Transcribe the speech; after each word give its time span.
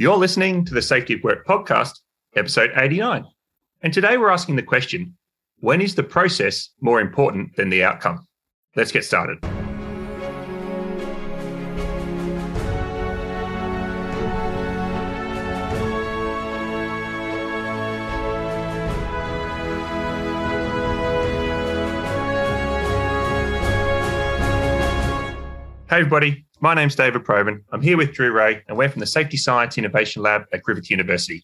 You're 0.00 0.16
listening 0.16 0.64
to 0.64 0.72
the 0.72 0.80
Safety 0.80 1.12
at 1.12 1.22
Work 1.22 1.46
podcast, 1.46 1.98
episode 2.34 2.70
89. 2.74 3.22
And 3.82 3.92
today 3.92 4.16
we're 4.16 4.30
asking 4.30 4.56
the 4.56 4.62
question 4.62 5.14
when 5.58 5.82
is 5.82 5.94
the 5.94 6.02
process 6.02 6.70
more 6.80 7.02
important 7.02 7.54
than 7.56 7.68
the 7.68 7.84
outcome? 7.84 8.26
Let's 8.74 8.92
get 8.92 9.04
started. 9.04 9.44
Hey, 25.90 25.96
everybody. 25.96 26.46
My 26.60 26.72
name's 26.72 26.94
David 26.94 27.24
Provan. 27.24 27.64
I'm 27.72 27.82
here 27.82 27.96
with 27.96 28.12
Drew 28.12 28.30
Rae, 28.30 28.62
and 28.68 28.78
we're 28.78 28.88
from 28.88 29.00
the 29.00 29.06
Safety 29.06 29.36
Science 29.36 29.76
Innovation 29.76 30.22
Lab 30.22 30.44
at 30.52 30.62
Griffith 30.62 30.88
University. 30.88 31.42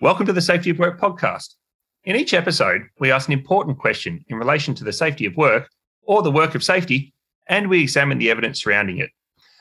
Welcome 0.00 0.26
to 0.26 0.32
the 0.32 0.40
Safety 0.40 0.70
of 0.70 0.80
Work 0.80 0.98
podcast. 0.98 1.54
In 2.02 2.16
each 2.16 2.34
episode, 2.34 2.82
we 2.98 3.12
ask 3.12 3.28
an 3.28 3.34
important 3.34 3.78
question 3.78 4.24
in 4.26 4.36
relation 4.36 4.74
to 4.74 4.82
the 4.82 4.92
safety 4.92 5.26
of 5.26 5.36
work 5.36 5.70
or 6.02 6.22
the 6.22 6.30
work 6.32 6.56
of 6.56 6.64
safety, 6.64 7.14
and 7.46 7.70
we 7.70 7.82
examine 7.82 8.18
the 8.18 8.32
evidence 8.32 8.60
surrounding 8.60 8.98
it. 8.98 9.10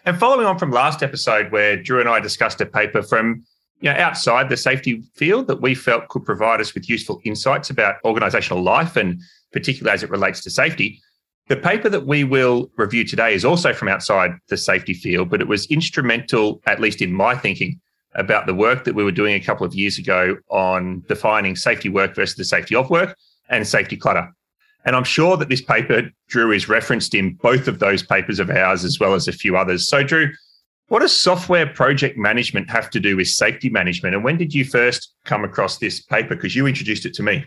And 0.04 0.18
following 0.18 0.48
on 0.48 0.58
from 0.58 0.72
last 0.72 1.04
episode, 1.04 1.52
where 1.52 1.78
Drew 1.78 2.00
and 2.00 2.10
I 2.10 2.20
discussed 2.20 2.60
a 2.60 2.66
paper 2.66 3.04
from 3.04 3.46
you 3.82 3.94
know, 3.94 4.00
outside 4.00 4.50
the 4.50 4.58
safety 4.58 5.04
field 5.14 5.46
that 5.46 5.62
we 5.62 5.76
felt 5.76 6.08
could 6.08 6.26
provide 6.26 6.60
us 6.60 6.74
with 6.74 6.90
useful 6.90 7.22
insights 7.24 7.70
about 7.70 7.98
organizational 8.04 8.64
life 8.64 8.96
and 8.96 9.22
particularly 9.52 9.94
as 9.94 10.02
it 10.02 10.10
relates 10.10 10.42
to 10.42 10.50
safety, 10.50 11.00
the 11.48 11.58
paper 11.58 11.90
that 11.90 12.06
we 12.06 12.24
will 12.24 12.72
review 12.78 13.04
today 13.04 13.34
is 13.34 13.44
also 13.44 13.74
from 13.74 13.90
outside 13.90 14.32
the 14.48 14.58
safety 14.58 14.94
field, 14.94 15.30
but 15.30 15.42
it 15.42 15.48
was 15.48 15.66
instrumental, 15.68 16.62
at 16.66 16.80
least 16.80 17.02
in 17.02 17.12
my 17.12 17.36
thinking, 17.36 17.80
about 18.16 18.46
the 18.46 18.54
work 18.54 18.86
that 18.86 18.96
we 18.96 19.04
were 19.04 19.12
doing 19.12 19.36
a 19.36 19.40
couple 19.40 19.66
of 19.66 19.74
years 19.74 19.98
ago 19.98 20.38
on 20.50 21.04
defining 21.08 21.56
safety 21.56 21.90
work 21.90 22.16
versus 22.16 22.36
the 22.36 22.46
safety 22.46 22.76
of 22.76 22.90
work 22.90 23.18
and 23.50 23.68
safety 23.68 23.98
clutter. 23.98 24.32
And 24.86 24.96
I'm 24.96 25.04
sure 25.04 25.38
that 25.38 25.50
this 25.50 25.62
paper, 25.62 26.10
Drew, 26.28 26.52
is 26.52 26.70
referenced 26.70 27.16
in 27.16 27.36
both 27.36 27.68
of 27.68 27.80
those 27.80 28.04
papers 28.04 28.40
of 28.40 28.50
ours 28.50 28.84
as 28.84 29.00
well 29.00 29.14
as 29.14 29.28
a 29.28 29.32
few 29.32 29.58
others. 29.58 29.88
So, 29.88 30.04
Drew, 30.04 30.32
what 30.88 31.00
does 31.00 31.16
software 31.16 31.66
project 31.66 32.18
management 32.18 32.70
have 32.70 32.90
to 32.92 33.00
do 33.00 33.18
with 33.18 33.28
safety 33.28 33.70
management? 33.70 34.16
And 34.16 34.24
when 34.24 34.38
did 34.38 34.54
you 34.54 34.66
first 34.66 35.14
come 35.26 35.44
across 35.44 35.78
this 35.78 36.02
paper? 36.02 36.36
Because 36.36 36.56
you 36.56 36.68
introduced 36.68 37.06
it 37.06 37.14
to 37.16 37.24
me. 37.24 37.46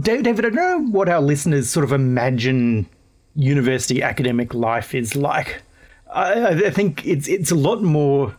David, 0.00 0.44
I 0.44 0.50
don't 0.50 0.54
know 0.54 0.84
what 0.90 1.08
our 1.08 1.20
listeners 1.20 1.70
sort 1.70 1.84
of 1.84 1.92
imagine 1.92 2.88
university 3.34 4.02
academic 4.02 4.54
life 4.54 4.94
is 4.94 5.16
like. 5.16 5.62
I, 6.12 6.66
I 6.66 6.70
think 6.70 7.04
it's 7.06 7.26
it's 7.26 7.50
a 7.50 7.56
lot 7.56 7.82
more 7.82 8.36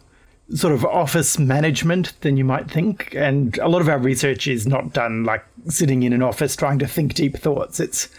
sort 0.53 0.73
of 0.73 0.85
office 0.85 1.39
management 1.39 2.13
than 2.21 2.37
you 2.37 2.45
might 2.45 2.69
think, 2.69 3.13
and 3.15 3.57
a 3.57 3.67
lot 3.67 3.81
of 3.81 3.89
our 3.89 3.97
research 3.97 4.47
is 4.47 4.67
not 4.67 4.93
done 4.93 5.23
like 5.23 5.43
sitting 5.67 6.03
in 6.03 6.13
an 6.13 6.21
office 6.21 6.55
trying 6.55 6.79
to 6.79 6.87
think 6.87 7.15
deep 7.15 7.37
thoughts. 7.37 7.79
It's 7.79 8.09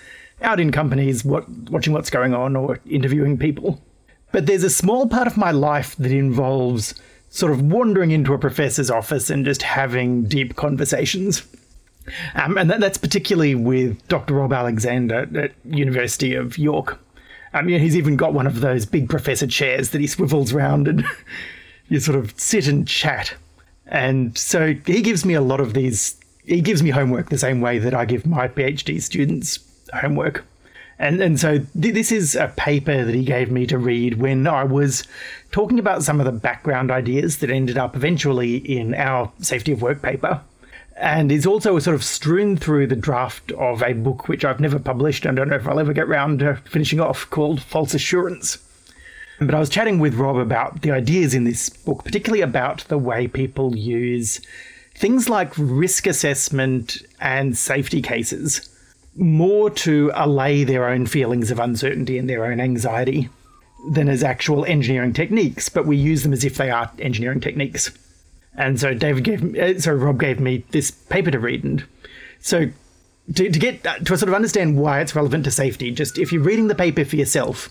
out 0.43 0.61
in 0.61 0.73
companies, 0.73 1.25
what, 1.25 1.49
watching 1.71 1.93
what's 1.93 2.11
going 2.11 2.35
on, 2.35 2.57
or 2.57 2.81
interviewing 2.89 3.39
people. 3.39 3.81
But 4.33 4.47
there's 4.47 4.65
a 4.65 4.71
small 4.71 5.09
part 5.09 5.27
of 5.27 5.37
my 5.37 5.51
life 5.51 5.97
that 5.97 6.13
involves 6.13 6.95
sort 7.31 7.53
of 7.53 7.63
wandering 7.63 8.11
into 8.11 8.35
a 8.35 8.39
professor's 8.39 8.91
office 8.91 9.31
and 9.31 9.45
just 9.45 9.63
having 9.63 10.25
deep 10.25 10.57
conversations. 10.57 11.47
Um, 12.35 12.59
and 12.59 12.71
that, 12.71 12.81
that's 12.81 12.99
particularly 12.99 13.55
with 13.55 14.07
Dr. 14.09 14.35
Rob 14.35 14.53
Alexander 14.53 15.29
at 15.39 15.53
University 15.65 16.35
of 16.35 16.59
York. 16.59 16.99
Um, 17.55 17.69
yeah, 17.69 17.79
he's 17.79 17.97
even 17.97 18.17
got 18.17 18.35
one 18.35 18.47
of 18.47 18.61
those 18.61 18.85
big 18.85 19.09
professor 19.09 19.47
chairs 19.47 19.91
that 19.91 20.01
he 20.01 20.07
swivels 20.07 20.53
around 20.53 20.89
and 20.89 21.05
you 21.89 22.01
sort 22.01 22.19
of 22.19 22.39
sit 22.39 22.67
and 22.67 22.87
chat. 22.87 23.35
And 23.87 24.37
so 24.37 24.75
he 24.85 25.01
gives 25.01 25.25
me 25.25 25.35
a 25.35 25.41
lot 25.41 25.61
of 25.61 25.75
these, 25.75 26.17
he 26.45 26.61
gives 26.61 26.83
me 26.83 26.91
homework 26.91 27.31
the 27.31 27.39
same 27.39 27.61
way 27.61 27.79
that 27.79 27.95
I 27.95 28.05
give 28.05 28.27
my 28.27 28.49
PhD 28.49 29.01
students 29.01 29.59
homework. 29.95 30.45
And, 30.99 31.21
and 31.21 31.39
so 31.39 31.59
th- 31.59 31.95
this 31.95 32.11
is 32.11 32.35
a 32.35 32.49
paper 32.57 33.05
that 33.05 33.15
he 33.15 33.25
gave 33.25 33.51
me 33.51 33.67
to 33.67 33.79
read 33.79 34.19
when 34.19 34.47
I 34.47 34.65
was 34.65 35.05
talking 35.53 35.79
about 35.79 36.03
some 36.03 36.21
of 36.21 36.27
the 36.27 36.33
background 36.33 36.91
ideas 36.91 37.39
that 37.39 37.51
ended 37.51 37.77
up 37.77 37.95
eventually 37.95 38.57
in 38.57 38.95
our 38.95 39.31
safety 39.39 39.73
of 39.73 39.83
work 39.83 40.03
paper 40.03 40.41
and 40.97 41.31
is 41.31 41.47
also 41.47 41.79
sort 41.79 41.95
of 41.95 42.05
strewn 42.05 42.57
through 42.57 42.87
the 42.87 42.97
draft 42.97 43.53
of 43.53 43.83
a 43.83 43.93
book 43.93 44.29
which 44.29 44.45
I've 44.45 44.61
never 44.61 44.79
published 44.79 45.25
and 45.25 45.39
I 45.39 45.41
don't 45.41 45.51
know 45.51 45.57
if 45.57 45.69
I'll 45.69 45.81
ever 45.81 45.93
get 45.93 46.09
round 46.09 46.41
to 46.41 46.57
finishing 46.65 47.01
off 47.01 47.29
called 47.31 47.63
False 47.63 47.95
Assurance. 47.95 48.59
But 49.39 49.55
I 49.55 49.61
was 49.61 49.69
chatting 49.69 49.99
with 49.99 50.15
Rob 50.15 50.37
about 50.37 50.81
the 50.81 50.93
ideas 50.93 51.35
in 51.35 51.45
this 51.45 51.69
book, 51.69 52.05
particularly 52.05 52.41
about 52.41 52.85
the 52.89 52.97
way 52.97 53.29
people 53.29 53.77
use 53.77 54.41
things 54.95 55.29
like 55.29 55.53
risk 55.59 56.07
assessment 56.07 56.97
and 57.21 57.57
safety 57.57 58.01
cases 58.01 58.71
more 59.19 59.71
to 59.71 60.11
allay 60.15 60.65
their 60.65 60.89
own 60.89 61.07
feelings 61.07 61.51
of 61.51 61.59
uncertainty 61.59 62.19
and 62.19 62.29
their 62.29 62.45
own 62.45 62.61
anxiety 62.61 63.29
than 63.91 64.09
as 64.09 64.23
actual 64.23 64.65
engineering 64.65 65.13
techniques, 65.13 65.69
but 65.69 65.87
we 65.87 65.97
use 65.97 66.23
them 66.23 66.33
as 66.33 66.45
if 66.45 66.57
they 66.57 66.71
are 66.71 66.91
engineering 66.99 67.41
techniques. 67.41 67.91
And 68.57 68.81
so 68.81 68.95
David 68.95 69.25
gave 69.25 69.43
me, 69.43 69.61
uh, 69.61 69.79
so 69.79 69.93
Rob 69.93 70.19
gave 70.19 70.41
me 70.41 70.65
this 70.71 70.91
paper 70.91 71.31
to 71.31 71.39
read. 71.39 71.63
And 71.63 71.85
so 72.41 72.71
to, 73.35 73.51
to 73.51 73.59
get 73.59 73.87
uh, 73.87 73.99
to 73.99 74.17
sort 74.17 74.29
of 74.29 74.35
understand 74.35 74.79
why 74.79 75.01
it's 75.01 75.15
relevant 75.15 75.45
to 75.45 75.51
safety, 75.51 75.91
just 75.91 76.19
if 76.19 76.33
you're 76.33 76.43
reading 76.43 76.69
the 76.69 76.75
paper 76.75 77.05
for 77.05 77.17
yourself, 77.17 77.69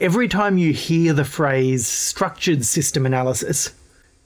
every 0.00 0.28
time 0.28 0.58
you 0.58 0.72
hear 0.72 1.12
the 1.12 1.24
phrase 1.24 1.86
structured 1.86 2.64
system 2.64 3.06
analysis, 3.06 3.72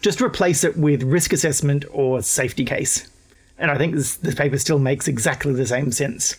just 0.00 0.20
replace 0.20 0.64
it 0.64 0.76
with 0.76 1.02
risk 1.04 1.32
assessment 1.32 1.84
or 1.92 2.22
safety 2.22 2.64
case. 2.64 3.08
And 3.58 3.70
I 3.70 3.78
think 3.78 3.94
this, 3.94 4.16
this 4.16 4.34
paper 4.34 4.58
still 4.58 4.80
makes 4.80 5.06
exactly 5.06 5.52
the 5.52 5.66
same 5.66 5.92
sense 5.92 6.36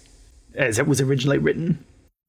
as 0.56 0.78
it 0.78 0.88
was 0.88 1.00
originally 1.00 1.38
written. 1.38 1.84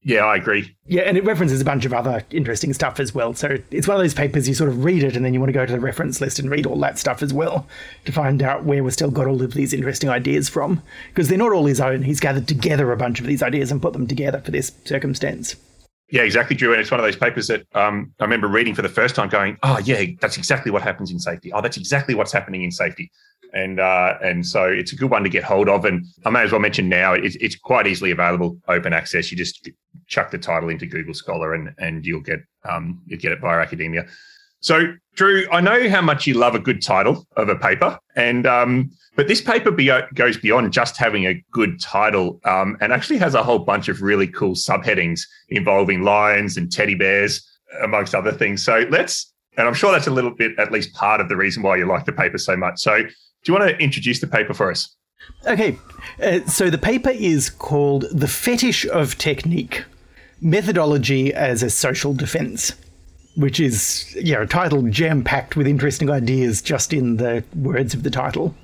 Yeah, 0.07 0.27
I 0.27 0.37
agree. 0.37 0.77
Yeah, 0.87 1.03
and 1.03 1.17
it 1.17 1.25
references 1.25 1.63
a 1.63 1.65
bunch 1.65 1.87
of 1.87 1.95
other 1.95 2.23
interesting 2.31 2.75
stuff 2.75 3.01
as 3.01 3.15
well. 3.15 3.33
So 3.33 3.57
it's 3.71 3.89
one 3.89 3.97
of 3.97 4.03
those 4.03 4.13
papers 4.13 4.47
you 4.47 4.55
sort 4.55 4.69
of 4.69 4.85
read 4.85 5.03
it 5.03 5.17
and 5.17 5.25
then 5.25 5.33
you 5.33 5.41
want 5.41 5.49
to 5.49 5.55
go 5.55 5.65
to 5.65 5.73
the 5.73 5.81
reference 5.81 6.21
list 6.21 6.39
and 6.39 6.51
read 6.51 6.67
all 6.67 6.79
that 6.81 6.99
stuff 6.99 7.23
as 7.23 7.33
well 7.33 7.67
to 8.05 8.13
find 8.13 8.43
out 8.43 8.65
where 8.65 8.85
we 8.85 8.91
still 8.91 9.11
got 9.11 9.27
all 9.27 9.43
of 9.43 9.55
these 9.55 9.73
interesting 9.73 10.11
ideas 10.11 10.51
from. 10.51 10.83
Because 11.09 11.29
they're 11.29 11.39
not 11.39 11.53
all 11.53 11.65
his 11.65 11.81
own. 11.81 12.03
He's 12.03 12.21
gathered 12.21 12.47
together 12.47 12.93
a 12.93 12.99
bunch 12.99 13.19
of 13.19 13.27
these 13.27 13.43
ideas 13.43 13.73
and 13.73 13.81
put 13.81 13.95
them 13.95 14.07
together 14.07 14.41
for 14.41 14.51
this 14.51 14.73
circumstance. 14.85 15.57
Yeah, 16.11 16.23
exactly, 16.23 16.55
Drew. 16.55 16.73
And 16.73 16.83
it's 16.83 16.91
one 16.91 17.01
of 17.01 17.07
those 17.07 17.17
papers 17.17 17.47
that 17.47 17.67
um, 17.75 18.13
I 18.21 18.25
remember 18.25 18.47
reading 18.47 18.75
for 18.75 18.83
the 18.83 18.91
first 18.91 19.17
time, 19.17 19.31
going, 19.31 19.57
"Oh, 19.63 19.79
yeah, 19.79 20.05
that's 20.21 20.37
exactly 20.37 20.71
what 20.71 20.83
happens 20.83 21.11
in 21.11 21.19
safety. 21.19 21.51
Oh, 21.51 21.63
that's 21.63 21.79
exactly 21.79 22.15
what's 22.15 22.31
happening 22.31 22.63
in 22.63 22.71
safety." 22.71 23.11
and 23.55 23.79
uh, 23.81 24.19
and 24.21 24.47
so 24.47 24.65
it's 24.65 24.93
a 24.93 24.97
good 24.97 25.11
one 25.11 25.23
to 25.23 25.29
get 25.31 25.45
hold 25.45 25.69
of. 25.69 25.85
And 25.85 26.05
I 26.27 26.31
may 26.31 26.43
as 26.43 26.53
well 26.53 26.61
mention 26.61 26.89
now 26.89 27.15
it's, 27.15 27.37
it's 27.37 27.57
quite 27.57 27.87
easily 27.87 28.11
available, 28.11 28.59
open 28.69 28.93
access. 28.93 29.31
You 29.31 29.39
just 29.39 29.71
chuck 30.07 30.31
the 30.31 30.39
title 30.39 30.69
into 30.69 30.87
Google 30.87 31.15
Scholar, 31.15 31.55
and 31.55 31.75
and 31.79 32.05
you'll 32.05 32.21
get 32.21 32.41
um, 32.65 33.03
you'll 33.07 33.21
get 33.21 33.33
it 33.33 33.41
via 33.41 33.61
academia. 33.61 34.07
So, 34.61 34.95
Drew, 35.15 35.47
I 35.53 35.61
know 35.61 35.91
how 35.91 36.01
much 36.01 36.27
you 36.27 36.35
love 36.35 36.55
a 36.55 36.59
good 36.59 36.81
title 36.81 37.27
of 37.37 37.51
a 37.51 37.57
paper, 37.57 37.99
and 38.17 38.47
um, 38.47 38.91
but 39.15 39.29
this 39.29 39.43
paper 39.43 39.71
be- 39.71 39.93
goes 40.15 40.39
beyond 40.39 40.73
just 40.73 40.97
having 40.97 41.27
a 41.27 41.35
good 41.53 41.81
title, 41.81 42.41
um, 42.45 42.77
and 42.81 42.93
actually 42.93 43.19
has 43.19 43.35
a 43.35 43.43
whole 43.43 43.59
bunch 43.59 43.89
of 43.89 44.01
really 44.01 44.27
cool 44.27 44.55
subheadings 44.55 45.21
involving 45.51 46.03
lions 46.03 46.57
and 46.57 46.73
teddy 46.73 46.95
bears, 46.95 47.47
amongst 47.83 48.15
other 48.15 48.33
things. 48.33 48.65
So 48.65 48.87
let's, 48.91 49.33
and 49.57 49.69
I'm 49.69 49.75
sure 49.75 49.93
that's 49.93 50.07
a 50.07 50.11
little 50.11 50.31
bit, 50.31 50.59
at 50.59 50.73
least 50.73 50.95
part 50.95 51.21
of 51.21 51.29
the 51.29 51.37
reason 51.37 51.63
why 51.63 51.77
you 51.77 51.87
like 51.87 52.07
the 52.07 52.13
paper 52.13 52.39
so 52.39 52.57
much. 52.57 52.81
So 52.81 53.03
do 53.03 53.09
you 53.47 53.55
want 53.55 53.69
to 53.69 53.77
introduce 53.79 54.21
the 54.21 54.27
paper 54.27 54.55
for 54.55 54.71
us? 54.71 54.97
Okay, 55.47 55.79
uh, 56.23 56.41
so 56.47 56.71
the 56.71 56.79
paper 56.79 57.11
is 57.11 57.49
called 57.49 58.07
The 58.13 58.29
Fetish 58.29 58.87
of 58.87 59.17
Technique 59.17 59.85
Methodology 60.45 61.33
as 61.33 61.63
a 61.63 61.71
Social 61.71 62.13
Defense, 62.13 62.75
which 63.35 63.59
is 63.59 64.15
you 64.15 64.35
know, 64.35 64.43
a 64.43 64.47
title 64.47 64.83
jam 64.91 65.25
packed 65.25 65.57
with 65.57 65.67
interesting 65.67 66.11
ideas 66.11 66.61
just 66.61 66.93
in 66.93 67.17
the 67.17 67.43
words 67.57 67.95
of 67.95 68.03
the 68.03 68.11
title. 68.11 68.55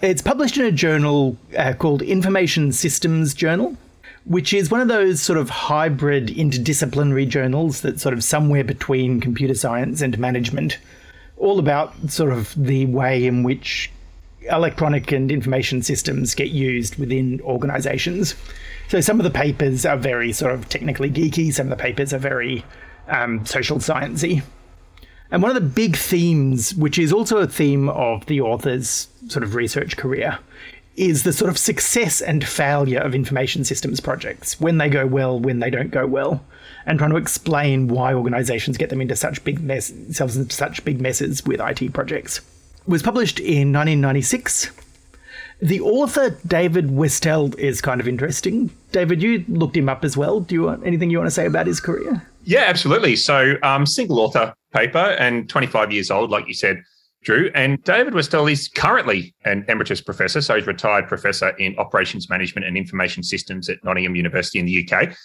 It's 0.00 0.22
published 0.22 0.56
in 0.56 0.64
a 0.64 0.70
journal 0.70 1.36
uh, 1.58 1.72
called 1.72 2.02
Information 2.02 2.70
Systems 2.70 3.34
Journal, 3.34 3.76
which 4.26 4.52
is 4.52 4.70
one 4.70 4.80
of 4.80 4.86
those 4.86 5.20
sort 5.20 5.40
of 5.40 5.50
hybrid 5.50 6.28
interdisciplinary 6.28 7.28
journals 7.28 7.80
that's 7.80 8.02
sort 8.02 8.12
of 8.12 8.22
somewhere 8.22 8.62
between 8.62 9.20
computer 9.20 9.54
science 9.54 10.00
and 10.00 10.16
management 10.20 10.78
all 11.36 11.58
about 11.58 12.10
sort 12.12 12.32
of 12.32 12.54
the 12.54 12.86
way 12.86 13.26
in 13.26 13.42
which 13.42 13.90
electronic 14.50 15.10
and 15.10 15.32
information 15.32 15.82
systems 15.82 16.32
get 16.32 16.50
used 16.50 16.96
within 16.96 17.40
organizations. 17.40 18.36
So 18.88 19.00
some 19.00 19.18
of 19.18 19.24
the 19.24 19.30
papers 19.30 19.84
are 19.84 19.96
very 19.96 20.32
sort 20.32 20.52
of 20.52 20.68
technically 20.68 21.10
geeky, 21.10 21.52
some 21.52 21.70
of 21.70 21.76
the 21.76 21.82
papers 21.82 22.12
are 22.12 22.18
very 22.18 22.64
um, 23.08 23.44
social 23.44 23.78
sciencey. 23.78 24.42
And 25.30 25.42
one 25.42 25.50
of 25.50 25.56
the 25.56 25.68
big 25.68 25.96
themes, 25.96 26.74
which 26.74 26.98
is 26.98 27.12
also 27.12 27.38
a 27.38 27.48
theme 27.48 27.88
of 27.88 28.26
the 28.26 28.40
author's 28.40 29.08
sort 29.26 29.42
of 29.42 29.56
research 29.56 29.96
career, 29.96 30.38
is 30.96 31.24
the 31.24 31.32
sort 31.32 31.50
of 31.50 31.58
success 31.58 32.20
and 32.20 32.46
failure 32.46 33.00
of 33.00 33.14
information 33.14 33.64
systems 33.64 34.00
projects 34.00 34.60
when 34.60 34.78
they 34.78 34.88
go 34.88 35.04
well, 35.04 35.38
when 35.38 35.58
they 35.58 35.68
don't 35.68 35.90
go 35.90 36.06
well, 36.06 36.44
and 36.86 36.98
trying 36.98 37.10
to 37.10 37.16
explain 37.16 37.88
why 37.88 38.14
organizations 38.14 38.76
get 38.76 38.88
them 38.88 39.00
into 39.00 39.16
such 39.16 39.42
big 39.44 39.60
mess, 39.60 39.88
themselves 39.88 40.36
into 40.36 40.54
such 40.54 40.84
big 40.84 41.00
messes 41.00 41.44
with 41.44 41.60
IT 41.60 41.92
projects. 41.92 42.40
was 42.86 43.02
published 43.02 43.40
in 43.40 43.72
1996. 43.72 44.70
The 45.60 45.80
author, 45.80 46.30
David 46.46 46.90
Wastell, 46.90 47.54
is 47.58 47.80
kind 47.80 48.00
of 48.00 48.06
interesting. 48.06 48.70
David, 48.92 49.22
you 49.22 49.44
looked 49.48 49.76
him 49.76 49.88
up 49.88 50.04
as 50.04 50.16
well. 50.16 50.40
Do 50.40 50.54
you 50.54 50.62
want 50.64 50.86
anything 50.86 51.08
you 51.08 51.18
want 51.18 51.28
to 51.28 51.34
say 51.34 51.46
about 51.46 51.66
his 51.66 51.80
career? 51.80 52.22
Yeah, 52.44 52.64
absolutely. 52.66 53.16
So, 53.16 53.54
um, 53.62 53.86
single 53.86 54.20
author 54.20 54.54
paper 54.72 54.98
and 54.98 55.48
25 55.48 55.92
years 55.92 56.10
old, 56.10 56.30
like 56.30 56.46
you 56.46 56.54
said, 56.54 56.82
Drew. 57.24 57.50
And 57.54 57.82
David 57.84 58.14
Wastell 58.14 58.46
is 58.46 58.68
currently 58.68 59.34
an 59.46 59.64
emeritus 59.68 60.02
professor. 60.02 60.42
So, 60.42 60.56
he's 60.56 60.66
retired 60.66 61.08
professor 61.08 61.48
in 61.56 61.74
operations 61.78 62.28
management 62.28 62.66
and 62.66 62.76
information 62.76 63.22
systems 63.22 63.70
at 63.70 63.82
Nottingham 63.82 64.14
University 64.14 64.58
in 64.58 64.66
the 64.66 64.86
UK. 64.86 65.16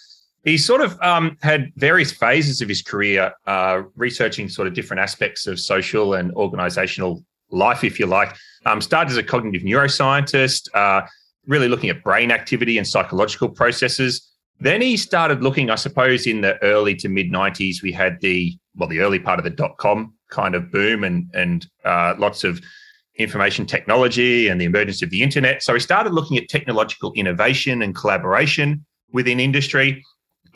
He 0.44 0.56
sort 0.56 0.80
of 0.80 1.00
um, 1.02 1.36
had 1.42 1.72
various 1.76 2.10
phases 2.10 2.62
of 2.62 2.68
his 2.68 2.82
career 2.82 3.32
uh, 3.46 3.82
researching 3.96 4.48
sort 4.48 4.66
of 4.66 4.74
different 4.74 5.00
aspects 5.00 5.46
of 5.46 5.60
social 5.60 6.14
and 6.14 6.32
organizational 6.32 7.22
life, 7.52 7.84
if 7.84 8.00
you 8.00 8.06
like. 8.06 8.34
Um, 8.66 8.80
started 8.80 9.10
as 9.10 9.16
a 9.16 9.22
cognitive 9.22 9.62
neuroscientist, 9.62 10.68
uh, 10.74 11.06
really 11.46 11.68
looking 11.68 11.90
at 11.90 12.02
brain 12.02 12.30
activity 12.30 12.78
and 12.78 12.86
psychological 12.86 13.48
processes. 13.48 14.28
Then 14.60 14.80
he 14.80 14.96
started 14.96 15.42
looking, 15.42 15.70
I 15.70 15.74
suppose, 15.74 16.26
in 16.26 16.40
the 16.40 16.62
early 16.62 16.94
to 16.96 17.08
mid 17.08 17.30
90s, 17.30 17.82
we 17.82 17.92
had 17.92 18.20
the, 18.20 18.56
well, 18.76 18.88
the 18.88 19.00
early 19.00 19.18
part 19.18 19.38
of 19.38 19.44
the 19.44 19.50
dot 19.50 19.76
com 19.78 20.14
kind 20.30 20.54
of 20.54 20.70
boom 20.70 21.04
and, 21.04 21.28
and 21.34 21.66
uh, 21.84 22.14
lots 22.18 22.44
of 22.44 22.60
information 23.16 23.66
technology 23.66 24.48
and 24.48 24.60
the 24.60 24.64
emergence 24.64 25.02
of 25.02 25.10
the 25.10 25.22
internet. 25.22 25.62
So 25.62 25.74
he 25.74 25.80
started 25.80 26.12
looking 26.14 26.38
at 26.38 26.48
technological 26.48 27.12
innovation 27.14 27.82
and 27.82 27.94
collaboration 27.94 28.86
within 29.12 29.40
industry. 29.40 30.02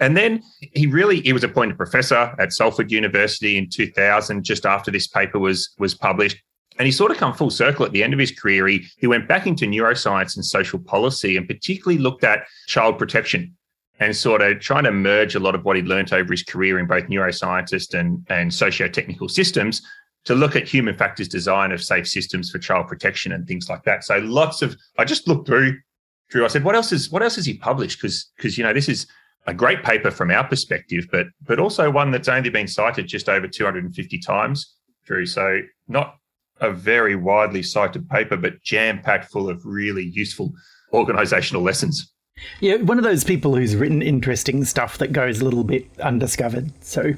And 0.01 0.17
then 0.17 0.43
he 0.61 0.87
really 0.87 1.21
he 1.21 1.33
was 1.33 1.45
appointed 1.45 1.77
professor 1.77 2.35
at 2.39 2.53
Salford 2.53 2.93
University 2.93 3.57
in 3.57 3.69
2000, 3.71 4.45
just 4.45 4.67
after 4.67 4.91
this 4.91 5.07
paper 5.07 5.39
was 5.39 5.71
was 5.79 5.95
published. 5.95 6.37
And 6.79 6.87
he 6.87 6.93
sort 6.93 7.11
of 7.11 7.17
come 7.17 7.33
full 7.33 7.51
circle 7.51 7.87
at 7.87 7.93
the 7.93 8.05
end 8.05 8.13
of 8.13 8.19
his 8.19 8.31
career. 8.31 8.67
He, 8.67 8.87
he 8.99 9.07
went 9.07 9.29
back 9.29 9.47
into 9.47 9.67
neuroscience 9.67 10.37
and 10.37 10.45
social 10.45 10.79
policy 10.79 11.37
and 11.37 11.47
particularly 11.49 11.99
looked 11.99 12.25
at 12.25 12.47
child 12.67 12.99
protection 12.99 13.57
and 13.99 14.15
sort 14.15 14.43
of 14.43 14.61
trying 14.61 14.85
to 14.85 14.93
merge 14.93 15.35
a 15.35 15.41
lot 15.41 15.55
of 15.55 15.65
what 15.65 15.77
he'd 15.77 15.87
learned 15.87 16.13
over 16.13 16.33
his 16.33 16.43
career 16.43 16.79
in 16.79 16.87
both 16.87 17.05
neuroscientist 17.05 17.99
and, 17.99 18.25
and 18.29 18.53
socio-technical 18.53 19.29
systems 19.29 19.83
to 20.27 20.35
look 20.35 20.57
at 20.57 20.69
human 20.69 20.95
factors 20.95 21.29
design 21.29 21.73
of 21.73 21.83
safe 21.83 22.07
systems 22.07 22.51
for 22.51 22.59
child 22.59 22.89
protection 22.89 23.33
and 23.33 23.47
things 23.47 23.71
like 23.71 23.83
that. 23.85 24.05
So 24.05 24.19
lots 24.19 24.61
of 24.61 24.77
I 24.99 25.05
just 25.05 25.27
looked 25.29 25.47
through 25.47 25.79
Drew. 26.29 26.45
I 26.45 26.49
said, 26.49 26.65
what 26.65 26.75
else 26.75 26.93
is 26.93 27.11
what 27.11 27.23
else 27.23 27.37
has 27.37 27.47
he 27.47 27.55
published? 27.55 28.01
Because 28.01 28.31
because 28.37 28.59
you 28.59 28.65
know 28.65 28.73
this 28.73 28.89
is 28.89 29.07
a 29.47 29.55
great 29.55 29.85
paper 29.85 30.11
from 30.11 30.31
our 30.31 30.47
perspective, 30.47 31.07
but 31.11 31.27
but 31.43 31.61
also 31.61 31.91
one 31.91 32.11
that's 32.11 32.29
only 32.29 32.51
been 32.51 32.67
cited 32.67 33.07
just 33.07 33.29
over 33.29 33.47
250 33.47 34.19
times, 34.19 34.75
Drew. 35.05 35.25
So 35.25 35.61
not 35.89 36.17
a 36.61 36.71
very 36.71 37.17
widely 37.17 37.63
cited 37.63 38.09
paper, 38.09 38.37
but 38.37 38.63
jam 38.63 39.01
packed 39.01 39.31
full 39.31 39.49
of 39.49 39.65
really 39.65 40.05
useful 40.05 40.53
organizational 40.93 41.63
lessons. 41.63 42.13
Yeah, 42.61 42.77
one 42.77 42.99
of 42.99 43.05
those 43.05 43.25
people 43.25 43.57
who's 43.57 43.75
written 43.77 44.03
interesting 44.03 44.65
stuff 44.65 44.99
that 44.99 45.13
goes 45.13 45.41
a 45.41 45.45
little 45.45 45.65
bit 45.65 45.89
undiscovered. 46.01 46.71
So 46.85 47.15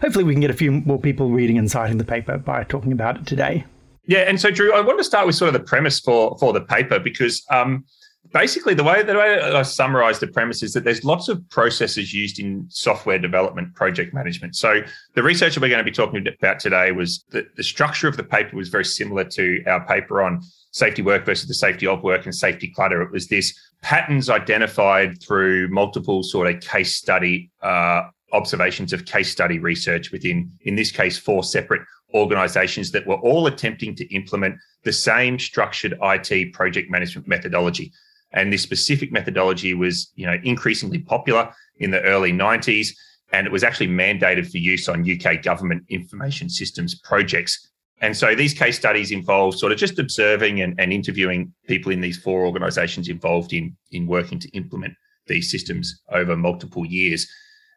hopefully 0.00 0.24
we 0.24 0.32
can 0.32 0.40
get 0.40 0.50
a 0.50 0.54
few 0.54 0.70
more 0.70 0.98
people 0.98 1.30
reading 1.30 1.58
and 1.58 1.70
citing 1.70 1.98
the 1.98 2.04
paper 2.04 2.38
by 2.38 2.64
talking 2.64 2.92
about 2.92 3.16
it 3.16 3.26
today. 3.26 3.64
Yeah, 4.06 4.20
and 4.20 4.40
so 4.40 4.50
Drew, 4.50 4.72
I 4.72 4.80
want 4.80 4.98
to 4.98 5.04
start 5.04 5.26
with 5.26 5.36
sort 5.36 5.54
of 5.54 5.60
the 5.60 5.66
premise 5.66 6.00
for 6.00 6.36
for 6.38 6.52
the 6.52 6.60
paper 6.60 6.98
because 6.98 7.44
um, 7.50 7.84
basically 8.32 8.74
the 8.74 8.84
way 8.84 9.02
that 9.02 9.16
I 9.16 9.62
summarize 9.62 10.18
the 10.18 10.26
premise 10.26 10.62
is 10.62 10.72
that 10.74 10.84
there's 10.84 11.04
lots 11.04 11.28
of 11.28 11.48
processes 11.50 12.14
used 12.14 12.38
in 12.38 12.66
software 12.68 13.18
development 13.18 13.74
project 13.74 14.14
management. 14.14 14.56
So 14.56 14.82
the 15.14 15.22
research 15.22 15.54
that 15.54 15.60
we're 15.60 15.68
going 15.68 15.84
to 15.84 15.90
be 15.90 15.94
talking 15.94 16.24
about 16.26 16.60
today 16.60 16.92
was 16.92 17.24
that 17.30 17.56
the 17.56 17.62
structure 17.62 18.08
of 18.08 18.16
the 18.16 18.24
paper 18.24 18.56
was 18.56 18.68
very 18.68 18.84
similar 18.84 19.24
to 19.24 19.64
our 19.66 19.84
paper 19.86 20.22
on 20.22 20.40
safety 20.70 21.02
work 21.02 21.24
versus 21.24 21.48
the 21.48 21.54
safety 21.54 21.86
of 21.86 22.02
work 22.02 22.24
and 22.24 22.34
safety 22.34 22.68
clutter. 22.68 23.02
It 23.02 23.10
was 23.10 23.26
this 23.26 23.58
patterns 23.82 24.30
identified 24.30 25.20
through 25.20 25.68
multiple 25.68 26.22
sort 26.22 26.54
of 26.54 26.60
case 26.60 26.96
study 26.96 27.50
uh, 27.62 28.02
observations 28.32 28.92
of 28.92 29.04
case 29.06 29.30
study 29.30 29.58
research 29.58 30.12
within, 30.12 30.52
in 30.62 30.76
this 30.76 30.92
case, 30.92 31.18
four 31.18 31.42
separate 31.42 31.82
organizations 32.14 32.90
that 32.92 33.06
were 33.06 33.16
all 33.16 33.46
attempting 33.46 33.94
to 33.96 34.14
implement 34.14 34.56
the 34.84 34.92
same 34.92 35.38
structured 35.38 35.98
IT 36.02 36.52
project 36.52 36.90
management 36.90 37.26
methodology. 37.26 37.92
And 38.32 38.52
this 38.52 38.62
specific 38.62 39.12
methodology 39.12 39.74
was, 39.74 40.12
you 40.14 40.26
know, 40.26 40.36
increasingly 40.44 40.98
popular 40.98 41.52
in 41.78 41.90
the 41.90 42.02
early 42.02 42.32
90s. 42.32 42.88
And 43.32 43.46
it 43.46 43.52
was 43.52 43.64
actually 43.64 43.88
mandated 43.88 44.50
for 44.50 44.58
use 44.58 44.88
on 44.88 45.08
UK 45.08 45.42
government 45.42 45.84
information 45.88 46.48
systems 46.48 46.94
projects. 47.00 47.70
And 48.00 48.16
so 48.16 48.34
these 48.34 48.54
case 48.54 48.76
studies 48.76 49.10
involve 49.10 49.58
sort 49.58 49.72
of 49.72 49.78
just 49.78 49.98
observing 49.98 50.62
and, 50.62 50.78
and 50.80 50.92
interviewing 50.92 51.52
people 51.66 51.92
in 51.92 52.00
these 52.00 52.16
four 52.16 52.46
organizations 52.46 53.08
involved 53.08 53.52
in, 53.52 53.76
in 53.92 54.06
working 54.06 54.38
to 54.38 54.48
implement 54.50 54.94
these 55.26 55.50
systems 55.50 56.00
over 56.10 56.36
multiple 56.36 56.86
years. 56.86 57.28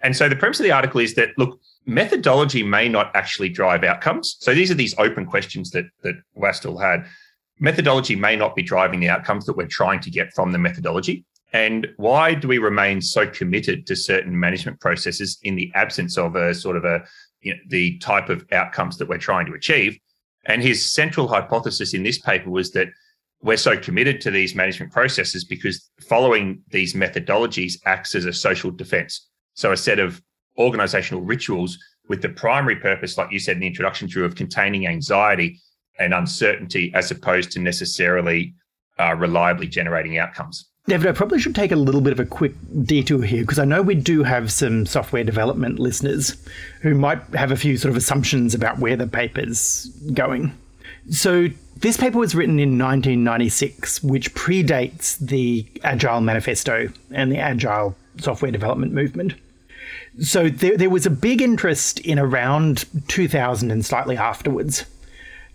And 0.01 0.15
so 0.15 0.27
the 0.27 0.35
premise 0.35 0.59
of 0.59 0.65
the 0.65 0.71
article 0.71 1.01
is 1.01 1.15
that, 1.15 1.29
look, 1.37 1.59
methodology 1.85 2.63
may 2.63 2.87
not 2.89 3.11
actually 3.15 3.49
drive 3.49 3.83
outcomes. 3.83 4.37
So 4.39 4.53
these 4.53 4.71
are 4.71 4.75
these 4.75 4.95
open 4.97 5.25
questions 5.25 5.71
that, 5.71 5.85
that 6.03 6.15
Wastell 6.35 6.77
had 6.77 7.05
methodology 7.59 8.15
may 8.15 8.35
not 8.35 8.55
be 8.55 8.63
driving 8.63 8.99
the 8.99 9.09
outcomes 9.09 9.45
that 9.45 9.57
we're 9.57 9.67
trying 9.67 9.99
to 10.01 10.09
get 10.09 10.33
from 10.33 10.51
the 10.51 10.57
methodology. 10.57 11.25
And 11.53 11.87
why 11.97 12.33
do 12.33 12.47
we 12.47 12.57
remain 12.57 12.99
so 13.01 13.27
committed 13.27 13.85
to 13.87 13.95
certain 13.95 14.37
management 14.37 14.79
processes 14.79 15.37
in 15.43 15.55
the 15.55 15.71
absence 15.75 16.17
of 16.17 16.35
a 16.35 16.53
sort 16.55 16.75
of 16.75 16.83
a 16.83 17.03
you 17.41 17.53
know, 17.53 17.59
the 17.67 17.97
type 17.99 18.29
of 18.29 18.45
outcomes 18.51 18.97
that 18.97 19.07
we're 19.07 19.19
trying 19.19 19.45
to 19.45 19.53
achieve? 19.53 19.97
And 20.45 20.61
his 20.61 20.91
central 20.91 21.27
hypothesis 21.27 21.93
in 21.93 22.03
this 22.03 22.19
paper 22.19 22.49
was 22.49 22.71
that 22.71 22.87
we're 23.41 23.57
so 23.57 23.77
committed 23.77 24.19
to 24.21 24.31
these 24.31 24.55
management 24.55 24.91
processes 24.91 25.43
because 25.43 25.89
following 26.01 26.61
these 26.69 26.93
methodologies 26.93 27.73
acts 27.85 28.15
as 28.15 28.25
a 28.25 28.33
social 28.33 28.71
defense. 28.71 29.29
So 29.53 29.71
a 29.71 29.77
set 29.77 29.99
of 29.99 30.21
organizational 30.57 31.23
rituals 31.23 31.77
with 32.09 32.21
the 32.21 32.29
primary 32.29 32.77
purpose, 32.77 33.17
like 33.17 33.31
you 33.31 33.39
said 33.39 33.55
in 33.55 33.61
the 33.61 33.67
introduction, 33.67 34.07
Drew, 34.07 34.25
of 34.25 34.35
containing 34.35 34.87
anxiety 34.87 35.59
and 35.99 36.13
uncertainty 36.13 36.91
as 36.93 37.11
opposed 37.11 37.51
to 37.51 37.59
necessarily 37.59 38.53
uh, 38.99 39.15
reliably 39.15 39.67
generating 39.67 40.17
outcomes. 40.17 40.69
David, 40.85 41.07
I 41.07 41.11
probably 41.13 41.39
should 41.39 41.55
take 41.55 41.71
a 41.71 41.77
little 41.77 42.01
bit 42.01 42.11
of 42.11 42.19
a 42.19 42.25
quick 42.25 42.53
detour 42.83 43.23
here 43.23 43.41
because 43.41 43.57
I 43.57 43.63
know 43.63 43.81
we 43.81 43.95
do 43.95 44.23
have 44.23 44.51
some 44.51 44.85
software 44.85 45.23
development 45.23 45.79
listeners 45.79 46.35
who 46.81 46.93
might 46.93 47.21
have 47.33 47.51
a 47.51 47.55
few 47.55 47.77
sort 47.77 47.91
of 47.91 47.95
assumptions 47.95 48.53
about 48.53 48.79
where 48.79 48.97
the 48.97 49.07
paper's 49.07 49.85
going. 50.13 50.51
So, 51.09 51.47
this 51.77 51.97
paper 51.97 52.17
was 52.17 52.35
written 52.35 52.59
in 52.59 52.77
1996, 52.77 54.03
which 54.03 54.33
predates 54.35 55.17
the 55.19 55.65
Agile 55.83 56.21
Manifesto 56.21 56.89
and 57.11 57.31
the 57.31 57.39
Agile 57.39 57.95
software 58.19 58.51
development 58.51 58.93
movement. 58.93 59.33
So, 60.21 60.49
there, 60.49 60.77
there 60.77 60.89
was 60.89 61.05
a 61.05 61.09
big 61.09 61.41
interest 61.41 61.99
in 62.01 62.19
around 62.19 62.85
2000 63.07 63.71
and 63.71 63.85
slightly 63.85 64.17
afterwards 64.17 64.85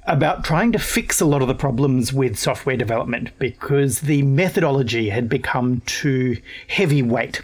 about 0.09 0.43
trying 0.43 0.73
to 0.73 0.79
fix 0.79 1.21
a 1.21 1.27
lot 1.27 1.43
of 1.43 1.49
the 1.49 1.55
problems 1.55 2.13
with 2.13 2.39
software 2.39 2.77
development 2.77 3.31
because 3.39 4.01
the 4.01 4.23
methodology 4.23 5.11
had 5.11 5.29
become 5.29 5.83
too 5.87 6.39
heavyweight. 6.67 7.43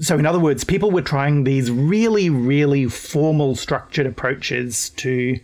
So, 0.00 0.18
in 0.18 0.26
other 0.26 0.38
words, 0.38 0.64
people 0.64 0.90
were 0.90 1.02
trying 1.02 1.44
these 1.44 1.70
really, 1.70 2.28
really 2.28 2.86
formal, 2.86 3.54
structured 3.54 4.06
approaches 4.06 4.90
to 4.90 5.38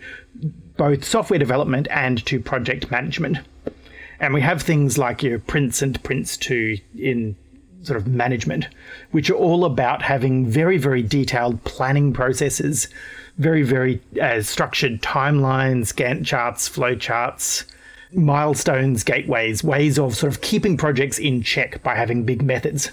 both 0.77 1.05
software 1.05 1.39
development 1.39 1.89
and 1.91 2.25
to 2.27 2.41
project 2.41 2.91
management. 2.91 3.39
And 4.21 4.35
we 4.35 4.41
have 4.41 4.63
things 4.63 4.99
like 4.99 5.23
your 5.23 5.39
Prince 5.39 5.83
and 5.83 6.03
Prince 6.03 6.37
2 6.37 6.79
in 6.99 7.37
sort 7.83 7.97
of 7.97 8.07
management, 8.07 8.69
which 9.13 9.31
are 9.31 9.35
all 9.35 9.65
about 9.65 10.03
having 10.03 10.47
very, 10.47 10.79
very 10.79 11.03
detailed 11.03 11.63
planning 11.65 12.13
processes 12.13 12.89
very, 13.39 13.63
very 13.63 14.01
uh, 14.21 14.41
structured 14.43 15.03
timelines, 15.03 15.95
Gantt 15.95 16.25
charts, 16.25 16.69
flow 16.69 16.95
charts, 16.95 17.65
milestones, 18.13 19.05
gateways, 19.05 19.63
ways 19.63 19.99
of 19.99 20.17
sort 20.17 20.33
of 20.33 20.41
keeping 20.41 20.77
projects 20.77 21.19
in 21.19 21.43
check 21.43 21.83
by 21.83 21.95
having 21.95 22.25
big 22.25 22.43
methods. 22.43 22.91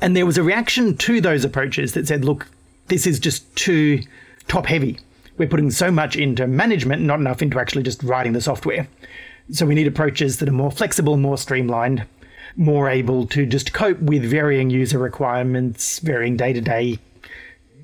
And 0.00 0.16
there 0.16 0.26
was 0.26 0.36
a 0.36 0.42
reaction 0.42 0.96
to 0.98 1.20
those 1.20 1.44
approaches 1.44 1.94
that 1.94 2.08
said, 2.08 2.24
look, 2.24 2.46
this 2.88 3.06
is 3.06 3.18
just 3.18 3.54
too 3.56 4.02
top 4.48 4.66
heavy. 4.66 4.98
We're 5.38 5.48
putting 5.48 5.70
so 5.70 5.90
much 5.90 6.16
into 6.16 6.46
management, 6.46 7.02
not 7.02 7.20
enough 7.20 7.40
into 7.40 7.58
actually 7.58 7.84
just 7.84 8.02
writing 8.02 8.32
the 8.32 8.40
software. 8.40 8.86
So 9.52 9.64
we 9.64 9.74
need 9.74 9.86
approaches 9.86 10.38
that 10.38 10.48
are 10.48 10.52
more 10.52 10.70
flexible, 10.70 11.16
more 11.16 11.38
streamlined, 11.38 12.04
more 12.56 12.90
able 12.90 13.26
to 13.28 13.46
just 13.46 13.72
cope 13.72 13.98
with 14.00 14.24
varying 14.24 14.70
user 14.70 14.98
requirements, 14.98 16.00
varying 16.00 16.36
day 16.36 16.52
to 16.52 16.60
day 16.60 16.98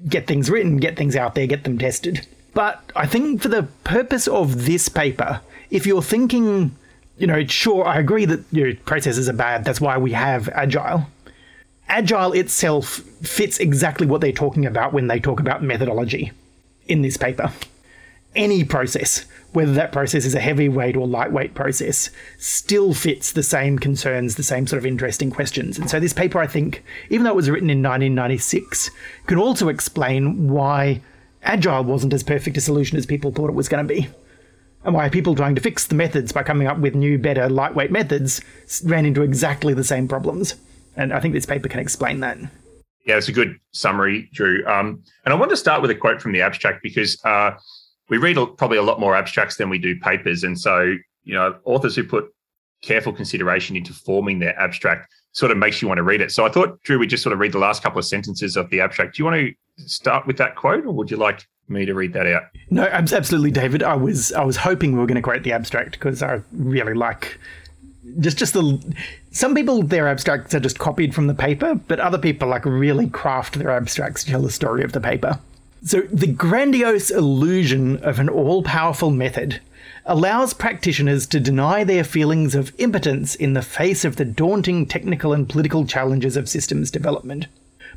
get 0.08 0.26
things 0.26 0.50
written, 0.50 0.76
get 0.78 0.96
things 0.96 1.16
out 1.16 1.34
there, 1.34 1.46
get 1.46 1.64
them 1.64 1.78
tested. 1.78 2.26
But 2.54 2.82
I 2.94 3.06
think 3.06 3.42
for 3.42 3.48
the 3.48 3.64
purpose 3.84 4.26
of 4.26 4.64
this 4.64 4.88
paper, 4.88 5.40
if 5.70 5.86
you're 5.86 6.02
thinking, 6.02 6.74
you 7.18 7.26
know, 7.26 7.44
sure, 7.46 7.86
I 7.86 7.98
agree 7.98 8.24
that 8.24 8.44
your 8.50 8.74
processes 8.74 9.28
are 9.28 9.34
bad, 9.34 9.64
that's 9.64 9.80
why 9.80 9.98
we 9.98 10.12
have 10.12 10.48
Agile. 10.50 11.06
Agile 11.88 12.32
itself 12.32 12.88
fits 13.22 13.58
exactly 13.58 14.06
what 14.06 14.20
they're 14.20 14.32
talking 14.32 14.66
about 14.66 14.92
when 14.92 15.06
they 15.06 15.20
talk 15.20 15.38
about 15.38 15.62
methodology 15.62 16.32
in 16.88 17.02
this 17.02 17.16
paper. 17.16 17.52
any 18.36 18.64
process, 18.64 19.24
whether 19.56 19.72
that 19.72 19.90
process 19.90 20.26
is 20.26 20.34
a 20.34 20.40
heavyweight 20.40 20.98
or 20.98 21.06
lightweight 21.06 21.54
process, 21.54 22.10
still 22.36 22.92
fits 22.92 23.32
the 23.32 23.42
same 23.42 23.78
concerns, 23.78 24.34
the 24.34 24.42
same 24.42 24.66
sort 24.66 24.76
of 24.76 24.84
interesting 24.84 25.30
questions. 25.30 25.78
And 25.78 25.88
so 25.88 25.98
this 25.98 26.12
paper, 26.12 26.38
I 26.38 26.46
think, 26.46 26.84
even 27.08 27.24
though 27.24 27.30
it 27.30 27.36
was 27.36 27.48
written 27.48 27.70
in 27.70 27.78
1996, 27.78 28.90
can 29.26 29.38
also 29.38 29.68
explain 29.68 30.50
why 30.50 31.00
agile 31.42 31.84
wasn't 31.84 32.12
as 32.12 32.22
perfect 32.22 32.58
a 32.58 32.60
solution 32.60 32.98
as 32.98 33.06
people 33.06 33.32
thought 33.32 33.48
it 33.48 33.54
was 33.54 33.66
going 33.66 33.82
to 33.82 33.94
be. 33.94 34.06
And 34.84 34.94
why 34.94 35.08
people 35.08 35.34
trying 35.34 35.54
to 35.54 35.62
fix 35.62 35.86
the 35.86 35.94
methods 35.94 36.32
by 36.32 36.42
coming 36.42 36.66
up 36.66 36.76
with 36.76 36.94
new, 36.94 37.18
better, 37.18 37.48
lightweight 37.48 37.90
methods 37.90 38.42
ran 38.84 39.06
into 39.06 39.22
exactly 39.22 39.72
the 39.72 39.84
same 39.84 40.06
problems. 40.06 40.54
And 40.96 41.14
I 41.14 41.20
think 41.20 41.32
this 41.32 41.46
paper 41.46 41.70
can 41.70 41.80
explain 41.80 42.20
that. 42.20 42.36
Yeah, 43.06 43.16
it's 43.16 43.28
a 43.28 43.32
good 43.32 43.58
summary, 43.72 44.28
Drew. 44.34 44.66
Um, 44.66 45.02
and 45.24 45.32
I 45.32 45.34
want 45.34 45.48
to 45.48 45.56
start 45.56 45.80
with 45.80 45.90
a 45.90 45.94
quote 45.94 46.20
from 46.20 46.32
the 46.32 46.42
abstract 46.42 46.82
because 46.82 47.18
uh, 47.24 47.52
we 48.08 48.18
read 48.18 48.36
probably 48.56 48.78
a 48.78 48.82
lot 48.82 49.00
more 49.00 49.16
abstracts 49.16 49.56
than 49.56 49.68
we 49.68 49.78
do 49.78 49.98
papers. 49.98 50.44
And 50.44 50.58
so, 50.58 50.94
you 51.24 51.34
know, 51.34 51.56
authors 51.64 51.96
who 51.96 52.04
put 52.04 52.32
careful 52.82 53.12
consideration 53.12 53.76
into 53.76 53.92
forming 53.92 54.38
their 54.38 54.58
abstract 54.60 55.12
sort 55.32 55.50
of 55.50 55.58
makes 55.58 55.82
you 55.82 55.88
want 55.88 55.98
to 55.98 56.02
read 56.02 56.20
it. 56.20 56.30
So 56.30 56.46
I 56.46 56.48
thought, 56.48 56.82
Drew, 56.82 56.98
we'd 56.98 57.10
just 57.10 57.22
sort 57.22 57.32
of 57.32 57.38
read 57.38 57.52
the 57.52 57.58
last 57.58 57.82
couple 57.82 57.98
of 57.98 58.04
sentences 58.04 58.56
of 58.56 58.70
the 58.70 58.80
abstract. 58.80 59.16
Do 59.16 59.22
you 59.22 59.24
want 59.24 59.36
to 59.36 59.88
start 59.88 60.26
with 60.26 60.38
that 60.38 60.56
quote 60.56 60.86
or 60.86 60.92
would 60.92 61.10
you 61.10 61.16
like 61.16 61.46
me 61.68 61.84
to 61.84 61.94
read 61.94 62.12
that 62.12 62.26
out? 62.26 62.44
No, 62.70 62.84
absolutely, 62.84 63.50
David. 63.50 63.82
I 63.82 63.94
was 63.94 64.32
I 64.32 64.44
was 64.44 64.56
hoping 64.56 64.92
we 64.92 64.98
were 64.98 65.06
going 65.06 65.16
to 65.16 65.22
quote 65.22 65.42
the 65.42 65.52
abstract 65.52 65.92
because 65.92 66.22
I 66.22 66.40
really 66.52 66.94
like 66.94 67.38
just 68.20 68.38
just 68.38 68.54
the 68.54 68.96
some 69.30 69.54
people 69.54 69.82
their 69.82 70.08
abstracts 70.08 70.54
are 70.54 70.60
just 70.60 70.78
copied 70.78 71.14
from 71.14 71.26
the 71.26 71.34
paper, 71.34 71.74
but 71.74 72.00
other 72.00 72.18
people 72.18 72.48
like 72.48 72.64
really 72.64 73.08
craft 73.08 73.58
their 73.58 73.70
abstracts 73.70 74.24
to 74.24 74.30
tell 74.30 74.42
the 74.42 74.50
story 74.50 74.84
of 74.84 74.92
the 74.92 75.00
paper. 75.00 75.38
So 75.86 76.00
the 76.00 76.26
grandiose 76.26 77.12
illusion 77.12 77.98
of 77.98 78.18
an 78.18 78.28
all-powerful 78.28 79.12
method 79.12 79.60
allows 80.04 80.52
practitioners 80.52 81.28
to 81.28 81.38
deny 81.38 81.84
their 81.84 82.02
feelings 82.02 82.56
of 82.56 82.72
impotence 82.78 83.36
in 83.36 83.52
the 83.52 83.62
face 83.62 84.04
of 84.04 84.16
the 84.16 84.24
daunting 84.24 84.86
technical 84.86 85.32
and 85.32 85.48
political 85.48 85.86
challenges 85.86 86.36
of 86.36 86.48
systems 86.48 86.90
development. 86.90 87.46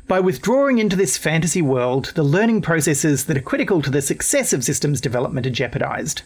By 0.06 0.20
withdrawing 0.20 0.78
into 0.78 0.94
this 0.94 1.16
fantasy 1.16 1.62
world, 1.62 2.12
the 2.14 2.22
learning 2.22 2.62
processes 2.62 3.24
that 3.24 3.36
are 3.36 3.42
critical 3.42 3.82
to 3.82 3.90
the 3.90 4.02
success 4.02 4.52
of 4.52 4.62
systems 4.62 5.00
development 5.00 5.48
are 5.48 5.50
jeopardized. 5.50 6.22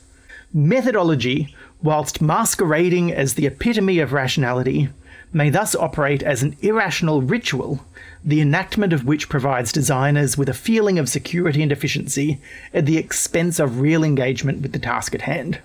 Methodology, 0.52 1.56
whilst 1.82 2.20
masquerading 2.20 3.10
as 3.10 3.34
the 3.34 3.46
epitome 3.46 4.00
of 4.00 4.12
rationality, 4.12 4.90
may 5.34 5.50
thus 5.50 5.74
operate 5.74 6.22
as 6.22 6.42
an 6.42 6.56
irrational 6.60 7.20
ritual, 7.20 7.80
the 8.24 8.40
enactment 8.40 8.92
of 8.92 9.04
which 9.04 9.28
provides 9.28 9.72
designers 9.72 10.38
with 10.38 10.48
a 10.48 10.54
feeling 10.54 10.98
of 10.98 11.08
security 11.08 11.62
and 11.62 11.72
efficiency 11.72 12.40
at 12.72 12.86
the 12.86 12.96
expense 12.96 13.58
of 13.58 13.80
real 13.80 14.04
engagement 14.04 14.62
with 14.62 14.72
the 14.72 14.78
task 14.78 15.14
at 15.14 15.22
hand. 15.22 15.60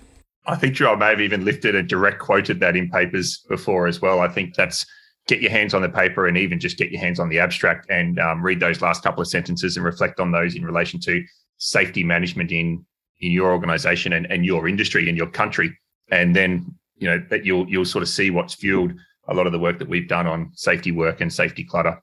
I 0.48 0.56
think 0.56 0.82
I 0.82 0.96
may 0.96 1.10
have 1.10 1.22
even 1.22 1.46
lifted 1.46 1.76
and 1.76 1.88
direct 1.88 2.20
quoted 2.20 2.60
that 2.60 2.76
in 2.76 2.90
papers 2.90 3.46
before 3.48 3.86
as 3.86 4.02
well. 4.02 4.20
I 4.20 4.28
think 4.28 4.56
that's 4.56 4.86
get 5.28 5.42
your 5.42 5.52
hands 5.52 5.76
on 5.76 5.84
the 5.84 5.90
paper 5.90 6.28
and 6.28 6.38
even 6.38 6.60
just 6.60 6.78
get 6.78 6.92
your 6.92 7.00
hands 7.00 7.20
on 7.20 7.30
the 7.30 7.40
abstract 7.40 7.88
and 7.92 8.20
um, 8.20 8.42
read 8.42 8.60
those 8.60 8.82
last 8.82 9.04
couple 9.04 9.22
of 9.22 9.28
sentences 9.28 9.78
and 9.78 9.86
reflect 9.86 10.20
on 10.20 10.32
those 10.32 10.56
in 10.56 10.66
relation 10.66 11.00
to 11.02 11.24
safety 11.60 12.04
management 12.04 12.52
in 12.52 12.84
in 13.22 13.32
your 13.32 13.52
organization 13.52 14.14
and, 14.14 14.26
and 14.32 14.46
your 14.46 14.68
industry 14.68 15.08
and 15.08 15.18
your 15.18 15.28
country 15.28 15.78
and 16.10 16.36
then 16.36 16.74
you 16.98 17.08
know 17.08 17.22
that 17.30 17.46
you'll 17.46 17.70
you'll 17.70 17.86
sort 17.86 18.02
of 18.02 18.10
see 18.10 18.32
what's 18.32 18.56
fueled 18.56 18.94
a 19.30 19.34
lot 19.34 19.46
of 19.46 19.52
the 19.52 19.60
work 19.60 19.80
that 19.80 19.88
we've 19.88 20.08
done 20.08 20.28
on 20.28 20.52
safety 20.54 20.92
work 20.92 21.22
and 21.22 21.32
safety 21.32 21.64
clutter 21.64 22.02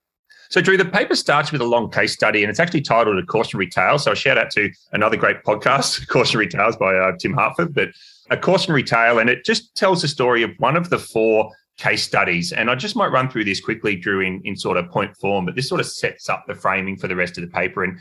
so 0.48 0.60
drew 0.60 0.76
the 0.76 0.84
paper 0.84 1.16
starts 1.16 1.52
with 1.52 1.60
a 1.60 1.64
long 1.64 1.90
case 1.90 2.12
study 2.12 2.42
and 2.42 2.50
it's 2.50 2.60
actually 2.60 2.80
titled 2.80 3.18
a 3.18 3.26
cautionary 3.26 3.68
tale 3.68 3.98
so 3.98 4.12
a 4.12 4.16
shout 4.16 4.38
out 4.38 4.50
to 4.50 4.70
another 4.92 5.16
great 5.16 5.42
podcast 5.44 6.06
cautionary 6.08 6.48
tales 6.48 6.76
by 6.76 6.94
uh, 6.94 7.12
tim 7.18 7.32
harford 7.32 7.74
but 7.74 7.88
a 8.30 8.36
cautionary 8.36 8.82
tale 8.82 9.18
and 9.18 9.30
it 9.30 9.44
just 9.44 9.74
tells 9.74 10.02
the 10.02 10.08
story 10.08 10.42
of 10.42 10.50
one 10.58 10.76
of 10.76 10.90
the 10.90 10.98
four 10.98 11.50
case 11.76 12.02
studies. 12.02 12.52
And 12.52 12.70
I 12.70 12.74
just 12.74 12.96
might 12.96 13.12
run 13.12 13.28
through 13.30 13.44
this 13.44 13.60
quickly, 13.60 13.96
Drew, 13.96 14.20
in, 14.20 14.40
in 14.44 14.56
sort 14.56 14.76
of 14.76 14.90
point 14.90 15.16
form, 15.16 15.44
but 15.44 15.54
this 15.54 15.68
sort 15.68 15.80
of 15.80 15.86
sets 15.86 16.28
up 16.28 16.44
the 16.46 16.54
framing 16.54 16.96
for 16.96 17.08
the 17.08 17.16
rest 17.16 17.36
of 17.38 17.42
the 17.42 17.50
paper. 17.50 17.84
And 17.84 17.98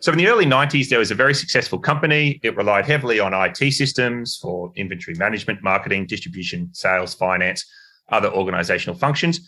so 0.00 0.12
in 0.12 0.18
the 0.18 0.28
early 0.28 0.44
90s, 0.44 0.88
there 0.88 0.98
was 0.98 1.10
a 1.10 1.14
very 1.14 1.34
successful 1.34 1.78
company. 1.78 2.40
It 2.42 2.56
relied 2.56 2.84
heavily 2.84 3.20
on 3.20 3.32
IT 3.32 3.72
systems 3.72 4.36
for 4.36 4.72
inventory 4.76 5.16
management, 5.16 5.62
marketing, 5.62 6.06
distribution, 6.06 6.68
sales, 6.72 7.14
finance, 7.14 7.64
other 8.10 8.32
organizational 8.32 8.98
functions. 8.98 9.40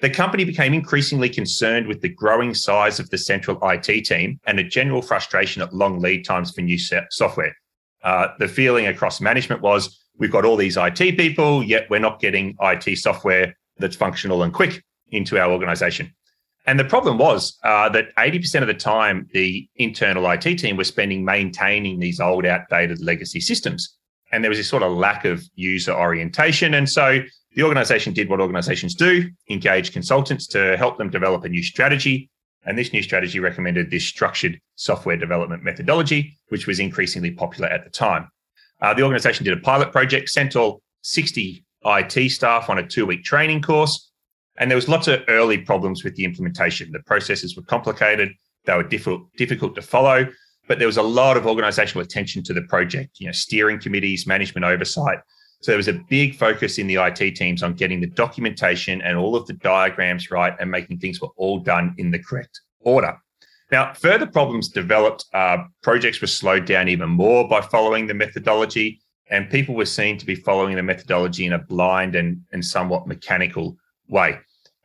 The 0.00 0.10
company 0.10 0.44
became 0.44 0.74
increasingly 0.74 1.28
concerned 1.28 1.86
with 1.86 2.00
the 2.00 2.08
growing 2.08 2.54
size 2.54 2.98
of 2.98 3.08
the 3.10 3.18
central 3.18 3.58
IT 3.62 4.04
team 4.04 4.40
and 4.46 4.58
a 4.58 4.64
general 4.64 5.00
frustration 5.00 5.62
at 5.62 5.72
long 5.72 6.00
lead 6.00 6.24
times 6.24 6.50
for 6.50 6.60
new 6.60 6.78
software. 7.10 7.56
Uh, 8.02 8.28
the 8.38 8.48
feeling 8.48 8.86
across 8.86 9.20
management 9.20 9.62
was 9.62 10.00
we've 10.18 10.32
got 10.32 10.44
all 10.44 10.56
these 10.56 10.76
IT 10.76 10.98
people, 11.16 11.62
yet 11.62 11.88
we're 11.88 12.00
not 12.00 12.20
getting 12.20 12.56
IT 12.60 12.98
software 12.98 13.56
that's 13.78 13.94
functional 13.94 14.42
and 14.42 14.52
quick 14.52 14.82
into 15.12 15.38
our 15.38 15.52
organization. 15.52 16.12
And 16.66 16.78
the 16.78 16.84
problem 16.84 17.18
was 17.18 17.58
uh, 17.64 17.88
that 17.90 18.14
80% 18.16 18.62
of 18.62 18.68
the 18.68 18.74
time, 18.74 19.28
the 19.32 19.68
internal 19.76 20.28
IT 20.30 20.58
team 20.58 20.76
was 20.76 20.88
spending 20.88 21.24
maintaining 21.24 21.98
these 21.98 22.20
old, 22.20 22.46
outdated 22.46 23.00
legacy 23.00 23.40
systems. 23.40 23.96
And 24.30 24.42
there 24.42 24.48
was 24.48 24.58
this 24.58 24.68
sort 24.68 24.82
of 24.82 24.92
lack 24.92 25.24
of 25.24 25.42
user 25.54 25.92
orientation. 25.92 26.74
And 26.74 26.88
so 26.88 27.20
the 27.54 27.62
organization 27.62 28.12
did 28.12 28.28
what 28.28 28.40
organizations 28.40 28.94
do 28.94 29.30
engage 29.50 29.92
consultants 29.92 30.46
to 30.48 30.76
help 30.76 30.98
them 30.98 31.10
develop 31.10 31.44
a 31.44 31.48
new 31.48 31.62
strategy. 31.62 32.30
And 32.64 32.78
this 32.78 32.92
new 32.92 33.02
strategy 33.02 33.40
recommended 33.40 33.90
this 33.90 34.04
structured 34.04 34.60
software 34.76 35.16
development 35.16 35.64
methodology, 35.64 36.36
which 36.48 36.66
was 36.66 36.78
increasingly 36.78 37.32
popular 37.32 37.68
at 37.68 37.84
the 37.84 37.90
time. 37.90 38.28
Uh, 38.80 38.94
the 38.94 39.02
organization 39.02 39.44
did 39.44 39.56
a 39.56 39.60
pilot 39.60 39.92
project, 39.92 40.28
sent 40.28 40.56
all 40.56 40.80
60 41.02 41.64
IT 41.84 42.30
staff 42.30 42.70
on 42.70 42.78
a 42.78 42.86
two 42.86 43.06
week 43.06 43.24
training 43.24 43.62
course. 43.62 44.10
And 44.58 44.70
there 44.70 44.76
was 44.76 44.88
lots 44.88 45.08
of 45.08 45.22
early 45.28 45.58
problems 45.58 46.04
with 46.04 46.14
the 46.14 46.24
implementation. 46.24 46.92
The 46.92 47.00
processes 47.00 47.56
were 47.56 47.62
complicated, 47.62 48.32
they 48.64 48.76
were 48.76 48.82
difficult, 48.84 49.32
difficult 49.36 49.74
to 49.74 49.82
follow, 49.82 50.28
but 50.68 50.78
there 50.78 50.86
was 50.86 50.98
a 50.98 51.02
lot 51.02 51.36
of 51.36 51.46
organizational 51.46 52.04
attention 52.04 52.42
to 52.44 52.52
the 52.52 52.62
project, 52.62 53.18
you 53.18 53.26
know, 53.26 53.32
steering 53.32 53.80
committees, 53.80 54.26
management 54.26 54.64
oversight. 54.64 55.18
So 55.62 55.70
there 55.70 55.76
was 55.76 55.88
a 55.88 56.00
big 56.08 56.34
focus 56.34 56.78
in 56.78 56.88
the 56.88 56.96
IT 56.96 57.36
teams 57.36 57.62
on 57.62 57.74
getting 57.74 58.00
the 58.00 58.08
documentation 58.08 59.00
and 59.00 59.16
all 59.16 59.36
of 59.36 59.46
the 59.46 59.52
diagrams 59.52 60.30
right 60.30 60.54
and 60.58 60.68
making 60.68 60.98
things 60.98 61.20
were 61.20 61.30
all 61.36 61.60
done 61.60 61.94
in 61.98 62.10
the 62.10 62.18
correct 62.18 62.60
order. 62.80 63.16
Now, 63.70 63.94
further 63.94 64.26
problems 64.26 64.68
developed. 64.68 65.24
Uh, 65.32 65.58
projects 65.82 66.20
were 66.20 66.26
slowed 66.26 66.66
down 66.66 66.88
even 66.88 67.08
more 67.08 67.48
by 67.48 67.60
following 67.60 68.08
the 68.08 68.12
methodology, 68.12 69.00
and 69.30 69.48
people 69.48 69.76
were 69.76 69.86
seen 69.86 70.18
to 70.18 70.26
be 70.26 70.34
following 70.34 70.74
the 70.74 70.82
methodology 70.82 71.46
in 71.46 71.52
a 71.52 71.58
blind 71.58 72.16
and, 72.16 72.42
and 72.52 72.64
somewhat 72.64 73.06
mechanical 73.06 73.76
way. 74.08 74.38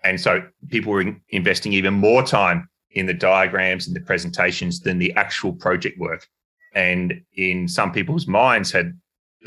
And 0.03 0.21
so 0.21 0.43
people 0.69 0.93
were 0.93 1.01
in, 1.01 1.19
investing 1.29 1.73
even 1.73 1.95
more 1.95 2.23
time 2.23 2.69
in 2.91 3.07
the 3.07 3.13
diagrams 3.13 3.87
and 3.87 3.95
the 3.95 4.01
presentations 4.01 4.79
than 4.79 4.99
the 4.99 5.11
actual 5.13 5.53
project 5.53 5.99
work. 5.99 6.25
And 6.75 7.21
in 7.33 7.67
some 7.67 7.91
people's 7.91 8.27
minds, 8.27 8.71
had 8.71 8.97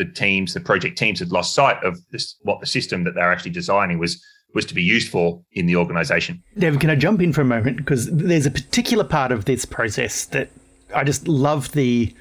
the 0.00 0.10
teams, 0.12 0.54
the 0.54 0.60
project 0.60 0.96
teams, 0.96 1.18
had 1.18 1.30
lost 1.30 1.54
sight 1.54 1.82
of 1.84 1.98
this, 2.10 2.36
what 2.42 2.58
the 2.60 2.66
system 2.66 3.04
that 3.04 3.14
they're 3.14 3.30
actually 3.30 3.50
designing 3.50 3.98
was 3.98 4.24
was 4.52 4.66
to 4.66 4.74
be 4.74 4.82
used 4.82 5.08
for 5.08 5.40
in 5.52 5.66
the 5.66 5.76
organization. 5.76 6.42
David, 6.58 6.80
can 6.80 6.90
I 6.90 6.96
jump 6.96 7.20
in 7.22 7.32
for 7.32 7.42
a 7.42 7.44
moment? 7.44 7.76
Because 7.76 8.10
there's 8.10 8.46
a 8.46 8.50
particular 8.50 9.04
part 9.04 9.30
of 9.30 9.44
this 9.44 9.64
process 9.64 10.24
that 10.24 10.48
I 10.92 11.04
just 11.04 11.28
love 11.28 11.70
the 11.70 12.12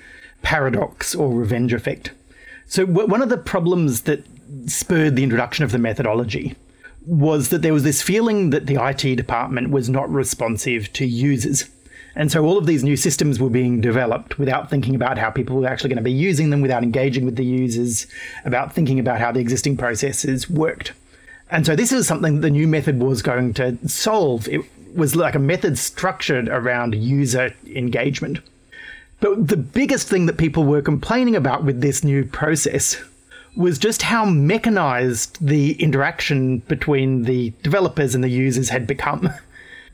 paradox 0.44 1.16
or 1.16 1.32
revenge 1.32 1.74
effect. 1.74 2.12
So, 2.68 2.86
one 2.86 3.24
of 3.24 3.30
the 3.30 3.38
problems 3.38 4.02
that 4.02 4.24
spurred 4.68 5.16
the 5.16 5.24
introduction 5.24 5.64
of 5.64 5.72
the 5.72 5.80
methodology 5.80 6.56
was 7.04 7.50
that 7.50 7.64
there 7.64 7.74
was 7.74 7.84
this 7.84 8.04
feeling 8.04 8.52
that 8.52 8.68
the 8.68 8.76
IT 8.76 9.16
department 9.16 9.72
was 9.72 9.90
not 9.90 10.12
responsive 10.12 10.94
to 10.94 11.08
users. 11.08 11.68
And 12.16 12.32
so 12.32 12.44
all 12.44 12.58
of 12.58 12.66
these 12.66 12.84
new 12.84 12.98
systems 12.98 13.40
were 13.40 13.50
being 13.50 13.82
developed 13.82 14.40
without 14.40 14.70
thinking 14.70 14.96
about 14.96 15.18
how 15.18 15.30
people 15.30 15.58
were 15.58 15.68
actually 15.68 15.90
going 15.90 15.98
to 15.98 16.04
be 16.04 16.12
using 16.12 16.50
them, 16.50 16.62
without 16.62 16.84
engaging 16.84 17.26
with 17.26 17.36
the 17.36 17.46
users, 17.46 18.08
about 18.46 18.74
thinking 18.74 19.00
about 19.00 19.20
how 19.20 19.32
the 19.32 19.40
existing 19.40 19.78
processes 19.78 20.50
worked. 20.50 20.94
And 21.52 21.66
so 21.66 21.76
this 21.76 21.92
is 21.92 22.08
something 22.08 22.36
that 22.36 22.42
the 22.42 22.50
new 22.50 22.68
method 22.68 23.00
was 23.02 23.22
going 23.22 23.54
to 23.56 23.78
solve. 23.88 24.48
It 24.48 24.62
was 24.96 25.16
like 25.16 25.36
a 25.36 25.40
method 25.40 25.78
structured 25.78 26.48
around 26.48 26.96
user 26.96 27.54
engagement. 27.68 28.40
But 29.20 29.48
the 29.48 29.58
biggest 29.58 30.08
thing 30.08 30.26
that 30.28 30.38
people 30.38 30.64
were 30.64 30.82
complaining 30.82 31.36
about 31.36 31.64
with 31.64 31.82
this 31.82 32.04
new 32.04 32.24
process 32.24 33.02
was 33.56 33.78
just 33.78 34.04
how 34.04 34.26
mechanized 34.26 35.46
the 35.46 35.74
interaction 35.82 36.60
between 36.60 37.24
the 37.24 37.52
developers 37.64 38.16
and 38.16 38.24
the 38.24 38.30
users 38.30 38.70
had 38.70 38.88
become. 38.88 39.30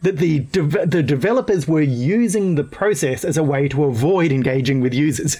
that 0.02 0.18
the 0.18 0.40
de- 0.40 0.86
the 0.86 1.04
developers 1.04 1.68
were 1.68 1.82
using 1.82 2.56
the 2.56 2.64
process 2.64 3.24
as 3.24 3.38
a 3.38 3.44
way 3.44 3.68
to 3.70 3.86
avoid 3.86 4.32
engaging 4.32 4.82
with 4.82 4.94
users. 4.94 5.38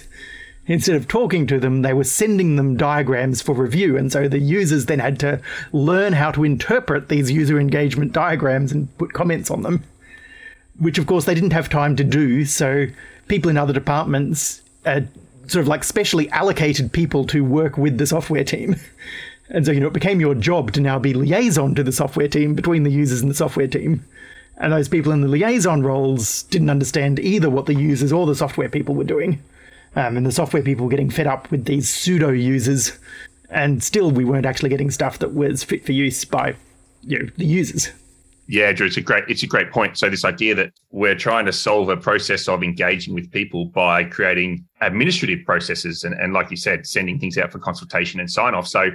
Instead 0.68 0.96
of 0.96 1.06
talking 1.06 1.46
to 1.46 1.60
them, 1.60 1.82
they 1.82 1.92
were 1.92 2.02
sending 2.02 2.56
them 2.56 2.76
diagrams 2.76 3.40
for 3.40 3.54
review. 3.54 3.96
And 3.96 4.10
so 4.10 4.26
the 4.26 4.40
users 4.40 4.86
then 4.86 4.98
had 4.98 5.20
to 5.20 5.40
learn 5.72 6.12
how 6.12 6.32
to 6.32 6.42
interpret 6.42 7.08
these 7.08 7.30
user 7.30 7.60
engagement 7.60 8.12
diagrams 8.12 8.72
and 8.72 8.96
put 8.98 9.12
comments 9.12 9.48
on 9.48 9.62
them, 9.62 9.84
which 10.78 10.98
of 10.98 11.06
course 11.06 11.24
they 11.24 11.34
didn't 11.34 11.52
have 11.52 11.68
time 11.68 11.94
to 11.96 12.04
do. 12.04 12.44
So 12.44 12.86
people 13.28 13.48
in 13.48 13.56
other 13.56 13.72
departments 13.72 14.60
uh, 14.84 15.02
sort 15.46 15.62
of 15.62 15.68
like 15.68 15.84
specially 15.84 16.28
allocated 16.30 16.92
people 16.92 17.24
to 17.26 17.44
work 17.44 17.78
with 17.78 17.98
the 17.98 18.06
software 18.06 18.44
team. 18.44 18.76
And 19.48 19.64
so, 19.64 19.70
you 19.70 19.78
know, 19.78 19.86
it 19.86 19.92
became 19.92 20.20
your 20.20 20.34
job 20.34 20.72
to 20.72 20.80
now 20.80 20.98
be 20.98 21.14
liaison 21.14 21.76
to 21.76 21.84
the 21.84 21.92
software 21.92 22.26
team 22.26 22.54
between 22.54 22.82
the 22.82 22.90
users 22.90 23.20
and 23.20 23.30
the 23.30 23.34
software 23.34 23.68
team. 23.68 24.04
And 24.58 24.72
those 24.72 24.88
people 24.88 25.12
in 25.12 25.20
the 25.20 25.28
liaison 25.28 25.82
roles 25.82 26.44
didn't 26.44 26.70
understand 26.70 27.18
either 27.18 27.50
what 27.50 27.66
the 27.66 27.74
users 27.74 28.12
or 28.12 28.26
the 28.26 28.34
software 28.34 28.68
people 28.68 28.94
were 28.94 29.04
doing. 29.04 29.42
Um, 29.96 30.16
and 30.16 30.26
the 30.26 30.32
software 30.32 30.62
people 30.62 30.86
were 30.86 30.90
getting 30.90 31.10
fed 31.10 31.26
up 31.26 31.50
with 31.50 31.64
these 31.64 31.88
pseudo 31.88 32.30
users. 32.30 32.98
And 33.50 33.82
still, 33.82 34.10
we 34.10 34.24
weren't 34.24 34.46
actually 34.46 34.70
getting 34.70 34.90
stuff 34.90 35.18
that 35.18 35.34
was 35.34 35.62
fit 35.62 35.84
for 35.84 35.92
use 35.92 36.24
by 36.24 36.54
you 37.02 37.18
know, 37.18 37.28
the 37.36 37.46
users. 37.46 37.90
Yeah, 38.48 38.72
Drew, 38.72 38.86
it's 38.86 38.96
a 38.96 39.00
great 39.00 39.24
it's 39.28 39.42
a 39.42 39.46
great 39.46 39.72
point. 39.72 39.98
So 39.98 40.08
this 40.08 40.24
idea 40.24 40.54
that 40.54 40.72
we're 40.90 41.16
trying 41.16 41.46
to 41.46 41.52
solve 41.52 41.88
a 41.88 41.96
process 41.96 42.46
of 42.48 42.62
engaging 42.62 43.12
with 43.12 43.30
people 43.32 43.66
by 43.66 44.04
creating 44.04 44.64
administrative 44.80 45.44
processes 45.44 46.04
and, 46.04 46.14
and 46.14 46.32
like 46.32 46.50
you 46.50 46.56
said, 46.56 46.86
sending 46.86 47.18
things 47.18 47.38
out 47.38 47.50
for 47.50 47.58
consultation 47.58 48.20
and 48.20 48.30
sign 48.30 48.54
off. 48.54 48.68
So 48.68 48.90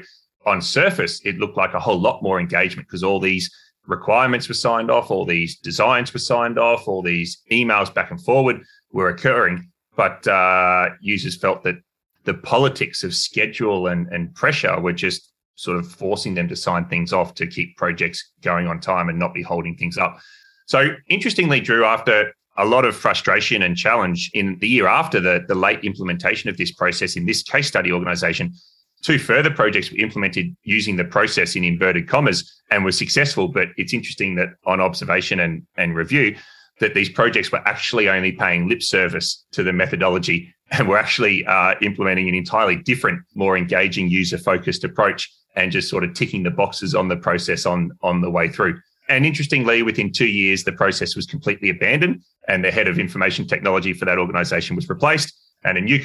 on 0.46 0.62
surface, 0.62 1.20
it 1.26 1.38
looked 1.38 1.58
like 1.58 1.74
a 1.74 1.80
whole 1.80 2.00
lot 2.00 2.24
more 2.24 2.40
engagement 2.40 2.88
because 2.88 3.04
all 3.04 3.20
these 3.20 3.52
requirements 3.92 4.48
were 4.48 4.56
signed 4.56 4.90
off, 4.90 5.12
all 5.12 5.26
these 5.26 5.58
designs 5.60 6.12
were 6.14 6.20
signed 6.20 6.58
off, 6.58 6.88
all 6.88 7.04
these 7.04 7.42
emails 7.52 7.94
back 7.94 8.10
and 8.10 8.24
forward 8.24 8.64
were 8.92 9.10
occurring. 9.10 9.70
But 9.96 10.26
uh, 10.28 10.90
users 11.02 11.38
felt 11.38 11.64
that 11.64 11.76
the 12.24 12.34
politics 12.34 13.04
of 13.04 13.14
schedule 13.14 13.88
and, 13.88 14.08
and 14.08 14.34
pressure 14.34 14.80
were 14.80 14.94
just 14.94 15.32
sort 15.56 15.78
of 15.78 15.92
forcing 15.92 16.34
them 16.34 16.48
to 16.48 16.56
sign 16.56 16.86
things 16.86 17.14
off 17.14 17.36
to 17.36 17.46
keep 17.46 17.78
projects 17.78 18.32
going 18.42 18.66
on 18.68 18.80
time 18.80 19.10
and 19.10 19.20
not 19.20 19.34
be 19.34 19.44
holding 19.44 19.76
things 19.76 19.98
up. 19.98 20.20
So, 20.66 20.96
interestingly, 21.10 21.60
Drew, 21.60 21.84
after 21.84 22.34
a 22.58 22.66
lot 22.66 22.86
of 22.86 22.96
frustration 22.96 23.62
and 23.62 23.78
challenge 23.78 24.30
in 24.34 24.58
the 24.60 24.68
year 24.68 24.88
after 24.88 25.20
the, 25.20 25.44
the 25.48 25.56
late 25.56 25.84
implementation 25.84 26.50
of 26.50 26.58
this 26.58 26.72
process 26.72 27.16
in 27.16 27.26
this 27.26 27.44
case 27.44 27.68
study 27.68 27.92
organization, 27.92 28.54
two 29.02 29.20
further 29.20 29.50
projects 29.50 29.92
were 29.92 29.98
implemented 29.98 30.56
using 30.64 30.96
the 30.96 31.04
process 31.04 31.56
in 31.56 31.64
inverted 31.64 32.08
commas 32.08 32.62
and 32.70 32.84
were 32.84 32.92
successful. 32.92 33.48
But 33.48 33.70
it's 33.78 33.94
interesting 33.94 34.36
that 34.36 34.50
on 34.66 34.80
observation 34.80 35.40
and, 35.40 35.66
and 35.78 35.96
review, 35.96 36.36
that 36.80 36.94
these 36.94 37.10
projects 37.10 37.52
were 37.52 37.66
actually 37.68 38.10
only 38.10 38.32
paying 38.32 38.68
lip 38.68 38.82
service 38.82 39.46
to 39.52 39.64
the 39.64 39.74
methodology 39.74 40.54
and 40.72 40.88
were 40.88 40.98
actually 40.98 41.46
uh, 41.46 41.76
implementing 41.82 42.30
an 42.30 42.36
entirely 42.36 42.78
different, 42.78 43.22
more 43.36 43.58
engaging, 43.58 44.10
user 44.10 44.38
focused 44.38 44.84
approach 44.84 45.32
and 45.56 45.72
just 45.72 45.90
sort 45.90 46.04
of 46.04 46.14
ticking 46.14 46.44
the 46.44 46.52
boxes 46.52 46.96
on 46.96 47.10
the 47.10 47.18
process 47.18 47.66
on, 47.66 47.92
on 48.02 48.22
the 48.22 48.30
way 48.30 48.48
through. 48.48 48.80
And 49.10 49.26
interestingly, 49.26 49.84
within 49.84 50.12
two 50.12 50.28
years, 50.28 50.64
the 50.64 50.72
process 50.72 51.16
was 51.16 51.26
completely 51.26 51.70
abandoned 51.70 52.22
and 52.48 52.64
the 52.64 52.72
head 52.72 52.88
of 52.88 52.98
information 52.98 53.46
technology 53.46 53.94
for 53.94 54.06
that 54.06 54.18
organization 54.18 54.76
was 54.76 54.88
replaced 54.90 55.34
and 55.64 55.78
a 55.78 55.82
new 55.82 56.00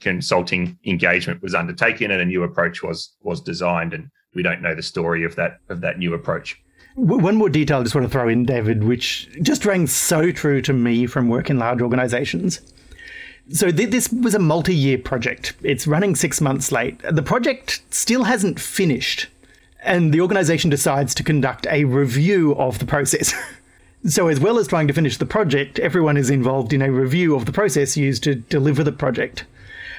consulting 0.00 0.78
engagement 0.84 1.42
was 1.42 1.54
undertaken 1.54 2.10
and 2.10 2.20
a 2.20 2.24
new 2.24 2.42
approach 2.42 2.82
was 2.82 3.14
was 3.22 3.40
designed 3.40 3.92
and 3.92 4.08
we 4.34 4.42
don't 4.42 4.62
know 4.62 4.74
the 4.74 4.82
story 4.82 5.24
of 5.24 5.36
that 5.36 5.58
of 5.68 5.80
that 5.80 5.98
new 5.98 6.14
approach 6.14 6.62
one 6.94 7.36
more 7.36 7.48
detail 7.48 7.78
I 7.78 7.82
just 7.82 7.94
want 7.94 8.06
to 8.06 8.10
throw 8.10 8.28
in, 8.28 8.44
David, 8.44 8.84
which 8.84 9.28
just 9.40 9.64
rang 9.64 9.86
so 9.86 10.30
true 10.30 10.60
to 10.62 10.72
me 10.72 11.06
from 11.06 11.28
work 11.28 11.48
in 11.48 11.58
large 11.58 11.80
organizations. 11.80 12.60
So 13.50 13.70
th- 13.70 13.90
this 13.90 14.10
was 14.10 14.34
a 14.34 14.38
multi-year 14.38 14.98
project. 14.98 15.54
It's 15.62 15.86
running 15.86 16.14
six 16.14 16.40
months 16.40 16.70
late. 16.70 17.00
The 17.10 17.22
project 17.22 17.82
still 17.90 18.24
hasn't 18.24 18.60
finished, 18.60 19.28
and 19.82 20.12
the 20.12 20.20
organization 20.20 20.70
decides 20.70 21.14
to 21.14 21.24
conduct 21.24 21.66
a 21.68 21.84
review 21.84 22.54
of 22.56 22.78
the 22.78 22.86
process. 22.86 23.34
So, 24.04 24.26
as 24.26 24.40
well 24.40 24.58
as 24.58 24.66
trying 24.66 24.88
to 24.88 24.92
finish 24.92 25.16
the 25.16 25.26
project, 25.26 25.78
everyone 25.78 26.16
is 26.16 26.28
involved 26.28 26.72
in 26.72 26.82
a 26.82 26.90
review 26.90 27.36
of 27.36 27.46
the 27.46 27.52
process 27.52 27.96
used 27.96 28.24
to 28.24 28.34
deliver 28.34 28.82
the 28.82 28.90
project. 28.90 29.44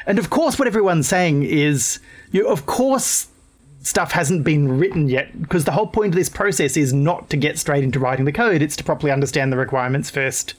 And 0.05 0.19
of 0.19 0.29
course, 0.29 0.59
what 0.59 0.67
everyone's 0.67 1.07
saying 1.07 1.43
is, 1.43 1.99
you 2.29 2.45
of 2.45 2.65
course, 2.65 3.27
stuff 3.81 4.11
hasn't 4.11 4.43
been 4.43 4.77
written 4.77 5.07
yet, 5.07 5.41
because 5.41 5.63
the 5.63 5.71
whole 5.71 5.87
point 5.87 6.09
of 6.09 6.15
this 6.17 6.27
process 6.27 6.75
is 6.75 6.91
not 6.91 7.29
to 7.29 7.37
get 7.37 7.57
straight 7.57 7.83
into 7.85 7.97
writing 7.97 8.25
the 8.25 8.33
code, 8.33 8.61
it's 8.61 8.75
to 8.75 8.83
properly 8.83 9.11
understand 9.11 9.53
the 9.53 9.57
requirements 9.57 10.09
first 10.09 10.53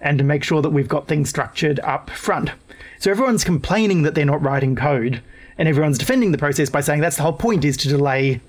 and 0.00 0.16
to 0.16 0.24
make 0.24 0.42
sure 0.42 0.62
that 0.62 0.70
we've 0.70 0.88
got 0.88 1.06
things 1.06 1.28
structured 1.28 1.80
up 1.80 2.08
front. 2.08 2.52
So, 3.00 3.10
everyone's 3.10 3.44
complaining 3.44 4.00
that 4.02 4.14
they're 4.14 4.24
not 4.24 4.42
writing 4.42 4.74
code, 4.74 5.20
and 5.58 5.68
everyone's 5.68 5.98
defending 5.98 6.32
the 6.32 6.38
process 6.38 6.70
by 6.70 6.80
saying 6.80 7.00
that's 7.00 7.16
the 7.16 7.22
whole 7.22 7.34
point 7.34 7.66
is 7.66 7.76
to 7.78 7.88
delay 7.88 8.40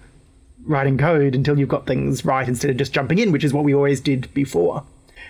writing 0.69 0.97
code 0.97 1.35
until 1.35 1.59
you've 1.59 1.67
got 1.67 1.87
things 1.87 2.23
right 2.23 2.47
instead 2.47 2.71
of 2.71 2.77
just 2.77 2.93
jumping 2.93 3.17
in, 3.17 3.31
which 3.31 3.43
is 3.43 3.53
what 3.53 3.65
we 3.65 3.73
always 3.73 3.99
did 3.99 4.33
before. 4.33 4.83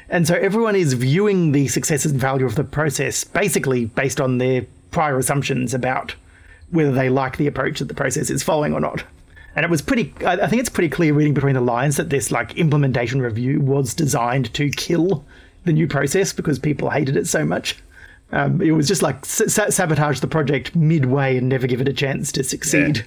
And 0.10 0.28
so 0.28 0.36
everyone 0.36 0.76
is 0.76 0.94
viewing 0.94 1.52
the 1.52 1.68
successes 1.68 2.12
and 2.12 2.20
value 2.20 2.46
of 2.46 2.56
the 2.56 2.64
process 2.64 3.24
basically 3.24 3.86
based 3.86 4.20
on 4.20 4.38
their 4.38 4.66
prior 4.92 5.18
assumptions 5.18 5.74
about 5.74 6.16
whether 6.72 6.92
they 6.92 7.10
like 7.10 7.38
the 7.38 7.48
approach 7.48 7.80
that 7.80 7.86
the 7.86 7.94
process 7.94 8.30
is 8.30 8.44
following 8.44 8.74
or 8.74 8.80
not. 8.80 9.04
And 9.56 9.64
it 9.64 9.70
was 9.70 9.82
pretty, 9.82 10.14
I 10.26 10.48
think 10.48 10.60
it's 10.60 10.70
pretty 10.70 10.90
clear 10.90 11.14
reading 11.14 11.34
between 11.34 11.56
the 11.56 11.62
lines 11.62 11.98
that 11.98 12.10
this 12.10 12.32
like 12.32 12.56
implementation 12.58 13.22
review 13.22 13.60
was 13.60 13.94
designed 13.94 14.54
to 14.54 14.70
kill 14.70 15.26
the 15.66 15.74
new 15.74 15.88
process 15.88 16.34
because 16.34 16.60
people 16.60 16.90
hated 16.90 17.18
it 17.18 17.28
so 17.28 17.46
much. 17.46 17.78
Um, 18.32 18.62
it 18.62 18.72
was 18.72 18.88
just 18.88 19.02
like 19.02 19.26
sabotage 19.26 20.20
the 20.20 20.28
project 20.28 20.76
midway 20.76 21.38
and 21.38 21.50
never 21.50 21.66
give 21.66 21.82
it 21.82 21.88
a 21.88 21.94
chance 21.94 22.32
to 22.34 22.44
succeed. 22.44 22.98
Yeah. 22.98 23.04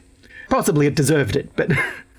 Possibly 0.50 0.86
it 0.86 0.96
deserved 0.96 1.36
it, 1.36 1.50
but 1.56 1.70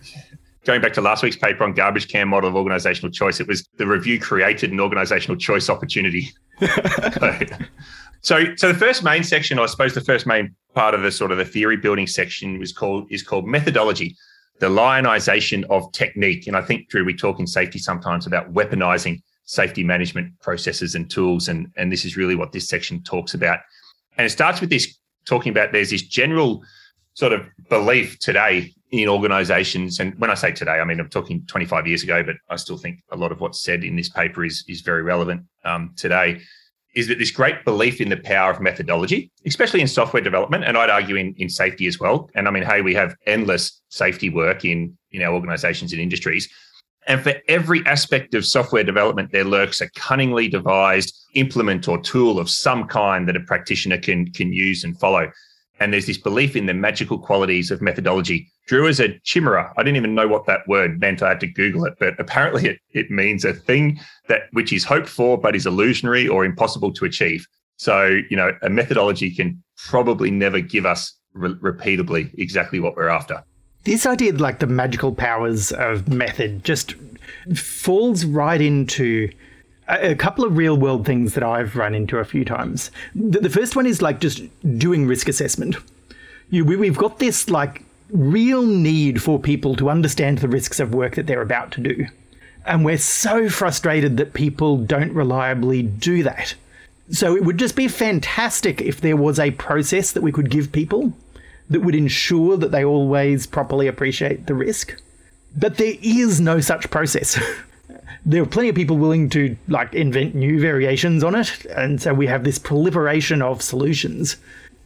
going 0.65 0.81
back 0.81 0.93
to 0.93 1.01
last 1.01 1.23
week's 1.23 1.35
paper 1.35 1.63
on 1.63 1.73
garbage 1.73 2.07
can 2.07 2.27
model 2.27 2.49
of 2.49 2.55
organizational 2.55 3.11
choice, 3.11 3.39
it 3.39 3.47
was 3.47 3.67
the 3.77 3.87
review 3.87 4.19
created 4.19 4.71
an 4.71 4.79
organizational 4.79 5.37
choice 5.37 5.69
opportunity. 5.69 6.31
so, 8.21 8.55
so 8.55 8.67
the 8.71 8.77
first 8.77 9.03
main 9.03 9.23
section, 9.23 9.59
I 9.59 9.65
suppose, 9.65 9.93
the 9.93 10.01
first 10.01 10.25
main 10.25 10.55
part 10.73 10.93
of 10.93 11.01
the 11.01 11.11
sort 11.11 11.31
of 11.31 11.37
the 11.37 11.45
theory 11.45 11.77
building 11.77 12.07
section 12.07 12.59
was 12.59 12.71
called 12.71 13.11
is 13.11 13.23
called 13.23 13.45
methodology, 13.45 14.15
the 14.59 14.69
lionization 14.69 15.65
of 15.65 15.91
technique. 15.91 16.47
And 16.47 16.55
I 16.55 16.61
think 16.61 16.89
Drew, 16.89 17.03
we 17.03 17.13
talk 17.13 17.39
in 17.39 17.47
safety 17.47 17.79
sometimes 17.79 18.25
about 18.25 18.53
weaponizing 18.53 19.21
safety 19.45 19.83
management 19.83 20.39
processes 20.39 20.95
and 20.95 21.09
tools, 21.09 21.49
and 21.49 21.71
and 21.75 21.91
this 21.91 22.05
is 22.05 22.15
really 22.15 22.35
what 22.35 22.53
this 22.53 22.67
section 22.67 23.03
talks 23.03 23.33
about. 23.33 23.59
And 24.17 24.25
it 24.25 24.29
starts 24.29 24.61
with 24.61 24.69
this 24.69 24.97
talking 25.25 25.51
about 25.51 25.71
there's 25.71 25.89
this 25.89 26.03
general 26.03 26.63
sort 27.15 27.33
of 27.33 27.45
belief 27.69 28.19
today 28.19 28.73
in 28.93 29.09
organizations 29.09 29.99
and 29.99 30.13
when 30.19 30.29
i 30.29 30.35
say 30.35 30.51
today 30.51 30.73
i 30.79 30.83
mean 30.83 30.99
i'm 30.99 31.09
talking 31.09 31.43
25 31.47 31.87
years 31.87 32.03
ago 32.03 32.21
but 32.21 32.35
i 32.51 32.55
still 32.55 32.77
think 32.77 32.99
a 33.09 33.17
lot 33.17 33.31
of 33.31 33.41
what's 33.41 33.63
said 33.63 33.83
in 33.83 33.95
this 33.95 34.07
paper 34.07 34.45
is 34.45 34.63
is 34.67 34.81
very 34.81 35.01
relevant 35.01 35.43
um, 35.65 35.91
today 35.97 36.39
is 36.93 37.07
that 37.07 37.17
this 37.17 37.31
great 37.31 37.65
belief 37.65 37.99
in 37.99 38.09
the 38.09 38.17
power 38.17 38.51
of 38.51 38.61
methodology 38.61 39.31
especially 39.47 39.81
in 39.81 39.87
software 39.87 40.21
development 40.21 40.63
and 40.63 40.77
i'd 40.77 40.91
argue 40.91 41.15
in, 41.15 41.33
in 41.37 41.49
safety 41.49 41.87
as 41.87 41.99
well 41.99 42.29
and 42.35 42.47
i 42.47 42.51
mean 42.51 42.61
hey 42.61 42.81
we 42.81 42.93
have 42.93 43.15
endless 43.25 43.81
safety 43.89 44.29
work 44.29 44.63
in 44.63 44.95
in 45.11 45.23
our 45.23 45.33
organizations 45.33 45.91
and 45.91 45.99
industries 45.99 46.47
and 47.07 47.21
for 47.21 47.33
every 47.49 47.85
aspect 47.85 48.33
of 48.33 48.45
software 48.45 48.85
development, 48.85 49.33
there 49.33 49.43
lurks 49.43 49.81
a 49.81 49.89
cunningly 49.89 50.47
devised 50.47 51.13
implement 51.33 51.89
or 51.89 51.99
tool 51.99 52.39
of 52.39 52.49
some 52.49 52.87
kind 52.87 53.27
that 53.27 53.35
a 53.35 53.41
practitioner 53.41 53.97
can, 53.97 54.31
can 54.31 54.53
use 54.53 54.85
and 54.85 54.97
follow. 54.97 55.29
And 55.83 55.91
there's 55.91 56.05
this 56.05 56.17
belief 56.17 56.55
in 56.55 56.65
the 56.65 56.73
magical 56.73 57.19
qualities 57.19 57.69
of 57.69 57.81
methodology. 57.81 58.47
Drew 58.67 58.87
is 58.87 59.01
a 59.01 59.19
chimera. 59.25 59.73
I 59.75 59.83
didn't 59.83 59.97
even 59.97 60.15
know 60.15 60.29
what 60.29 60.45
that 60.45 60.65
word 60.65 60.97
meant. 60.97 61.21
I 61.21 61.27
had 61.27 61.41
to 61.41 61.47
Google 61.47 61.83
it, 61.83 61.95
but 61.99 62.17
apparently 62.17 62.69
it, 62.69 62.79
it 62.91 63.11
means 63.11 63.43
a 63.43 63.51
thing 63.51 63.99
that 64.29 64.43
which 64.53 64.71
is 64.71 64.85
hoped 64.85 65.09
for 65.09 65.37
but 65.37 65.57
is 65.57 65.65
illusionary 65.65 66.25
or 66.25 66.45
impossible 66.45 66.93
to 66.93 67.03
achieve. 67.03 67.45
So, 67.75 68.21
you 68.29 68.37
know, 68.37 68.53
a 68.61 68.69
methodology 68.69 69.29
can 69.29 69.61
probably 69.75 70.31
never 70.31 70.61
give 70.61 70.85
us 70.85 71.13
re- 71.33 71.55
repeatably 71.55 72.33
exactly 72.39 72.79
what 72.79 72.95
we're 72.95 73.09
after. 73.09 73.43
This 73.83 74.05
idea, 74.05 74.31
like 74.31 74.59
the 74.59 74.67
magical 74.67 75.13
powers 75.13 75.73
of 75.73 76.07
method, 76.07 76.63
just 76.63 76.95
falls 77.55 78.23
right 78.23 78.61
into 78.61 79.29
a 80.01 80.15
couple 80.15 80.45
of 80.45 80.57
real 80.57 80.77
world 80.77 81.05
things 81.05 81.33
that 81.33 81.43
I've 81.43 81.75
run 81.75 81.93
into 81.93 82.17
a 82.17 82.25
few 82.25 82.45
times. 82.45 82.91
The 83.15 83.49
first 83.49 83.75
one 83.75 83.85
is 83.85 84.01
like 84.01 84.19
just 84.19 84.41
doing 84.77 85.07
risk 85.07 85.27
assessment. 85.27 85.75
You, 86.49 86.65
we've 86.65 86.97
got 86.97 87.19
this 87.19 87.49
like 87.49 87.83
real 88.09 88.63
need 88.63 89.21
for 89.21 89.39
people 89.39 89.75
to 89.75 89.89
understand 89.89 90.37
the 90.37 90.47
risks 90.47 90.79
of 90.79 90.93
work 90.93 91.15
that 91.15 91.27
they're 91.27 91.41
about 91.41 91.71
to 91.71 91.81
do. 91.81 92.05
And 92.65 92.85
we're 92.85 92.97
so 92.97 93.49
frustrated 93.49 94.17
that 94.17 94.33
people 94.33 94.77
don't 94.77 95.13
reliably 95.13 95.81
do 95.81 96.23
that. 96.23 96.55
So 97.11 97.35
it 97.35 97.43
would 97.43 97.57
just 97.57 97.75
be 97.75 97.87
fantastic 97.87 98.81
if 98.81 99.01
there 99.01 99.17
was 99.17 99.39
a 99.39 99.51
process 99.51 100.11
that 100.11 100.23
we 100.23 100.31
could 100.31 100.49
give 100.49 100.71
people 100.71 101.13
that 101.69 101.81
would 101.81 101.95
ensure 101.95 102.55
that 102.57 102.71
they 102.71 102.85
always 102.85 103.45
properly 103.47 103.87
appreciate 103.87 104.45
the 104.45 104.53
risk. 104.53 104.95
But 105.55 105.77
there 105.77 105.95
is 106.01 106.39
no 106.39 106.59
such 106.59 106.89
process. 106.89 107.39
there 108.25 108.41
are 108.41 108.47
plenty 108.47 108.69
of 108.69 108.75
people 108.75 108.97
willing 108.97 109.29
to 109.29 109.55
like 109.67 109.93
invent 109.93 110.33
new 110.35 110.59
variations 110.59 111.23
on 111.23 111.35
it, 111.35 111.65
and 111.65 112.01
so 112.01 112.13
we 112.13 112.27
have 112.27 112.43
this 112.43 112.57
proliferation 112.57 113.41
of 113.41 113.61
solutions. 113.61 114.37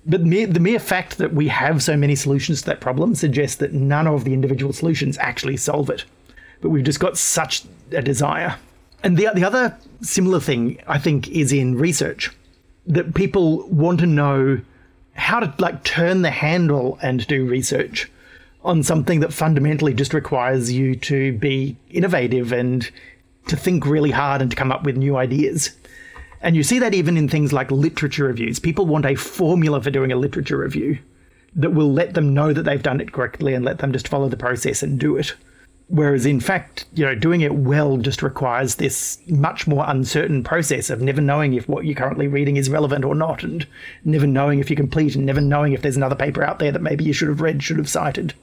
But 0.06 0.24
mere, 0.24 0.48
the 0.48 0.60
mere 0.60 0.80
fact 0.80 1.18
that 1.18 1.34
we 1.34 1.48
have 1.50 1.84
so 1.84 1.98
many 1.98 2.16
solutions 2.16 2.62
to 2.62 2.68
that 2.68 2.80
problem 2.80 3.14
suggests 3.14 3.58
that 3.58 3.74
none 3.74 4.08
of 4.08 4.24
the 4.24 4.34
individual 4.34 4.74
solutions 4.74 5.18
actually 5.20 5.58
solve 5.58 5.90
it. 5.90 6.06
But 6.62 6.70
we've 6.70 6.86
just 6.86 7.00
got 7.00 7.18
such 7.18 7.64
a 7.92 8.02
desire. 8.02 8.56
And 9.04 9.18
the, 9.18 9.30
the 9.36 9.44
other 9.44 9.78
similar 10.02 10.40
thing, 10.40 10.82
I 10.88 10.98
think, 10.98 11.28
is 11.28 11.52
in 11.52 11.78
research 11.78 12.32
that 12.88 13.14
people 13.14 13.68
want 13.68 14.00
to 14.00 14.06
know 14.06 14.62
how 15.14 15.40
to 15.40 15.54
like 15.60 15.84
turn 15.84 16.22
the 16.22 16.32
handle 16.32 16.98
and 17.02 17.28
do 17.28 17.46
research 17.46 18.10
on 18.64 18.84
something 18.84 19.20
that 19.20 19.34
fundamentally 19.34 19.94
just 19.94 20.14
requires 20.14 20.72
you 20.72 20.96
to 20.96 21.34
be 21.34 21.76
innovative 21.90 22.52
and 22.52 22.90
to 23.50 23.58
think 23.58 23.86
really 23.86 24.12
hard 24.12 24.42
and 24.42 24.52
to 24.52 24.58
come 24.58 24.72
up 24.72 24.84
with 24.84 24.98
new 24.98 25.18
ideas. 25.18 25.72
And 26.42 26.56
you 26.56 26.64
see 26.64 26.80
that 26.80 26.94
even 26.94 27.18
in 27.18 27.28
things 27.28 27.52
like 27.52 27.72
literature 27.72 28.26
reviews. 28.26 28.60
People 28.60 28.86
want 28.86 29.06
a 29.06 29.16
formula 29.16 29.82
for 29.82 29.92
doing 29.92 30.12
a 30.12 30.16
literature 30.16 30.58
review 30.58 31.00
that 31.56 31.72
will 31.72 31.92
let 31.92 32.14
them 32.14 32.34
know 32.34 32.54
that 32.54 32.64
they've 32.64 32.84
done 32.84 33.02
it 33.02 33.12
correctly 33.12 33.54
and 33.54 33.66
let 33.66 33.80
them 33.80 33.92
just 33.92 34.08
follow 34.08 34.30
the 34.30 34.38
process 34.38 34.84
and 34.84 35.00
do 35.00 35.18
it. 35.18 35.34
Whereas 35.90 36.26
in 36.26 36.42
fact, 36.42 36.86
you 36.94 37.06
know, 37.06 37.16
doing 37.16 37.42
it 37.42 37.56
well 37.56 37.98
just 37.98 38.22
requires 38.22 38.76
this 38.76 39.20
much 39.28 39.68
more 39.68 39.86
uncertain 39.88 40.44
process 40.44 40.90
of 40.90 41.02
never 41.02 41.22
knowing 41.22 41.54
if 41.54 41.68
what 41.70 41.86
you're 41.86 41.96
currently 41.96 42.28
reading 42.28 42.58
is 42.58 42.70
relevant 42.70 43.06
or 43.06 43.16
not, 43.16 43.42
and 43.42 43.66
never 44.04 44.28
knowing 44.28 44.60
if 44.60 44.70
you're 44.70 44.76
complete, 44.76 45.16
and 45.16 45.26
never 45.26 45.40
knowing 45.40 45.72
if 45.72 45.82
there's 45.82 45.96
another 45.96 46.16
paper 46.16 46.44
out 46.44 46.60
there 46.60 46.74
that 46.74 46.82
maybe 46.82 47.06
you 47.06 47.14
should 47.14 47.30
have 47.30 47.40
read, 47.40 47.64
should 47.64 47.78
have 47.78 47.90
cited. 47.90 48.34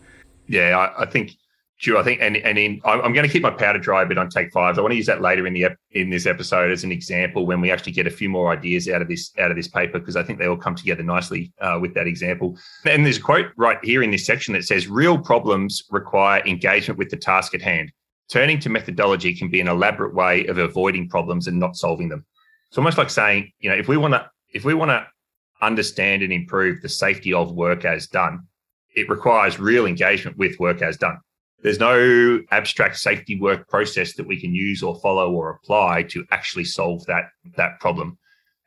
Yeah, 0.49 0.79
I, 0.79 1.03
I 1.03 1.07
think 1.07 1.37
Sure, 1.77 1.99
I 1.99 2.05
think, 2.05 2.21
and 2.23 2.37
and 2.37 2.57
in, 2.57 2.81
I'm 2.85 3.13
going 3.13 3.27
to 3.27 3.33
keep 3.33 3.43
my 3.43 3.51
powder 3.51 3.81
dry 3.81 4.03
a 4.03 4.07
bit 4.07 4.17
on 4.17 4.29
take 4.29 4.53
fives. 4.53 4.79
I 4.79 4.81
want 4.81 4.93
to 4.93 4.97
use 4.97 5.07
that 5.07 5.21
later 5.21 5.45
in 5.45 5.53
the 5.53 5.67
in 5.91 6.09
this 6.09 6.25
episode 6.25 6.71
as 6.71 6.85
an 6.85 6.93
example 6.93 7.47
when 7.47 7.61
we 7.61 7.73
actually 7.73 7.93
get 7.93 8.07
a 8.07 8.11
few 8.11 8.29
more 8.29 8.53
ideas 8.53 8.89
out 8.89 9.03
of 9.03 9.09
this 9.09 9.33
out 9.41 9.51
of 9.51 9.57
this 9.57 9.67
paper 9.67 9.99
because 9.99 10.15
I 10.15 10.23
think 10.23 10.39
they 10.39 10.47
all 10.47 10.57
come 10.57 10.77
together 10.77 11.03
nicely 11.03 11.53
uh, 11.61 11.79
with 11.83 11.93
that 11.95 12.07
example. 12.07 12.57
And 12.85 13.05
there's 13.05 13.17
a 13.17 13.21
quote 13.21 13.47
right 13.57 13.79
here 13.83 14.05
in 14.05 14.13
this 14.13 14.25
section 14.25 14.55
that 14.55 14.65
says, 14.65 14.87
"Real 14.87 15.19
problems 15.19 15.83
require 15.91 16.47
engagement 16.47 16.97
with 16.97 17.11
the 17.11 17.17
task 17.17 17.55
at 17.55 17.63
hand. 17.63 17.91
Turning 18.31 18.61
to 18.61 18.71
methodology 18.71 19.35
can 19.35 19.51
be 19.51 19.61
an 19.61 19.69
elaborate 19.69 20.15
way 20.15 20.47
of 20.47 20.59
avoiding 20.59 21.09
problems 21.09 21.49
and 21.49 21.59
not 21.59 21.75
solving 21.75 22.09
them." 22.09 22.25
It's 22.69 22.79
almost 22.79 22.99
like 22.99 23.11
saying, 23.11 23.51
you 23.59 23.69
know, 23.69 23.77
if 23.77 23.89
we 23.89 23.97
want 23.97 24.15
to 24.15 24.31
if 24.53 24.65
we 24.65 24.75
want 24.75 24.91
to 24.93 25.05
understand 25.61 26.23
and 26.23 26.33
improve 26.33 26.83
the 26.83 26.89
safety 26.89 27.33
of 27.33 27.51
work 27.51 27.85
as 27.85 28.07
done, 28.07 28.47
it 28.95 29.09
requires 29.09 29.59
real 29.59 29.87
engagement 29.87 30.39
with 30.39 30.61
work 30.61 30.81
as 30.81 30.97
done 30.97 31.19
there's 31.65 31.81
no 31.81 32.41
abstract 32.51 32.99
safety 32.99 33.41
work 33.41 33.67
process 33.69 34.13
that 34.15 34.27
we 34.27 34.39
can 34.39 34.55
use 34.55 34.83
or 34.83 35.01
follow 35.01 35.33
or 35.33 35.51
apply 35.51 36.03
to 36.11 36.25
actually 36.31 36.65
solve 36.65 37.05
that 37.07 37.31
that 37.57 37.81
problem. 37.81 38.19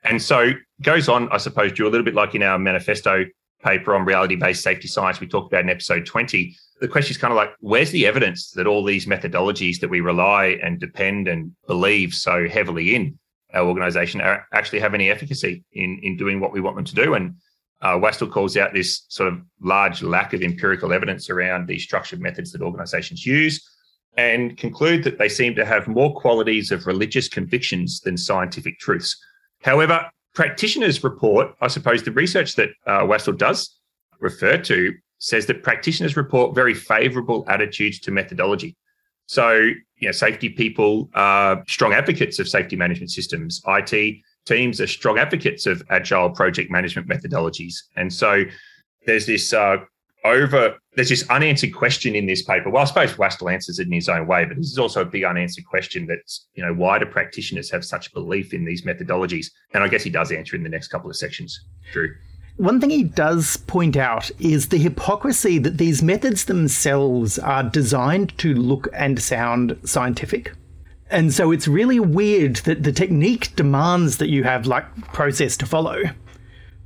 And 0.03 0.21
so 0.21 0.51
goes 0.81 1.07
on, 1.07 1.29
I 1.31 1.37
suppose, 1.37 1.71
Drew, 1.71 1.87
a 1.87 1.91
little 1.91 2.03
bit 2.03 2.15
like 2.15 2.33
in 2.33 2.41
our 2.41 2.57
manifesto 2.57 3.25
paper 3.63 3.95
on 3.95 4.05
reality-based 4.05 4.61
safety 4.61 4.87
science 4.87 5.19
we 5.19 5.27
talked 5.27 5.51
about 5.51 5.63
in 5.63 5.69
episode 5.69 6.05
20. 6.05 6.55
The 6.81 6.87
question 6.87 7.11
is 7.11 7.17
kind 7.17 7.31
of 7.31 7.37
like, 7.37 7.51
where's 7.59 7.91
the 7.91 8.05
evidence 8.05 8.51
that 8.51 8.67
all 8.67 8.83
these 8.83 9.05
methodologies 9.05 9.79
that 9.79 9.89
we 9.89 10.01
rely 10.01 10.59
and 10.63 10.79
depend 10.79 11.27
and 11.27 11.51
believe 11.67 12.13
so 12.13 12.47
heavily 12.47 12.95
in 12.95 13.17
our 13.53 13.67
organization 13.67 14.21
are 14.21 14.45
actually 14.53 14.79
have 14.79 14.93
any 14.93 15.09
efficacy 15.09 15.63
in, 15.73 15.99
in 16.03 16.17
doing 16.17 16.39
what 16.39 16.51
we 16.51 16.61
want 16.61 16.75
them 16.75 16.85
to 16.85 16.95
do? 16.95 17.13
And 17.13 17.35
uh, 17.81 18.11
calls 18.31 18.57
out 18.57 18.73
this 18.73 19.05
sort 19.09 19.31
of 19.31 19.39
large 19.61 20.01
lack 20.01 20.33
of 20.33 20.41
empirical 20.41 20.93
evidence 20.93 21.29
around 21.29 21.67
the 21.67 21.77
structured 21.77 22.19
methods 22.19 22.51
that 22.51 22.61
organizations 22.61 23.25
use 23.25 23.61
and 24.17 24.57
conclude 24.57 25.03
that 25.03 25.19
they 25.19 25.29
seem 25.29 25.53
to 25.55 25.63
have 25.63 25.87
more 25.87 26.13
qualities 26.15 26.71
of 26.71 26.87
religious 26.87 27.29
convictions 27.29 28.01
than 28.01 28.17
scientific 28.17 28.79
truths. 28.79 29.15
However, 29.61 30.09
practitioners 30.33 31.03
report, 31.03 31.55
I 31.61 31.67
suppose 31.67 32.03
the 32.03 32.11
research 32.11 32.55
that 32.55 32.69
uh, 32.87 33.33
does 33.33 33.79
refer 34.19 34.57
to 34.57 34.93
says 35.19 35.45
that 35.47 35.63
practitioners 35.63 36.15
report 36.15 36.55
very 36.55 36.73
favorable 36.73 37.43
attitudes 37.47 37.99
to 37.99 38.11
methodology. 38.11 38.75
So, 39.27 39.51
you 39.51 40.07
know, 40.07 40.11
safety 40.11 40.49
people 40.49 41.09
are 41.13 41.63
strong 41.67 41.93
advocates 41.93 42.39
of 42.39 42.47
safety 42.47 42.75
management 42.75 43.11
systems. 43.11 43.61
IT 43.67 44.17
teams 44.47 44.79
are 44.81 44.87
strong 44.87 45.19
advocates 45.19 45.65
of 45.65 45.83
agile 45.89 46.29
project 46.29 46.71
management 46.71 47.07
methodologies. 47.07 47.75
And 47.95 48.11
so 48.11 48.45
there's 49.05 49.25
this 49.25 49.53
uh, 49.53 49.77
over 50.25 50.77
there's 50.95 51.09
this 51.09 51.29
unanswered 51.29 51.75
question 51.75 52.15
in 52.15 52.25
this 52.25 52.41
paper. 52.41 52.69
Well, 52.69 52.81
I 52.81 52.85
suppose 52.85 53.17
Wastell 53.17 53.49
answers 53.49 53.77
it 53.77 53.85
in 53.87 53.93
his 53.93 54.09
own 54.09 54.25
way, 54.25 54.45
but 54.45 54.57
this 54.57 54.71
is 54.71 54.79
also 54.79 55.01
a 55.01 55.05
big 55.05 55.23
unanswered 55.23 55.65
question 55.65 56.07
that's, 56.07 56.47
you 56.55 56.65
know, 56.65 56.73
why 56.73 56.97
do 56.97 57.05
practitioners 57.05 57.69
have 57.69 57.85
such 57.85 58.11
belief 58.13 58.53
in 58.53 58.65
these 58.65 58.81
methodologies? 58.81 59.47
And 59.73 59.83
I 59.83 59.87
guess 59.89 60.03
he 60.03 60.09
does 60.09 60.31
answer 60.31 60.55
in 60.55 60.63
the 60.63 60.69
next 60.69 60.87
couple 60.87 61.09
of 61.09 61.15
sections. 61.15 61.63
Drew. 61.93 62.15
One 62.55 62.81
thing 62.81 62.89
he 62.89 63.03
does 63.03 63.57
point 63.57 63.95
out 63.95 64.31
is 64.39 64.69
the 64.69 64.79
hypocrisy 64.79 65.59
that 65.59 65.77
these 65.77 66.01
methods 66.01 66.45
themselves 66.45 67.37
are 67.37 67.61
designed 67.61 68.35
to 68.39 68.55
look 68.55 68.87
and 68.93 69.21
sound 69.21 69.77
scientific. 69.85 70.53
And 71.09 71.33
so 71.33 71.51
it's 71.51 71.67
really 71.67 71.99
weird 71.99 72.57
that 72.57 72.83
the 72.83 72.91
technique 72.91 73.55
demands 73.55 74.17
that 74.17 74.29
you 74.29 74.43
have 74.43 74.67
like 74.67 74.85
process 75.13 75.55
to 75.57 75.65
follow, 75.65 76.03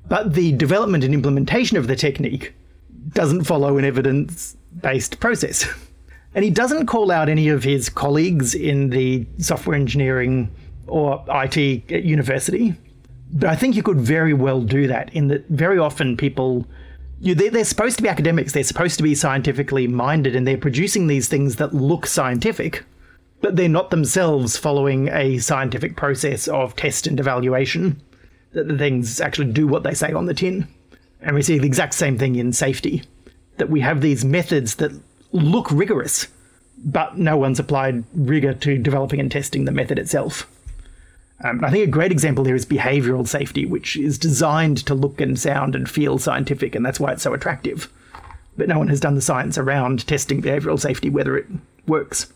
but 0.08 0.34
the 0.34 0.52
development 0.54 1.04
and 1.04 1.14
implementation 1.14 1.78
of 1.78 1.88
the 1.88 1.96
technique 1.96 2.54
doesn't 3.14 3.46
follow 3.46 3.78
an 3.78 3.86
evidence 3.86 4.56
based 4.82 5.20
process. 5.20 5.68
And 6.34 6.46
he 6.46 6.52
doesn't 6.52 6.86
call 6.86 7.12
out 7.12 7.28
any 7.28 7.50
of 7.50 7.64
his 7.64 7.90
colleagues 7.90 8.56
in 8.56 8.90
the 8.90 9.26
software 9.40 9.76
engineering 9.76 10.50
or 10.88 11.24
IT 11.28 11.92
at 11.92 12.04
university. 12.04 12.74
But 13.34 13.50
I 13.50 13.56
think 13.56 13.76
you 13.76 13.84
could 13.84 14.00
very 14.00 14.34
well 14.34 14.62
do 14.62 14.88
that 14.88 15.14
in 15.14 15.28
that 15.28 15.48
very 15.50 15.78
often 15.78 16.16
people 16.16 16.66
you, 17.22 17.36
they're, 17.36 17.52
they're 17.52 17.66
supposed 17.66 17.98
to 17.98 18.04
be 18.04 18.10
academics, 18.10 18.52
they're 18.54 18.64
supposed 18.64 18.98
to 18.98 19.04
be 19.04 19.14
scientifically 19.14 19.88
minded, 19.88 20.36
and 20.36 20.48
they're 20.48 20.58
producing 20.58 21.08
these 21.08 21.28
things 21.28 21.58
that 21.58 21.74
look 21.74 22.08
scientific 22.08 22.84
but 23.42 23.56
they're 23.56 23.68
not 23.68 23.90
themselves 23.90 24.56
following 24.58 25.10
a 25.10 25.40
scientific 25.40 25.96
process 25.96 26.48
of 26.48 26.76
test 26.76 27.08
and 27.08 27.20
evaluation. 27.20 28.02
That 28.54 28.68
the 28.68 28.78
things 28.78 29.20
actually 29.20 29.52
do 29.52 29.68
what 29.68 29.84
they 29.84 29.94
say 29.94 30.12
on 30.14 30.26
the 30.26 30.34
tin. 30.34 30.68
And 31.22 31.36
we 31.36 31.42
see 31.42 31.58
the 31.58 31.68
exact 31.68 31.94
same 31.94 32.18
thing 32.18 32.36
in 32.36 32.54
safety. 32.54 33.04
That 33.58 33.70
we 33.70 33.82
have 33.82 34.02
these 34.02 34.26
methods 34.26 34.76
that 34.76 34.92
look 35.32 35.72
rigorous, 35.72 36.28
but 36.78 37.18
no 37.18 37.38
one's 37.38 37.60
applied 37.60 38.04
rigor 38.14 38.54
to 38.54 38.78
developing 38.78 39.20
and 39.20 39.32
testing 39.32 39.66
the 39.66 39.72
method 39.72 40.00
itself. 40.00 40.48
Um, 41.44 41.64
I 41.64 41.72
think 41.72 41.88
a 41.88 41.92
great 41.92 42.12
example 42.12 42.46
here 42.46 42.56
is 42.56 42.66
behavioral 42.66 43.28
safety, 43.28 43.66
which 43.66 43.98
is 43.98 44.18
designed 44.18 44.86
to 44.86 44.94
look 44.94 45.20
and 45.20 45.40
sound 45.40 45.76
and 45.76 45.90
feel 45.90 46.20
scientific, 46.20 46.76
and 46.76 46.86
that's 46.86 47.00
why 47.00 47.14
it's 47.14 47.24
so 47.24 47.34
attractive. 47.34 47.92
But 48.58 48.68
no 48.68 48.78
one 48.78 48.90
has 48.90 49.00
done 49.00 49.16
the 49.16 49.22
science 49.22 49.58
around 49.58 50.06
testing 50.06 50.42
behavioral 50.42 50.80
safety, 50.80 51.10
whether 51.10 51.38
it 51.38 51.48
works. 51.88 52.32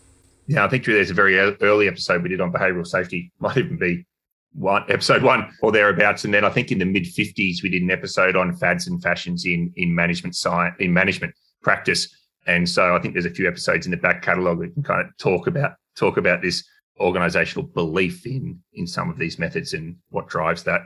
Yeah, 0.46 0.64
I 0.64 0.68
think 0.68 0.84
there's 0.84 1.10
a 1.10 1.14
very 1.14 1.38
early 1.38 1.88
episode 1.88 2.22
we 2.22 2.28
did 2.28 2.40
on 2.40 2.52
behavioural 2.52 2.86
safety. 2.86 3.32
Might 3.40 3.56
even 3.56 3.78
be 3.78 4.06
one 4.52 4.84
episode 4.88 5.22
one 5.22 5.50
or 5.60 5.70
thereabouts. 5.70 6.24
And 6.24 6.32
then 6.32 6.44
I 6.44 6.50
think 6.50 6.72
in 6.72 6.78
the 6.78 6.84
mid 6.84 7.04
50s 7.04 7.62
we 7.62 7.68
did 7.68 7.82
an 7.82 7.90
episode 7.90 8.36
on 8.36 8.56
fads 8.56 8.86
and 8.86 9.02
fashions 9.02 9.44
in 9.44 9.72
in 9.76 9.94
management 9.94 10.34
science 10.34 10.74
in 10.78 10.92
management 10.92 11.34
practice. 11.62 12.08
And 12.46 12.68
so 12.68 12.94
I 12.94 13.00
think 13.00 13.14
there's 13.14 13.26
a 13.26 13.30
few 13.30 13.48
episodes 13.48 13.86
in 13.86 13.90
the 13.90 13.96
back 13.96 14.22
catalogue 14.22 14.60
that 14.60 14.72
can 14.72 14.82
kind 14.82 15.00
of 15.00 15.16
talk 15.18 15.46
about 15.46 15.74
talk 15.96 16.16
about 16.16 16.42
this 16.42 16.64
organizational 17.00 17.68
belief 17.68 18.24
in 18.24 18.58
in 18.72 18.86
some 18.86 19.10
of 19.10 19.18
these 19.18 19.38
methods 19.38 19.74
and 19.74 19.96
what 20.10 20.28
drives 20.28 20.62
that. 20.64 20.82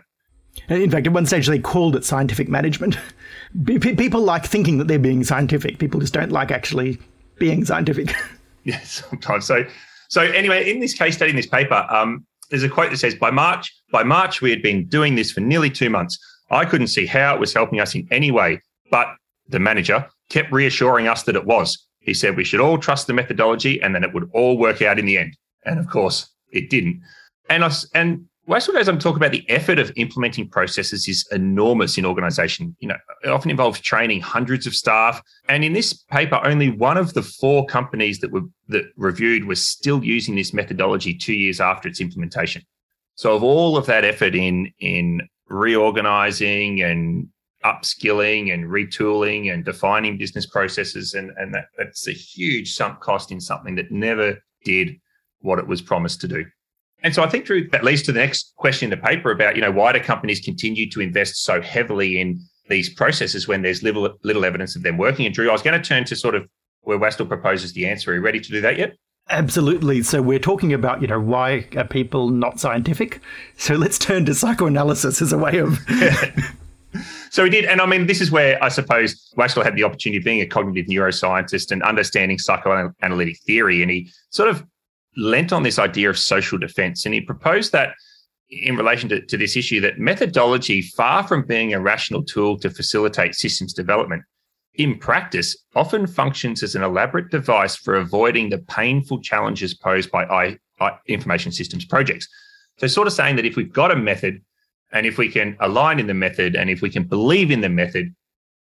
In 0.68 0.90
fact, 0.90 1.07
at 1.07 1.12
one 1.12 1.27
stage 1.27 1.46
they 1.46 1.61
called 1.61 1.94
it 1.94 2.05
scientific 2.05 2.49
management. 2.49 2.99
People 3.64 4.23
like 4.23 4.44
thinking 4.44 4.79
that 4.79 4.88
they're 4.88 4.99
being 4.99 5.23
scientific. 5.23 5.79
People 5.79 6.01
just 6.01 6.14
don't 6.14 6.33
like 6.33 6.51
actually 6.51 6.99
being 7.38 7.64
scientific. 7.64 8.14
Yeah, 8.70 8.80
sometimes. 8.85 9.46
So, 9.46 9.64
so 10.09 10.22
anyway, 10.22 10.70
in 10.70 10.80
this 10.80 10.94
case 10.94 11.16
study 11.16 11.30
in 11.30 11.37
this 11.37 11.46
paper, 11.46 11.87
um, 11.90 12.26
there's 12.50 12.62
a 12.62 12.68
quote 12.68 12.90
that 12.90 12.98
says, 12.98 13.14
"By 13.14 13.30
March, 13.30 13.72
by 13.92 14.02
March, 14.02 14.40
we 14.40 14.50
had 14.50 14.62
been 14.62 14.87
doing 14.87 15.14
this 15.14 15.30
for 15.30 15.40
nearly 15.40 15.70
two 15.70 15.90
months. 15.90 16.18
I 16.50 16.64
couldn't 16.64 16.88
see 16.88 17.06
how 17.06 17.35
it 17.35 17.40
was 17.40 17.54
helping 17.54 17.80
us 17.80 17.94
in 17.94 18.09
any 18.11 18.30
way, 18.30 18.61
but 18.90 19.09
the 19.48 19.61
manager 19.61 20.09
kept 20.30 20.52
reassuring 20.52 21.06
us 21.06 21.22
that 21.24 21.37
it 21.37 21.46
was. 21.46 21.87
He 22.00 22.14
said 22.14 22.37
we 22.37 22.44
should 22.44 22.61
all 22.61 22.78
trust 22.78 23.06
the 23.06 23.12
methodology, 23.12 23.80
and 23.83 23.94
then 23.94 24.04
it 24.04 24.12
would 24.14 24.28
all 24.33 24.59
work 24.59 24.83
out 24.83 24.98
in 24.98 25.06
the 25.06 25.18
end. 25.18 25.37
And 25.64 25.78
of 25.78 25.88
course, 25.88 26.28
it 26.52 26.70
didn't. 26.70 27.00
And 27.48 27.64
I, 27.64 27.70
and 27.94 28.26
Wastell 28.51 28.75
goes 28.75 28.89
on 28.89 28.99
to 28.99 29.01
talk 29.01 29.15
about 29.15 29.31
the 29.31 29.49
effort 29.49 29.79
of 29.79 29.93
implementing 29.95 30.49
processes 30.49 31.07
is 31.07 31.25
enormous 31.31 31.97
in 31.97 32.05
organization. 32.05 32.75
You 32.81 32.89
know, 32.89 32.97
it 33.23 33.29
often 33.29 33.49
involves 33.49 33.79
training 33.79 34.23
hundreds 34.23 34.67
of 34.67 34.75
staff. 34.75 35.23
And 35.49 35.63
in 35.63 35.73
this 35.73 35.93
paper, 35.93 36.41
only 36.43 36.69
one 36.69 36.97
of 36.97 37.15
the 37.15 37.23
four 37.23 37.65
companies 37.67 38.19
that 38.19 38.33
were 38.33 38.43
that 38.67 38.87
reviewed 38.97 39.45
was 39.45 39.65
still 39.65 40.03
using 40.03 40.35
this 40.35 40.53
methodology 40.53 41.15
two 41.15 41.33
years 41.33 41.61
after 41.61 41.89
its 41.89 42.01
implementation. 42.01 42.63
So 43.15 43.37
of 43.37 43.45
all 43.45 43.77
of 43.77 43.87
that 43.87 44.05
effort 44.05 44.35
in 44.35 44.73
in 44.81 45.21
reorganizing 45.49 46.83
and 46.83 47.29
upskilling 47.65 48.53
and 48.53 48.65
retooling 48.65 49.53
and 49.53 49.65
defining 49.65 50.19
business 50.19 50.47
processes 50.47 51.15
and, 51.15 51.31
and 51.37 51.55
that, 51.55 51.67
that's 51.79 52.09
a 52.09 52.13
huge 52.13 52.75
sunk 52.75 52.99
cost 52.99 53.31
in 53.31 53.41
something 53.41 53.77
that 53.77 53.93
never 53.93 54.43
did 54.65 54.97
what 55.39 55.61
it 55.61 55.69
was 55.69 55.81
promised 55.81 56.21
to 56.23 56.27
do. 56.27 56.45
And 57.03 57.15
so 57.15 57.23
I 57.23 57.29
think 57.29 57.47
Drew, 57.47 57.69
that 57.71 57.85
leads 57.85 58.03
to 58.03 58.13
the 58.13 58.21
next 58.21 58.55
question 58.57 58.93
in 58.93 58.99
the 58.99 59.05
paper 59.05 59.31
about, 59.31 59.57
you 59.57 59.63
know, 59.63 59.71
why 59.71 59.93
do 59.93 60.01
companies 60.01 60.41
continue 60.41 60.89
to 60.91 61.01
invest 61.01 61.45
so 61.45 61.61
heavily 61.61 62.21
in 62.21 62.41
these 62.69 62.89
processes 62.89 63.49
when 63.49 63.63
there's 63.63 63.83
little 63.83 64.17
little 64.23 64.45
evidence 64.45 64.77
of 64.77 64.83
them 64.83 64.99
working? 64.99 65.27
And 65.27 65.35
Drew, 65.35 65.49
I 65.49 65.53
was 65.53 65.63
going 65.63 65.81
to 65.81 65.87
turn 65.87 66.05
to 66.07 66.17
sort 66.17 66.35
of 66.35 66.47
where 66.83 66.99
Wastell 66.99 67.27
proposes 67.27 67.73
the 67.73 67.87
answer. 67.87 68.13
Are 68.13 68.15
you 68.15 68.21
ready 68.21 68.41
to 68.41 68.51
do 68.51 68.61
that 68.61 68.79
yet? 68.79 68.97
Absolutely. 69.29 70.03
So 70.03 70.23
we're 70.23 70.41
talking 70.41 70.73
about, 70.73 71.01
you 71.01 71.07
know, 71.07 71.21
why 71.21 71.67
are 71.77 71.87
people 71.87 72.31
not 72.31 72.59
scientific? 72.59 73.21
So 73.57 73.75
let's 73.75 73.99
turn 73.99 74.25
to 74.27 74.35
psychoanalysis 74.35 75.23
as 75.23 75.33
a 75.33 75.39
way 75.39 75.59
of 75.59 75.79
So 77.31 77.45
he 77.45 77.51
did, 77.51 77.65
and 77.65 77.81
I 77.81 77.87
mean, 77.87 78.07
this 78.07 78.21
is 78.21 78.33
where 78.33 78.63
I 78.63 78.69
suppose 78.69 79.33
Wastell 79.37 79.63
had 79.63 79.77
the 79.77 79.85
opportunity 79.85 80.19
of 80.19 80.25
being 80.25 80.41
a 80.41 80.47
cognitive 80.47 80.87
neuroscientist 80.87 81.71
and 81.71 81.83
understanding 81.85 82.39
psychoanalytic 82.39 83.39
theory, 83.47 83.83
and 83.83 83.91
he 83.91 84.11
sort 84.31 84.49
of 84.49 84.67
lent 85.16 85.53
on 85.53 85.62
this 85.62 85.79
idea 85.79 86.11
of 86.11 86.18
social 86.18 86.59
defense, 86.59 87.05
and 87.05 87.14
he 87.14 87.20
proposed 87.20 87.73
that 87.73 87.94
in 88.51 88.77
relation 88.77 89.09
to, 89.09 89.20
to 89.27 89.37
this 89.37 89.57
issue 89.57 89.81
that 89.81 89.99
methodology, 89.99 90.83
far 90.83 91.27
from 91.27 91.46
being 91.46 91.73
a 91.73 91.81
rational 91.81 92.23
tool 92.23 92.59
to 92.59 92.70
facilitate 92.70 93.35
systems 93.35 93.73
development, 93.73 94.23
in 94.75 94.99
practice 94.99 95.57
often 95.75 96.07
functions 96.07 96.62
as 96.62 96.75
an 96.75 96.83
elaborate 96.83 97.31
device 97.31 97.77
for 97.77 97.96
avoiding 97.96 98.49
the 98.49 98.59
painful 98.59 99.20
challenges 99.20 99.75
posed 99.75 100.11
by 100.11 100.25
I, 100.25 100.59
I, 100.81 100.92
information 101.07 101.53
systems 101.53 101.85
projects. 101.85 102.29
So, 102.79 102.87
sort 102.87 103.07
of 103.07 103.12
saying 103.12 103.37
that 103.37 103.44
if 103.44 103.57
we've 103.57 103.73
got 103.73 103.90
a 103.90 103.96
method 103.96 104.42
and 104.92 105.07
if 105.07 105.18
we 105.18 105.29
can 105.29 105.57
align 105.61 106.01
in 106.01 106.07
the 106.07 106.14
method 106.14 106.57
and 106.57 106.70
if 106.70 106.83
we 106.83 106.90
can 106.90 107.05
believe 107.05 107.51
in 107.51 107.61
the 107.61 107.68
method, 107.68 108.14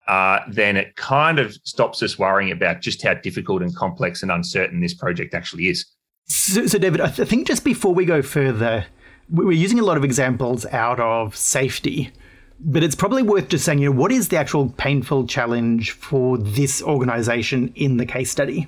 uh, 0.07 0.39
then 0.49 0.75
it 0.75 0.95
kind 0.95 1.39
of 1.39 1.53
stops 1.63 2.01
us 2.01 2.17
worrying 2.17 2.51
about 2.51 2.81
just 2.81 3.01
how 3.03 3.13
difficult 3.13 3.61
and 3.61 3.75
complex 3.75 4.23
and 4.23 4.31
uncertain 4.31 4.81
this 4.81 4.93
project 4.93 5.33
actually 5.33 5.67
is. 5.67 5.85
So, 6.29 6.67
so 6.67 6.77
David, 6.77 7.01
I, 7.01 7.07
th- 7.07 7.19
I 7.19 7.25
think 7.25 7.47
just 7.47 7.63
before 7.63 7.93
we 7.93 8.05
go 8.05 8.21
further, 8.21 8.85
we're 9.29 9.51
using 9.51 9.79
a 9.79 9.83
lot 9.83 9.97
of 9.97 10.03
examples 10.03 10.65
out 10.67 10.99
of 10.99 11.35
safety, 11.35 12.11
but 12.59 12.83
it's 12.83 12.95
probably 12.95 13.23
worth 13.23 13.49
just 13.49 13.65
saying, 13.65 13.79
you 13.79 13.89
know, 13.89 13.99
what 13.99 14.11
is 14.11 14.27
the 14.27 14.37
actual 14.37 14.69
painful 14.77 15.25
challenge 15.25 15.91
for 15.91 16.37
this 16.37 16.83
organization 16.83 17.73
in 17.75 17.97
the 17.97 18.05
case 18.05 18.29
study? 18.29 18.67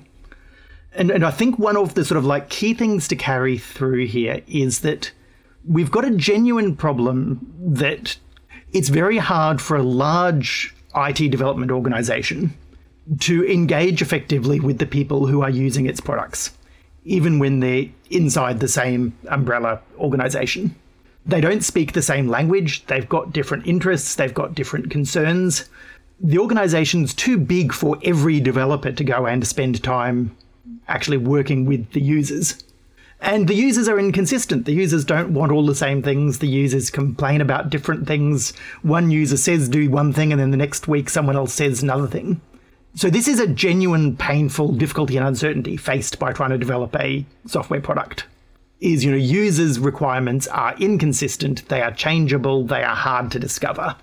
And, 0.94 1.10
and 1.10 1.24
I 1.24 1.30
think 1.30 1.58
one 1.58 1.76
of 1.76 1.94
the 1.94 2.04
sort 2.04 2.18
of 2.18 2.24
like 2.24 2.50
key 2.50 2.74
things 2.74 3.06
to 3.08 3.16
carry 3.16 3.58
through 3.58 4.06
here 4.06 4.42
is 4.48 4.80
that 4.80 5.12
we've 5.66 5.90
got 5.90 6.04
a 6.04 6.10
genuine 6.10 6.74
problem 6.74 7.54
that 7.58 8.16
it's 8.72 8.88
very 8.88 9.18
hard 9.18 9.60
for 9.60 9.76
a 9.76 9.82
large 9.82 10.74
IT 10.96 11.30
development 11.30 11.70
organization 11.70 12.52
to 13.20 13.46
engage 13.46 14.02
effectively 14.02 14.58
with 14.58 14.78
the 14.78 14.86
people 14.86 15.26
who 15.26 15.42
are 15.42 15.50
using 15.50 15.86
its 15.86 16.00
products 16.00 16.52
even 17.04 17.38
when 17.38 17.60
they're 17.60 17.86
inside 18.10 18.60
the 18.60 18.68
same 18.68 19.16
umbrella 19.28 19.80
organization. 19.98 20.74
They 21.24 21.40
don't 21.40 21.62
speak 21.62 21.92
the 21.92 22.02
same 22.02 22.28
language, 22.28 22.84
they've 22.86 23.08
got 23.08 23.32
different 23.32 23.66
interests, 23.66 24.14
they've 24.14 24.34
got 24.34 24.54
different 24.54 24.90
concerns. 24.90 25.68
The 26.20 26.38
organization's 26.38 27.14
too 27.14 27.38
big 27.38 27.72
for 27.72 27.98
every 28.04 28.40
developer 28.40 28.92
to 28.92 29.04
go 29.04 29.26
and 29.26 29.46
spend 29.46 29.82
time 29.82 30.36
actually 30.88 31.16
working 31.16 31.64
with 31.64 31.92
the 31.92 32.00
users. 32.00 32.62
And 33.20 33.46
the 33.46 33.54
users 33.54 33.86
are 33.86 34.00
inconsistent. 34.00 34.66
The 34.66 34.72
users 34.72 35.04
don't 35.04 35.32
want 35.32 35.52
all 35.52 35.64
the 35.64 35.76
same 35.76 36.02
things. 36.02 36.40
The 36.40 36.48
users 36.48 36.90
complain 36.90 37.40
about 37.40 37.70
different 37.70 38.06
things. 38.06 38.52
One 38.82 39.12
user 39.12 39.36
says 39.36 39.68
do 39.68 39.88
one 39.88 40.12
thing, 40.12 40.32
and 40.32 40.40
then 40.40 40.50
the 40.50 40.56
next 40.56 40.88
week 40.88 41.08
someone 41.08 41.36
else 41.36 41.54
says 41.54 41.84
another 41.84 42.08
thing. 42.08 42.40
So 42.94 43.08
this 43.08 43.26
is 43.26 43.40
a 43.40 43.46
genuine, 43.46 44.16
painful 44.16 44.72
difficulty 44.72 45.16
and 45.16 45.26
uncertainty 45.26 45.78
faced 45.78 46.18
by 46.18 46.32
trying 46.32 46.50
to 46.50 46.58
develop 46.58 46.94
a 46.96 47.24
software 47.46 47.80
product. 47.80 48.26
Is 48.80 49.04
you 49.04 49.10
know 49.10 49.16
users' 49.16 49.78
requirements 49.78 50.46
are 50.48 50.76
inconsistent, 50.76 51.66
they 51.68 51.80
are 51.80 51.92
changeable, 51.92 52.66
they 52.66 52.82
are 52.82 52.96
hard 52.96 53.30
to 53.30 53.38
discover. 53.38 53.96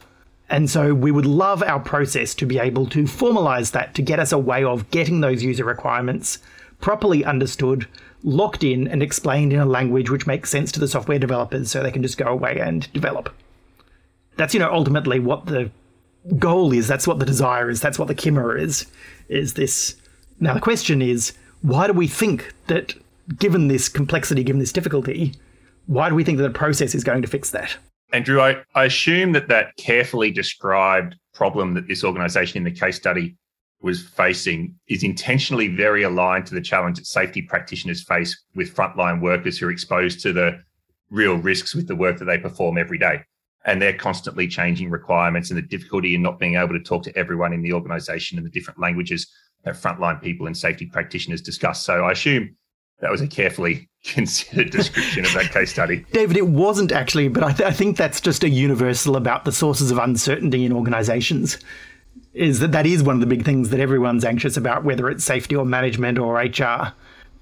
And 0.49 0.69
so 0.69 0.95
we 0.95 1.11
would 1.11 1.27
love 1.27 1.61
our 1.61 1.79
process 1.79 2.33
to 2.35 2.45
be 2.45 2.57
able 2.57 2.87
to 2.87 3.03
formalize 3.03 3.71
that 3.71 3.93
to 3.95 4.01
get 4.01 4.19
us 4.19 4.31
a 4.31 4.39
way 4.39 4.63
of 4.63 4.89
getting 4.89 5.21
those 5.21 5.43
user 5.43 5.63
requirements 5.63 6.39
properly 6.81 7.23
understood, 7.23 7.87
locked 8.23 8.63
in, 8.63 8.87
and 8.87 9.03
explained 9.03 9.53
in 9.53 9.59
a 9.59 9.65
language 9.65 10.09
which 10.09 10.25
makes 10.25 10.49
sense 10.49 10.71
to 10.71 10.79
the 10.79 10.87
software 10.87 11.19
developers 11.19 11.69
so 11.69 11.83
they 11.83 11.91
can 11.91 12.01
just 12.01 12.17
go 12.17 12.25
away 12.25 12.59
and 12.59 12.91
develop. 12.93 13.29
That's, 14.37 14.53
you 14.53 14.59
know, 14.59 14.71
ultimately 14.71 15.19
what 15.19 15.45
the 15.45 15.69
goal 16.37 16.73
is, 16.73 16.87
that's 16.87 17.07
what 17.07 17.19
the 17.19 17.25
desire 17.25 17.69
is, 17.69 17.81
that's 17.81 17.97
what 17.97 18.07
the 18.07 18.15
chimera 18.15 18.61
is, 18.61 18.85
is 19.29 19.53
this. 19.53 19.95
Now, 20.39 20.53
the 20.53 20.59
question 20.59 21.01
is, 21.01 21.33
why 21.61 21.87
do 21.87 21.93
we 21.93 22.07
think 22.07 22.53
that, 22.67 22.93
given 23.37 23.67
this 23.67 23.89
complexity, 23.89 24.43
given 24.43 24.59
this 24.59 24.71
difficulty, 24.71 25.33
why 25.87 26.09
do 26.09 26.15
we 26.15 26.23
think 26.23 26.37
that 26.37 26.43
the 26.43 26.57
process 26.57 26.95
is 26.95 27.03
going 27.03 27.21
to 27.21 27.27
fix 27.27 27.51
that? 27.51 27.75
Andrew, 28.11 28.41
I, 28.41 28.57
I 28.75 28.85
assume 28.85 29.33
that 29.33 29.49
that 29.49 29.75
carefully 29.77 30.31
described 30.31 31.15
problem 31.33 31.73
that 31.73 31.87
this 31.87 32.03
organization 32.03 32.57
in 32.57 32.63
the 32.63 32.79
case 32.79 32.97
study 32.97 33.35
was 33.81 34.05
facing 34.05 34.75
is 34.87 35.03
intentionally 35.03 35.67
very 35.67 36.03
aligned 36.03 36.45
to 36.47 36.55
the 36.55 36.61
challenge 36.61 36.97
that 36.97 37.05
safety 37.05 37.41
practitioners 37.41 38.03
face 38.03 38.43
with 38.55 38.75
frontline 38.75 39.21
workers 39.21 39.57
who 39.57 39.67
are 39.67 39.71
exposed 39.71 40.19
to 40.21 40.33
the 40.33 40.59
real 41.09 41.35
risks 41.35 41.73
with 41.73 41.87
the 41.87 41.95
work 41.95 42.17
that 42.19 42.25
they 42.25 42.37
perform 42.37 42.77
every 42.77 42.97
day 42.97 43.21
and 43.65 43.81
they're 43.81 43.97
constantly 43.97 44.47
changing 44.47 44.89
requirements 44.89 45.49
and 45.49 45.57
the 45.57 45.61
difficulty 45.61 46.15
in 46.15 46.21
not 46.21 46.39
being 46.39 46.55
able 46.55 46.73
to 46.73 46.79
talk 46.79 47.03
to 47.03 47.17
everyone 47.17 47.53
in 47.53 47.61
the 47.61 47.73
organization 47.73 48.37
in 48.37 48.43
the 48.43 48.49
different 48.49 48.79
languages 48.79 49.27
that 49.63 49.75
frontline 49.75 50.21
people 50.21 50.47
and 50.47 50.55
safety 50.55 50.85
practitioners 50.85 51.41
discuss. 51.41 51.83
So 51.83 52.05
I 52.05 52.13
assume 52.13 52.55
that 53.01 53.11
was 53.11 53.21
a 53.21 53.27
carefully 53.27 53.89
considered 54.03 54.71
description 54.71 55.25
of 55.25 55.33
that 55.33 55.51
case 55.51 55.71
study. 55.71 56.05
David, 56.11 56.37
it 56.37 56.47
wasn't 56.47 56.91
actually, 56.91 57.27
but 57.27 57.43
I, 57.43 57.51
th- 57.51 57.69
I, 57.69 57.73
think 57.73 57.97
that's 57.97 58.21
just 58.21 58.43
a 58.43 58.49
universal 58.49 59.15
about 59.15 59.45
the 59.45 59.51
sources 59.51 59.91
of 59.91 59.97
uncertainty 59.97 60.65
in 60.65 60.71
organizations. 60.71 61.57
Is 62.33 62.59
that 62.59 62.71
that 62.71 62.85
is 62.85 63.03
one 63.03 63.15
of 63.15 63.21
the 63.21 63.27
big 63.27 63.43
things 63.43 63.69
that 63.69 63.79
everyone's 63.79 64.23
anxious 64.23 64.55
about, 64.55 64.83
whether 64.83 65.09
it's 65.09 65.23
safety 65.23 65.55
or 65.55 65.65
management 65.65 66.19
or 66.19 66.39
HR, 66.39 66.93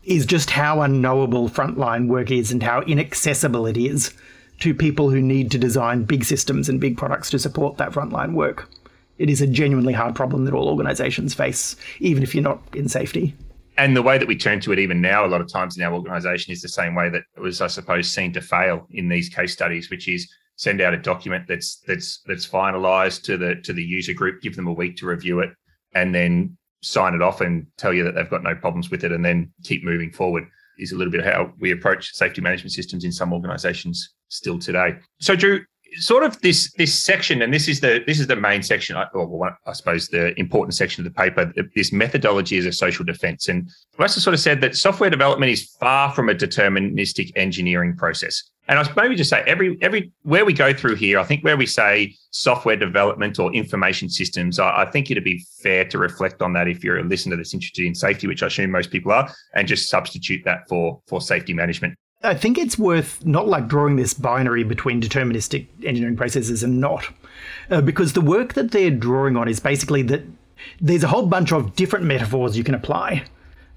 is 0.04 0.26
just 0.26 0.50
how 0.50 0.82
unknowable 0.82 1.50
frontline 1.50 2.08
work 2.08 2.32
is 2.32 2.52
and 2.52 2.64
how 2.64 2.82
inaccessible 2.82 3.68
it 3.68 3.78
is 3.78 4.14
to 4.60 4.74
people 4.74 5.10
who 5.10 5.22
need 5.22 5.52
to 5.52 5.58
design 5.58 6.04
big 6.04 6.24
systems 6.24 6.70
and 6.70 6.80
big 6.80 6.98
products 6.98 7.30
to 7.30 7.40
support 7.40 7.78
that 7.78 7.92
frontline 7.92 8.34
work. 8.34 8.70
It 9.18 9.30
is 9.30 9.42
a 9.42 9.48
genuinely 9.48 9.94
hard 9.94 10.16
problem 10.16 10.46
that 10.46 10.54
all 10.54 10.70
organizations 10.70 11.34
face, 11.34 11.76
even 12.00 12.24
if 12.24 12.36
you're 12.36 12.44
not 12.44 12.62
in 12.76 12.88
safety. 12.88 13.36
And 13.78 13.96
the 13.96 14.02
way 14.02 14.18
that 14.18 14.28
we 14.28 14.36
turn 14.36 14.60
to 14.62 14.72
it 14.72 14.80
even 14.80 15.02
now, 15.02 15.26
a 15.26 15.28
lot 15.28 15.42
of 15.42 15.52
times 15.52 15.78
in 15.78 15.84
our 15.84 15.94
organization, 15.94 16.52
is 16.52 16.62
the 16.62 16.70
same 16.70 16.96
way 16.96 17.10
that 17.10 17.24
was, 17.38 17.62
I 17.62 17.68
suppose, 17.68 18.10
seen 18.10 18.34
to 18.34 18.42
fail 18.42 18.88
in 18.92 19.08
these 19.08 19.30
case 19.30 19.54
studies, 19.54 19.90
which 19.90 20.08
is 20.08 20.32
send 20.56 20.82
out 20.82 20.96
a 20.96 20.98
document 20.98 21.46
that's 21.48 21.82
that's 21.88 22.22
that's 22.26 22.48
finalized 22.48 23.22
to 23.24 23.38
the 23.38 23.56
to 23.64 23.74
the 23.74 23.84
user 23.84 24.14
group, 24.14 24.42
give 24.42 24.56
them 24.56 24.68
a 24.68 24.74
week 24.74 24.98
to 24.98 25.06
review 25.06 25.42
it, 25.42 25.52
and 25.94 26.14
then 26.14 26.58
sign 26.82 27.14
it 27.14 27.22
off 27.22 27.42
and 27.42 27.68
tell 27.78 27.94
you 27.94 28.04
that 28.04 28.16
they've 28.16 28.30
got 28.30 28.44
no 28.44 28.56
problems 28.56 28.90
with 28.90 29.04
it, 29.04 29.12
and 29.12 29.24
then 29.24 29.52
keep 29.64 29.84
moving 29.84 30.12
forward 30.12 30.46
is 30.80 30.92
a 30.92 30.96
little 30.96 31.12
bit 31.12 31.24
how 31.24 31.52
we 31.60 31.72
approach 31.72 32.14
safety 32.14 32.42
management 32.42 32.72
systems 32.72 33.04
in 33.04 33.12
some 33.12 33.34
organizations 33.34 34.14
still 34.30 34.60
today. 34.60 34.96
So, 35.20 35.36
Drew, 35.36 35.64
sort 35.96 36.24
of 36.24 36.40
this 36.42 36.72
this 36.74 36.98
section, 36.98 37.42
and 37.42 37.54
this 37.54 37.68
is 37.68 37.80
the 37.80 38.04
this 38.06 38.20
is 38.20 38.28
the 38.28 38.36
main 38.36 38.64
section, 38.64 38.96
or 38.96 39.58
I 39.66 39.74
suppose 39.74 40.08
the 40.08 40.38
important 40.40 40.76
section 40.76 41.06
of 41.06 41.14
the 41.14 41.18
paper. 41.18 41.52
This 41.76 41.92
methodology 41.92 42.58
is 42.58 42.66
a 42.66 42.72
social 42.72 43.06
defense, 43.06 43.48
and 43.48 43.70
Wastell 43.98 44.22
sort 44.22 44.34
of 44.34 44.40
said 44.40 44.62
that 44.62 44.76
software 44.76 45.10
development 45.10 45.52
is 45.52 45.76
far 45.80 46.12
from 46.12 46.30
a 46.30 46.34
deterministic 46.34 47.32
engineering 47.36 47.96
process. 47.96 48.44
And 48.70 48.78
I 48.78 48.94
maybe 48.98 49.16
just 49.16 49.30
say 49.30 49.44
every 49.48 49.78
every 49.82 50.12
where 50.24 50.44
we 50.44 50.54
go 50.54 50.74
through 50.74 50.96
here, 50.96 51.20
I 51.20 51.24
think 51.24 51.44
where 51.44 51.56
we 51.56 51.66
say 51.66 52.16
software 52.32 52.76
development 52.76 53.40
or 53.40 53.54
information 53.54 54.10
systems, 54.10 54.60
I, 54.60 54.82
I, 54.82 54.92
think 54.92 55.10
it'd 55.10 55.24
be 55.24 55.44
fair 55.64 55.86
to 55.86 55.98
reflect 55.98 56.42
on 56.42 56.52
that 56.54 56.68
if 56.68 56.84
you're 56.84 57.00
a 57.00 57.04
listener 57.04 57.38
that's 57.38 57.54
interested 57.54 57.86
in 57.86 57.96
safety, 57.96 58.28
which 58.28 58.44
I 58.44 58.48
assume 58.48 58.72
most 58.72 58.92
people 58.92 59.14
are, 59.14 59.34
and 59.56 59.68
just 59.68 59.90
substitute 59.90 60.44
that 60.44 60.68
for 60.68 61.02
for 61.08 61.22
safety 61.22 61.54
management. 61.54 61.98
I 62.24 62.34
think 62.34 62.58
it's 62.58 62.80
worth 62.80 63.24
not 63.24 63.48
like 63.48 63.68
drawing 63.68 63.96
this 63.96 64.16
binary 64.16 64.64
between 64.64 65.00
deterministic 65.00 65.68
engineering 65.86 66.18
processes 66.18 66.64
and 66.64 66.82
not, 66.82 67.08
uh, 67.70 67.82
because 67.82 68.14
the 68.14 68.22
work 68.22 68.56
that 68.56 68.72
they're 68.72 68.90
drawing 68.90 69.38
on 69.38 69.48
is 69.48 69.60
basically 69.60 70.02
that 70.04 70.24
there's 70.82 71.04
a 71.04 71.10
whole 71.10 71.28
bunch 71.28 71.52
of 71.52 71.76
different 71.76 72.06
metaphors 72.06 72.58
you 72.58 72.64
can 72.64 72.74
apply, 72.74 73.24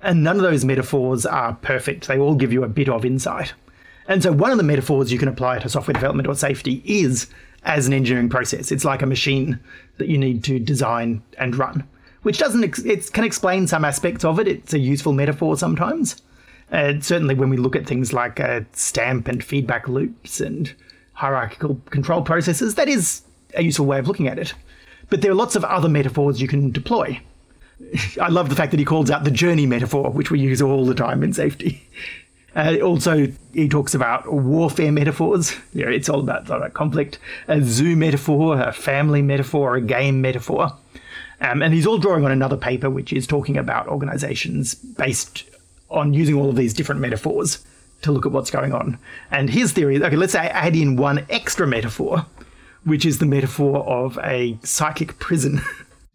and 0.00 0.24
none 0.24 0.36
of 0.36 0.42
those 0.42 0.64
metaphors 0.64 1.26
are 1.26 1.52
perfect. 1.56 2.08
They 2.08 2.18
all 2.18 2.34
give 2.34 2.50
you 2.50 2.64
a 2.64 2.68
bit 2.68 2.88
of 2.88 3.04
insight. 3.04 3.52
And 4.08 4.22
so 4.22 4.32
one 4.32 4.50
of 4.50 4.56
the 4.56 4.64
metaphors 4.64 5.12
you 5.12 5.18
can 5.18 5.28
apply 5.28 5.58
to 5.58 5.68
software 5.68 5.92
development 5.92 6.26
or 6.26 6.34
safety 6.34 6.82
is 6.86 7.26
as 7.64 7.86
an 7.86 7.92
engineering 7.92 8.30
process. 8.30 8.72
It's 8.72 8.86
like 8.86 9.02
a 9.02 9.06
machine 9.06 9.60
that 9.98 10.08
you 10.08 10.16
need 10.16 10.42
to 10.44 10.58
design 10.58 11.22
and 11.36 11.54
run, 11.56 11.86
which 12.22 12.38
doesn't 12.38 12.64
ex- 12.64 12.78
it 12.80 13.12
can 13.12 13.24
explain 13.24 13.66
some 13.66 13.84
aspects 13.84 14.24
of 14.24 14.40
it. 14.40 14.48
It's 14.48 14.72
a 14.72 14.78
useful 14.78 15.12
metaphor 15.12 15.58
sometimes. 15.58 16.22
Uh, 16.72 16.94
certainly, 17.00 17.34
when 17.34 17.50
we 17.50 17.56
look 17.56 17.74
at 17.74 17.86
things 17.86 18.12
like 18.12 18.38
uh, 18.38 18.60
stamp 18.72 19.28
and 19.28 19.42
feedback 19.42 19.88
loops 19.88 20.40
and 20.40 20.72
hierarchical 21.14 21.80
control 21.90 22.22
processes, 22.22 22.76
that 22.76 22.88
is 22.88 23.22
a 23.54 23.62
useful 23.62 23.86
way 23.86 23.98
of 23.98 24.06
looking 24.06 24.28
at 24.28 24.38
it. 24.38 24.54
But 25.08 25.22
there 25.22 25.32
are 25.32 25.34
lots 25.34 25.56
of 25.56 25.64
other 25.64 25.88
metaphors 25.88 26.40
you 26.40 26.48
can 26.48 26.70
deploy. 26.70 27.20
I 28.20 28.28
love 28.28 28.48
the 28.48 28.54
fact 28.54 28.70
that 28.70 28.80
he 28.80 28.86
calls 28.86 29.10
out 29.10 29.24
the 29.24 29.30
journey 29.30 29.66
metaphor, 29.66 30.10
which 30.10 30.30
we 30.30 30.40
use 30.40 30.62
all 30.62 30.86
the 30.86 30.94
time 30.94 31.22
in 31.22 31.32
safety. 31.32 31.86
Uh, 32.54 32.78
also, 32.82 33.28
he 33.52 33.68
talks 33.68 33.94
about 33.94 34.32
warfare 34.32 34.92
metaphors. 34.92 35.54
Yeah, 35.72 35.88
it's 35.88 36.08
all 36.08 36.20
about, 36.20 36.50
about 36.50 36.74
conflict. 36.74 37.18
A 37.46 37.62
zoo 37.62 37.94
metaphor, 37.94 38.60
a 38.60 38.72
family 38.72 39.22
metaphor, 39.22 39.76
a 39.76 39.80
game 39.80 40.20
metaphor. 40.20 40.72
Um, 41.40 41.62
and 41.62 41.72
he's 41.72 41.86
all 41.86 41.98
drawing 41.98 42.24
on 42.24 42.32
another 42.32 42.56
paper 42.56 42.90
which 42.90 43.12
is 43.12 43.26
talking 43.26 43.56
about 43.56 43.86
organizations 43.86 44.74
based 44.74 45.44
on 45.90 46.14
using 46.14 46.34
all 46.34 46.48
of 46.48 46.56
these 46.56 46.74
different 46.74 47.00
metaphors 47.00 47.64
to 48.02 48.12
look 48.12 48.26
at 48.26 48.32
what's 48.32 48.50
going 48.50 48.72
on. 48.72 48.98
And 49.30 49.50
his 49.50 49.72
theory 49.72 50.02
okay, 50.02 50.16
let's 50.16 50.32
say 50.32 50.40
I 50.40 50.46
add 50.46 50.76
in 50.76 50.96
one 50.96 51.26
extra 51.28 51.66
metaphor, 51.66 52.26
which 52.84 53.04
is 53.04 53.18
the 53.18 53.26
metaphor 53.26 53.86
of 53.86 54.18
a 54.22 54.58
psychic 54.62 55.18
prison. 55.18 55.60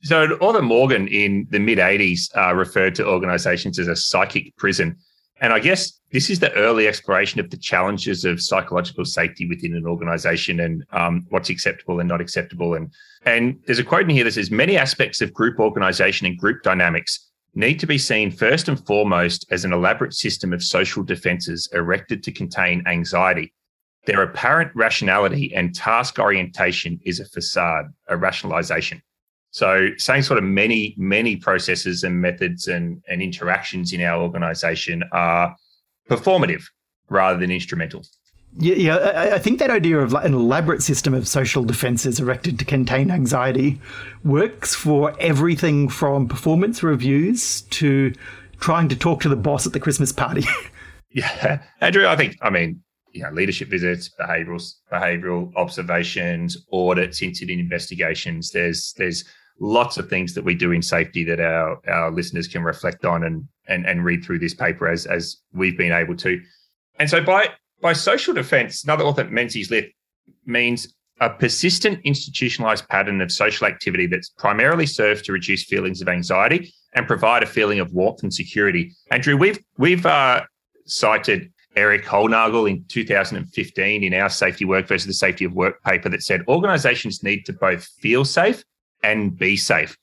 So, 0.06 0.38
Gareth 0.38 0.64
Morgan 0.64 1.08
in 1.08 1.48
the 1.50 1.58
mid 1.58 1.80
80s 1.80 2.30
uh, 2.38 2.54
referred 2.54 2.94
to 2.96 3.08
organizations 3.08 3.80
as 3.80 3.88
a 3.88 3.96
psychic 3.96 4.56
prison. 4.56 4.98
And 5.42 5.52
I 5.52 5.58
guess 5.58 6.00
this 6.12 6.30
is 6.30 6.40
the 6.40 6.54
early 6.54 6.88
exploration 6.88 7.40
of 7.40 7.50
the 7.50 7.58
challenges 7.58 8.24
of 8.24 8.40
psychological 8.40 9.04
safety 9.04 9.48
within 9.48 9.74
an 9.74 9.88
organization 9.88 10.60
and 10.60 10.84
um, 10.92 11.26
what's 11.30 11.50
acceptable 11.50 12.00
and 12.00 12.08
not 12.08 12.22
acceptable. 12.22 12.76
And, 12.76 12.94
and 13.26 13.60
there's 13.66 13.80
a 13.80 13.84
quote 13.84 14.04
in 14.04 14.12
here 14.12 14.24
that 14.26 14.34
says 14.34 14.52
many 14.52 14.78
aspects 14.78 15.22
of 15.22 15.34
group 15.34 15.60
organization 15.60 16.28
and 16.28 16.38
group 16.38 16.62
dynamics 16.62 17.25
need 17.56 17.80
to 17.80 17.88
be 17.88 17.98
seen 17.98 18.30
first 18.30 18.68
and 18.68 18.86
foremost 18.86 19.46
as 19.50 19.66
an 19.66 19.74
elaborate 19.74 20.14
system 20.14 20.54
of 20.54 20.62
social 20.62 21.04
defenses 21.04 21.70
erected 21.74 22.22
to 22.24 22.32
contain 22.32 22.84
anxiety. 22.86 23.54
Their 24.06 24.22
apparent 24.22 24.72
rationality 24.76 25.54
and 25.56 25.74
task 25.74 26.20
orientation 26.20 27.00
is 27.06 27.20
a 27.20 27.26
facade, 27.26 27.86
a 28.08 28.18
rationalization. 28.18 29.02
So, 29.52 29.92
saying 29.98 30.24
sort 30.24 30.38
of 30.38 30.44
many, 30.44 30.96
many 30.98 31.38
processes 31.38 32.04
and 32.04 32.22
methods 32.22 32.68
and, 32.68 33.02
and 33.08 33.22
interactions 33.22 33.94
in 33.94 34.02
our 34.02 34.22
organization 34.22 35.02
are 35.14 35.56
performative 36.10 36.64
rather 37.10 37.40
than 37.40 37.52
instrumental. 37.52 38.04
Yeah, 38.58 38.76
yeah, 38.76 39.32
I 39.34 39.40
think 39.40 39.60
that 39.60 39.70
idea 39.70 40.00
of 40.00 40.14
an 40.14 40.34
elaborate 40.34 40.82
system 40.82 41.14
of 41.14 41.28
social 41.28 41.66
defenses 41.66 42.22
erected 42.22 42.58
to 42.60 42.66
contain 42.66 43.12
anxiety 43.12 43.82
works 44.24 44.74
for 44.74 45.14
everything 45.20 45.90
from 45.90 46.28
performance 46.28 46.82
reviews 46.82 47.64
to 47.64 48.14
trying 48.62 48.88
to 48.88 48.96
talk 48.96 49.20
to 49.22 49.30
the 49.30 49.36
boss 49.36 49.68
at 49.68 49.74
the 49.74 49.80
Christmas 49.80 50.14
party. 50.14 50.46
yeah, 51.12 51.62
Andrew, 51.82 52.08
I 52.08 52.16
think, 52.16 52.38
I 52.42 52.50
mean, 52.50 52.82
you 53.16 53.24
know, 53.24 53.32
leadership 53.32 53.70
visits, 53.70 54.10
behavioral 54.20 54.62
behavioral 54.92 55.52
observations, 55.56 56.58
audits, 56.72 57.22
incident 57.22 57.60
investigations. 57.60 58.52
There's 58.52 58.94
there's 58.98 59.24
lots 59.60 59.98
of 59.98 60.10
things 60.10 60.34
that 60.34 60.44
we 60.44 60.54
do 60.54 60.72
in 60.72 60.82
safety 60.82 61.24
that 61.24 61.40
our 61.40 61.80
our 61.88 62.12
listeners 62.12 62.48
can 62.48 62.62
reflect 62.62 63.06
on 63.06 63.24
and 63.24 63.46
and 63.70 63.86
and 63.86 64.04
read 64.04 64.24
through 64.24 64.40
this 64.40 64.54
paper 64.54 64.88
as 64.88 65.06
as 65.06 65.38
we've 65.54 65.78
been 65.78 65.94
able 65.94 66.16
to. 66.18 66.42
And 67.00 67.10
so 67.10 67.24
by 67.24 67.50
by 67.82 67.94
social 67.94 68.34
defense, 68.34 68.84
another 68.84 69.04
author 69.04 69.26
Menzies 69.26 69.70
Lyth 69.70 69.92
means 70.46 70.94
a 71.22 71.30
persistent 71.30 72.00
institutionalized 72.04 72.88
pattern 72.90 73.22
of 73.22 73.32
social 73.32 73.68
activity 73.68 74.06
that's 74.06 74.30
primarily 74.30 74.86
served 74.86 75.26
to 75.26 75.32
reduce 75.32 75.64
feelings 75.64 76.02
of 76.02 76.10
anxiety 76.10 76.74
and 76.94 77.08
provide 77.08 77.44
a 77.44 77.46
feeling 77.46 77.80
of 77.80 77.94
warmth 77.94 78.24
and 78.24 78.34
security. 78.34 78.92
Andrew, 79.12 79.38
we've 79.38 79.60
we've 79.78 80.06
uh, 80.06 80.44
cited 80.86 81.52
Erik 81.76 82.06
Hollnagel 82.06 82.70
in 82.70 82.86
2015 82.88 84.04
in 84.04 84.14
our 84.14 84.30
Safety 84.30 84.66
Work 84.66 84.88
versus 84.88 85.08
the 85.08 85.14
Safety 85.14 85.46
of 85.46 85.54
Work 85.54 85.84
paper 85.84 86.10
that 86.10 86.24
said 86.24 86.42
organizations 86.48 87.24
need 87.24 87.46
to 87.46 87.54
both 87.54 87.86
feel 88.00 88.26
safe 88.26 88.64
and 89.04 89.38
be 89.38 89.58
safe. 89.58 89.98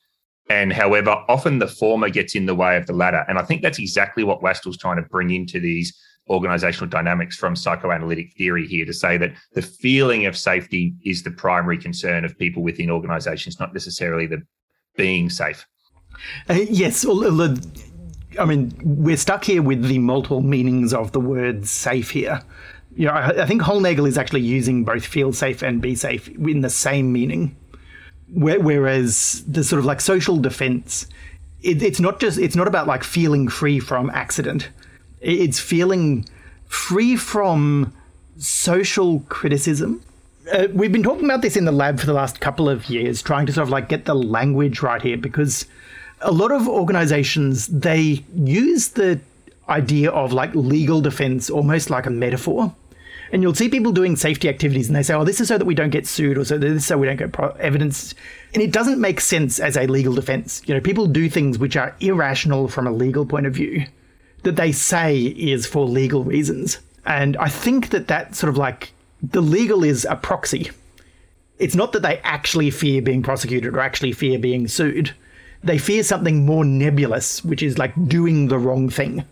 And 0.50 0.72
however, 0.72 1.10
often 1.28 1.58
the 1.58 1.68
former 1.68 2.10
gets 2.10 2.34
in 2.34 2.46
the 2.46 2.54
way 2.54 2.76
of 2.76 2.86
the 2.86 2.92
latter. 2.92 3.24
And 3.28 3.38
I 3.38 3.42
think 3.42 3.62
that's 3.62 3.78
exactly 3.78 4.22
what 4.22 4.42
Wastell's 4.42 4.76
trying 4.76 4.96
to 4.96 5.08
bring 5.08 5.30
into 5.30 5.60
these 5.60 5.96
organizational 6.28 6.88
dynamics 6.88 7.36
from 7.36 7.56
psychoanalytic 7.56 8.32
theory 8.34 8.66
here 8.66 8.84
to 8.84 8.92
say 8.92 9.16
that 9.16 9.32
the 9.54 9.62
feeling 9.62 10.26
of 10.26 10.36
safety 10.36 10.94
is 11.04 11.22
the 11.22 11.30
primary 11.30 11.78
concern 11.78 12.24
of 12.24 12.38
people 12.38 12.62
within 12.62 12.90
organizations, 12.90 13.58
not 13.58 13.72
necessarily 13.72 14.26
the 14.26 14.42
being 14.96 15.28
safe. 15.28 15.66
Uh, 16.48 16.54
yes. 16.70 17.04
I 18.38 18.44
mean, 18.44 18.72
we're 18.82 19.16
stuck 19.16 19.44
here 19.44 19.62
with 19.62 19.82
the 19.82 19.98
multiple 19.98 20.40
meanings 20.40 20.94
of 20.94 21.12
the 21.12 21.20
word 21.20 21.66
safe 21.66 22.10
here. 22.10 22.40
You 22.94 23.06
know, 23.06 23.14
I, 23.14 23.46
think 23.46 23.62
Hollnagel 23.62 24.06
is 24.06 24.18
actually 24.18 24.42
using 24.42 24.84
both 24.84 25.04
feel 25.04 25.32
safe 25.32 25.62
and 25.62 25.80
be 25.80 25.94
safe 25.94 26.28
in 26.28 26.60
the 26.60 26.70
same 26.70 27.10
meaning 27.12 27.56
whereas 28.34 29.44
the 29.46 29.62
sort 29.62 29.78
of 29.78 29.84
like 29.84 30.00
social 30.00 30.38
defense 30.38 31.06
it, 31.62 31.82
it's 31.82 32.00
not 32.00 32.18
just 32.18 32.38
it's 32.38 32.56
not 32.56 32.66
about 32.66 32.86
like 32.86 33.04
feeling 33.04 33.48
free 33.48 33.78
from 33.78 34.10
accident 34.10 34.70
it's 35.22 35.58
feeling 35.58 36.24
free 36.66 37.16
from 37.16 37.92
social 38.38 39.20
criticism 39.28 40.02
uh, 40.52 40.66
we've 40.72 40.92
been 40.92 41.02
talking 41.02 41.24
about 41.24 41.42
this 41.42 41.56
in 41.56 41.64
the 41.64 41.72
lab 41.72 42.00
for 42.00 42.06
the 42.06 42.12
last 42.12 42.40
couple 42.40 42.68
of 42.68 42.88
years 42.90 43.22
trying 43.22 43.46
to 43.46 43.52
sort 43.52 43.62
of 43.62 43.70
like 43.70 43.88
get 43.88 44.04
the 44.04 44.14
language 44.14 44.82
right 44.82 45.02
here 45.02 45.16
because 45.16 45.66
a 46.20 46.32
lot 46.32 46.50
of 46.52 46.68
organizations 46.68 47.68
they 47.68 48.24
use 48.34 48.88
the 48.90 49.20
idea 49.68 50.10
of 50.10 50.32
like 50.32 50.54
legal 50.54 51.00
defense 51.00 51.48
almost 51.48 51.88
like 51.90 52.06
a 52.06 52.10
metaphor 52.10 52.74
and 53.32 53.40
you'll 53.40 53.54
see 53.54 53.70
people 53.70 53.92
doing 53.92 54.14
safety 54.14 54.48
activities 54.48 54.88
and 54.88 54.94
they 54.94 55.02
say, 55.02 55.14
oh, 55.14 55.24
this 55.24 55.40
is 55.40 55.48
so 55.48 55.56
that 55.56 55.64
we 55.64 55.74
don't 55.74 55.88
get 55.88 56.06
sued 56.06 56.36
or 56.36 56.44
so 56.44 56.58
this 56.58 56.72
is 56.72 56.86
so 56.86 56.98
we 56.98 57.06
don't 57.06 57.16
get 57.16 57.32
pro- 57.32 57.52
evidence. 57.52 58.14
And 58.52 58.62
it 58.62 58.72
doesn't 58.72 59.00
make 59.00 59.22
sense 59.22 59.58
as 59.58 59.74
a 59.74 59.86
legal 59.86 60.12
defense. 60.12 60.60
You 60.66 60.74
know, 60.74 60.80
people 60.82 61.06
do 61.06 61.30
things 61.30 61.58
which 61.58 61.74
are 61.74 61.96
irrational 62.00 62.68
from 62.68 62.86
a 62.86 62.92
legal 62.92 63.24
point 63.24 63.46
of 63.46 63.54
view 63.54 63.86
that 64.42 64.56
they 64.56 64.72
say 64.72 65.18
is 65.18 65.66
for 65.66 65.86
legal 65.86 66.24
reasons. 66.24 66.78
And 67.04 67.36
I 67.36 67.48
think 67.48 67.90
that 67.90 68.08
that 68.08 68.34
sort 68.34 68.48
of 68.48 68.56
like 68.56 68.92
the 69.22 69.40
legal 69.40 69.84
is 69.84 70.04
a 70.04 70.16
proxy. 70.16 70.70
It's 71.58 71.74
not 71.74 71.92
that 71.92 72.02
they 72.02 72.18
actually 72.18 72.70
fear 72.70 73.02
being 73.02 73.22
prosecuted 73.22 73.74
or 73.74 73.80
actually 73.80 74.12
fear 74.12 74.38
being 74.38 74.66
sued. 74.66 75.14
They 75.62 75.78
fear 75.78 76.02
something 76.02 76.44
more 76.44 76.64
nebulous, 76.64 77.44
which 77.44 77.62
is 77.62 77.78
like 77.78 77.92
doing 78.08 78.48
the 78.48 78.58
wrong 78.58 78.88
thing. 78.88 79.24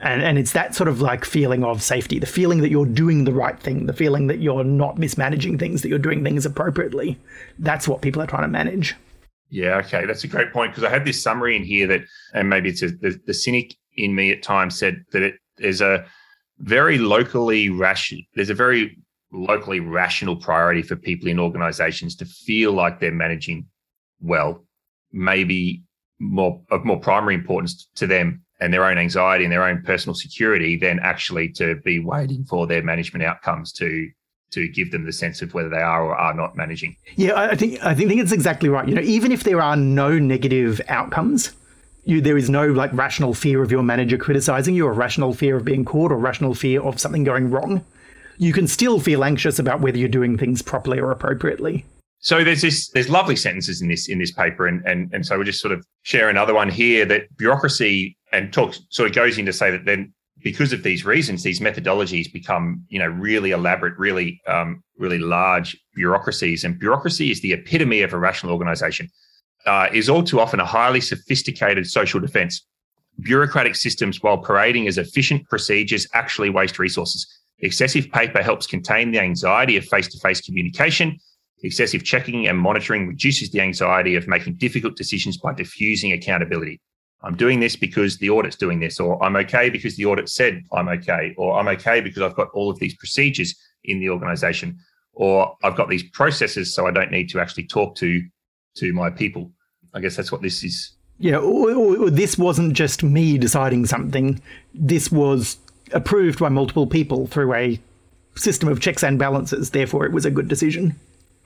And, 0.00 0.22
and 0.22 0.38
it's 0.38 0.52
that 0.52 0.74
sort 0.74 0.88
of 0.88 1.00
like 1.00 1.24
feeling 1.24 1.64
of 1.64 1.82
safety, 1.82 2.18
the 2.18 2.26
feeling 2.26 2.60
that 2.60 2.70
you're 2.70 2.86
doing 2.86 3.24
the 3.24 3.32
right 3.32 3.58
thing, 3.58 3.86
the 3.86 3.92
feeling 3.92 4.28
that 4.28 4.38
you're 4.38 4.64
not 4.64 4.98
mismanaging 4.98 5.58
things, 5.58 5.82
that 5.82 5.88
you're 5.88 5.98
doing 5.98 6.22
things 6.22 6.46
appropriately. 6.46 7.18
That's 7.58 7.88
what 7.88 8.00
people 8.00 8.22
are 8.22 8.26
trying 8.26 8.42
to 8.42 8.48
manage. 8.48 8.94
Yeah, 9.50 9.78
okay. 9.78 10.04
That's 10.04 10.24
a 10.24 10.28
great 10.28 10.52
point 10.52 10.72
because 10.72 10.84
I 10.84 10.90
had 10.90 11.04
this 11.04 11.22
summary 11.22 11.56
in 11.56 11.64
here 11.64 11.86
that, 11.88 12.02
and 12.34 12.48
maybe 12.48 12.68
it's 12.68 12.82
a, 12.82 12.88
the, 12.88 13.20
the 13.26 13.34
cynic 13.34 13.74
in 13.98 14.14
me 14.14 14.30
at 14.30 14.42
times 14.42 14.78
said 14.78 15.04
that 15.12 15.22
it, 15.22 15.34
there's 15.56 15.80
a 15.80 16.04
very 16.60 16.98
locally 16.98 17.68
rational, 17.68 18.22
there's 18.34 18.50
a 18.50 18.54
very 18.54 18.96
locally 19.32 19.80
rational 19.80 20.36
priority 20.36 20.82
for 20.82 20.96
people 20.96 21.28
in 21.28 21.38
organizations 21.38 22.16
to 22.16 22.24
feel 22.24 22.72
like 22.72 22.98
they're 22.98 23.12
managing 23.12 23.66
well, 24.20 24.64
maybe 25.12 25.82
more 26.18 26.60
of 26.70 26.84
more 26.84 26.98
primary 26.98 27.34
importance 27.34 27.88
to 27.94 28.06
them 28.06 28.42
and 28.60 28.72
their 28.72 28.84
own 28.84 28.98
anxiety 28.98 29.44
and 29.44 29.52
their 29.52 29.62
own 29.62 29.82
personal 29.82 30.14
security 30.14 30.76
than 30.76 30.98
actually 31.00 31.48
to 31.48 31.76
be 31.84 32.00
waiting 32.00 32.44
for 32.44 32.66
their 32.66 32.82
management 32.82 33.24
outcomes 33.24 33.72
to 33.72 34.08
to 34.50 34.66
give 34.68 34.90
them 34.90 35.04
the 35.04 35.12
sense 35.12 35.42
of 35.42 35.52
whether 35.52 35.68
they 35.68 35.76
are 35.76 36.02
or 36.04 36.16
are 36.16 36.32
not 36.32 36.56
managing. 36.56 36.96
Yeah, 37.16 37.34
I 37.34 37.54
think 37.54 37.84
I 37.84 37.94
think 37.94 38.20
it's 38.20 38.32
exactly 38.32 38.68
right. 38.68 38.88
You 38.88 38.94
know, 38.94 39.02
even 39.02 39.30
if 39.30 39.44
there 39.44 39.60
are 39.60 39.76
no 39.76 40.18
negative 40.18 40.80
outcomes, 40.88 41.52
you, 42.08 42.22
there 42.22 42.38
is 42.38 42.48
no 42.48 42.66
like 42.66 42.90
rational 42.94 43.34
fear 43.34 43.62
of 43.62 43.70
your 43.70 43.82
manager 43.82 44.16
criticizing 44.16 44.74
you, 44.74 44.86
or 44.86 44.94
rational 44.94 45.34
fear 45.34 45.56
of 45.56 45.64
being 45.64 45.84
caught, 45.84 46.10
or 46.10 46.16
rational 46.16 46.54
fear 46.54 46.80
of 46.80 46.98
something 46.98 47.22
going 47.22 47.50
wrong. 47.50 47.84
You 48.38 48.54
can 48.54 48.66
still 48.66 48.98
feel 48.98 49.22
anxious 49.22 49.58
about 49.58 49.80
whether 49.80 49.98
you're 49.98 50.08
doing 50.08 50.38
things 50.38 50.62
properly 50.62 50.98
or 50.98 51.10
appropriately. 51.10 51.84
So 52.20 52.42
there's 52.42 52.62
this 52.62 52.88
there's 52.90 53.10
lovely 53.10 53.36
sentences 53.36 53.82
in 53.82 53.88
this 53.88 54.08
in 54.08 54.18
this 54.18 54.32
paper, 54.32 54.66
and 54.66 54.82
and 54.86 55.12
and 55.12 55.26
so 55.26 55.36
we'll 55.36 55.44
just 55.44 55.60
sort 55.60 55.72
of 55.72 55.84
share 56.02 56.30
another 56.30 56.54
one 56.54 56.70
here 56.70 57.04
that 57.04 57.36
bureaucracy 57.36 58.16
and 58.32 58.54
talks 58.54 58.80
sort 58.88 59.10
of 59.10 59.14
goes 59.14 59.36
in 59.36 59.44
to 59.44 59.52
say 59.52 59.70
that 59.70 59.84
then 59.84 60.12
because 60.42 60.72
of 60.72 60.82
these 60.82 61.04
reasons, 61.04 61.42
these 61.42 61.60
methodologies 61.60 62.32
become 62.32 62.82
you 62.88 62.98
know 62.98 63.08
really 63.08 63.50
elaborate, 63.50 63.98
really 63.98 64.40
um, 64.46 64.82
really 64.96 65.18
large 65.18 65.76
bureaucracies, 65.94 66.64
and 66.64 66.78
bureaucracy 66.78 67.30
is 67.30 67.42
the 67.42 67.52
epitome 67.52 68.00
of 68.00 68.14
a 68.14 68.18
rational 68.18 68.54
organization. 68.54 69.10
Uh, 69.68 69.88
is 69.92 70.08
all 70.08 70.22
too 70.22 70.40
often 70.40 70.60
a 70.60 70.64
highly 70.64 71.00
sophisticated 71.00 71.86
social 71.86 72.20
defense. 72.20 72.66
Bureaucratic 73.20 73.74
systems, 73.76 74.22
while 74.22 74.38
parading 74.38 74.88
as 74.88 74.96
efficient 74.96 75.40
procedures, 75.48 76.06
actually 76.14 76.50
waste 76.50 76.78
resources. 76.78 77.26
Excessive 77.58 78.06
paper 78.12 78.42
helps 78.42 78.66
contain 78.66 79.10
the 79.10 79.20
anxiety 79.20 79.76
of 79.76 79.84
face 79.84 80.08
to 80.08 80.18
face 80.20 80.40
communication 80.40 81.18
Excessive 81.62 82.04
checking 82.04 82.46
and 82.46 82.56
monitoring 82.56 83.08
reduces 83.08 83.50
the 83.50 83.60
anxiety 83.60 84.14
of 84.14 84.28
making 84.28 84.54
difficult 84.54 84.96
decisions 84.96 85.36
by 85.38 85.52
diffusing 85.52 86.12
accountability. 86.12 86.80
I'm 87.22 87.34
doing 87.34 87.58
this 87.58 87.74
because 87.74 88.16
the 88.18 88.30
audit's 88.30 88.54
doing 88.56 88.78
this, 88.78 89.00
or 89.00 89.20
I'm 89.24 89.34
okay 89.36 89.68
because 89.68 89.96
the 89.96 90.06
audit 90.06 90.28
said 90.28 90.62
I'm 90.72 90.88
okay, 90.88 91.34
or 91.36 91.58
I'm 91.58 91.66
okay 91.68 92.00
because 92.00 92.22
I've 92.22 92.36
got 92.36 92.48
all 92.54 92.70
of 92.70 92.78
these 92.78 92.94
procedures 92.94 93.56
in 93.82 93.98
the 93.98 94.08
organization, 94.08 94.78
or 95.14 95.56
I've 95.64 95.76
got 95.76 95.88
these 95.88 96.08
processes 96.10 96.72
so 96.72 96.86
I 96.86 96.92
don't 96.92 97.10
need 97.10 97.28
to 97.30 97.40
actually 97.40 97.66
talk 97.66 97.96
to 97.96 98.22
to 98.76 98.92
my 98.92 99.10
people. 99.10 99.50
I 99.94 100.00
guess 100.00 100.16
that's 100.16 100.32
what 100.32 100.42
this 100.42 100.62
is. 100.64 100.92
Yeah, 101.18 101.38
or, 101.38 101.72
or 101.74 102.10
this 102.10 102.38
wasn't 102.38 102.74
just 102.74 103.02
me 103.02 103.38
deciding 103.38 103.86
something. 103.86 104.40
This 104.72 105.10
was 105.10 105.58
approved 105.92 106.38
by 106.38 106.48
multiple 106.48 106.86
people 106.86 107.26
through 107.26 107.54
a 107.54 107.80
system 108.36 108.68
of 108.68 108.80
checks 108.80 109.02
and 109.02 109.18
balances. 109.18 109.70
Therefore, 109.70 110.06
it 110.06 110.12
was 110.12 110.24
a 110.24 110.30
good 110.30 110.48
decision. 110.48 110.94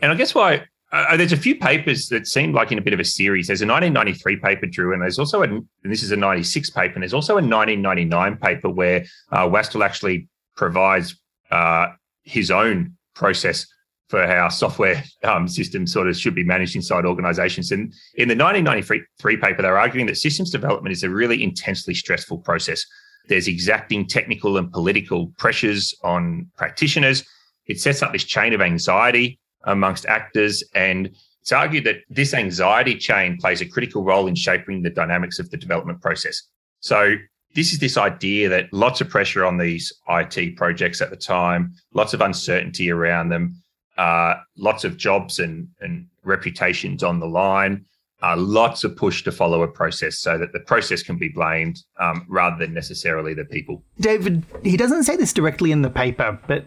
And 0.02 0.12
I 0.12 0.14
guess 0.14 0.34
why 0.34 0.64
uh, 0.92 1.06
uh, 1.08 1.16
there's 1.16 1.32
a 1.32 1.38
few 1.38 1.56
papers 1.56 2.08
that 2.08 2.26
seem 2.26 2.52
like 2.52 2.70
in 2.70 2.78
a 2.78 2.82
bit 2.82 2.92
of 2.92 3.00
a 3.00 3.04
series. 3.04 3.46
There's 3.46 3.62
a 3.62 3.66
1993 3.66 4.36
paper, 4.36 4.66
Drew, 4.66 4.92
and 4.92 5.00
there's 5.00 5.18
also 5.18 5.42
a, 5.42 5.44
and 5.44 5.66
this 5.84 6.02
is 6.02 6.12
a 6.12 6.16
96 6.16 6.70
paper, 6.70 6.94
and 6.94 7.02
there's 7.02 7.14
also 7.14 7.34
a 7.34 7.36
1999 7.36 8.36
paper 8.36 8.68
where 8.68 9.04
uh, 9.30 9.48
Wastell 9.50 9.82
actually 9.82 10.28
provides 10.54 11.18
uh, 11.50 11.88
his 12.24 12.50
own 12.50 12.96
process 13.14 13.66
for 14.12 14.26
how 14.26 14.46
software 14.50 15.02
um, 15.24 15.48
systems 15.48 15.90
sort 15.90 16.06
of 16.06 16.14
should 16.14 16.34
be 16.34 16.44
managed 16.44 16.76
inside 16.76 17.06
organizations. 17.06 17.72
And 17.72 17.94
in 18.16 18.28
the 18.28 18.36
1993 18.36 19.38
paper, 19.38 19.62
they're 19.62 19.78
arguing 19.78 20.06
that 20.08 20.18
systems 20.18 20.50
development 20.50 20.92
is 20.92 21.02
a 21.02 21.08
really 21.08 21.42
intensely 21.42 21.94
stressful 21.94 22.40
process. 22.40 22.84
There's 23.28 23.48
exacting 23.48 24.06
technical 24.06 24.58
and 24.58 24.70
political 24.70 25.28
pressures 25.38 25.94
on 26.04 26.46
practitioners. 26.58 27.24
It 27.64 27.80
sets 27.80 28.02
up 28.02 28.12
this 28.12 28.24
chain 28.24 28.52
of 28.52 28.60
anxiety 28.60 29.40
amongst 29.64 30.04
actors. 30.04 30.62
And 30.74 31.16
it's 31.40 31.52
argued 31.52 31.84
that 31.84 32.00
this 32.10 32.34
anxiety 32.34 32.96
chain 32.96 33.38
plays 33.38 33.62
a 33.62 33.66
critical 33.66 34.04
role 34.04 34.26
in 34.26 34.34
shaping 34.34 34.82
the 34.82 34.90
dynamics 34.90 35.38
of 35.38 35.48
the 35.48 35.56
development 35.56 36.02
process. 36.02 36.42
So 36.80 37.14
this 37.54 37.72
is 37.72 37.78
this 37.78 37.96
idea 37.96 38.50
that 38.50 38.70
lots 38.74 39.00
of 39.00 39.08
pressure 39.08 39.46
on 39.46 39.56
these 39.56 39.90
IT 40.10 40.56
projects 40.56 41.00
at 41.00 41.08
the 41.08 41.16
time, 41.16 41.72
lots 41.94 42.12
of 42.12 42.20
uncertainty 42.20 42.90
around 42.90 43.30
them, 43.30 43.61
uh, 43.98 44.34
lots 44.56 44.84
of 44.84 44.96
jobs 44.96 45.38
and, 45.38 45.68
and 45.80 46.06
reputations 46.24 47.02
on 47.02 47.20
the 47.20 47.26
line, 47.26 47.84
uh, 48.22 48.36
lots 48.36 48.84
of 48.84 48.96
push 48.96 49.24
to 49.24 49.32
follow 49.32 49.62
a 49.62 49.68
process 49.68 50.18
so 50.18 50.38
that 50.38 50.52
the 50.52 50.60
process 50.60 51.02
can 51.02 51.18
be 51.18 51.28
blamed 51.28 51.82
um, 51.98 52.24
rather 52.28 52.56
than 52.56 52.72
necessarily 52.72 53.34
the 53.34 53.44
people. 53.44 53.82
David, 54.00 54.44
he 54.62 54.76
doesn't 54.76 55.04
say 55.04 55.16
this 55.16 55.32
directly 55.32 55.72
in 55.72 55.82
the 55.82 55.90
paper, 55.90 56.38
but 56.46 56.64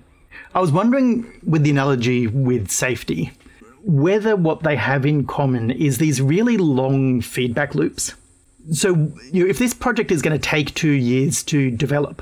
I 0.54 0.60
was 0.60 0.72
wondering 0.72 1.40
with 1.46 1.64
the 1.64 1.70
analogy 1.70 2.28
with 2.28 2.70
safety, 2.70 3.32
whether 3.84 4.36
what 4.36 4.64
they 4.64 4.76
have 4.76 5.06
in 5.06 5.26
common 5.26 5.72
is 5.72 5.98
these 5.98 6.22
really 6.22 6.58
long 6.58 7.22
feedback 7.22 7.74
loops. 7.74 8.14
So, 8.72 9.12
you 9.32 9.44
know, 9.44 9.50
if 9.50 9.60
this 9.60 9.74
project 9.74 10.12
is 10.12 10.22
going 10.22 10.38
to 10.38 10.50
take 10.50 10.74
two 10.74 10.92
years 10.92 11.44
to 11.44 11.72
develop, 11.72 12.22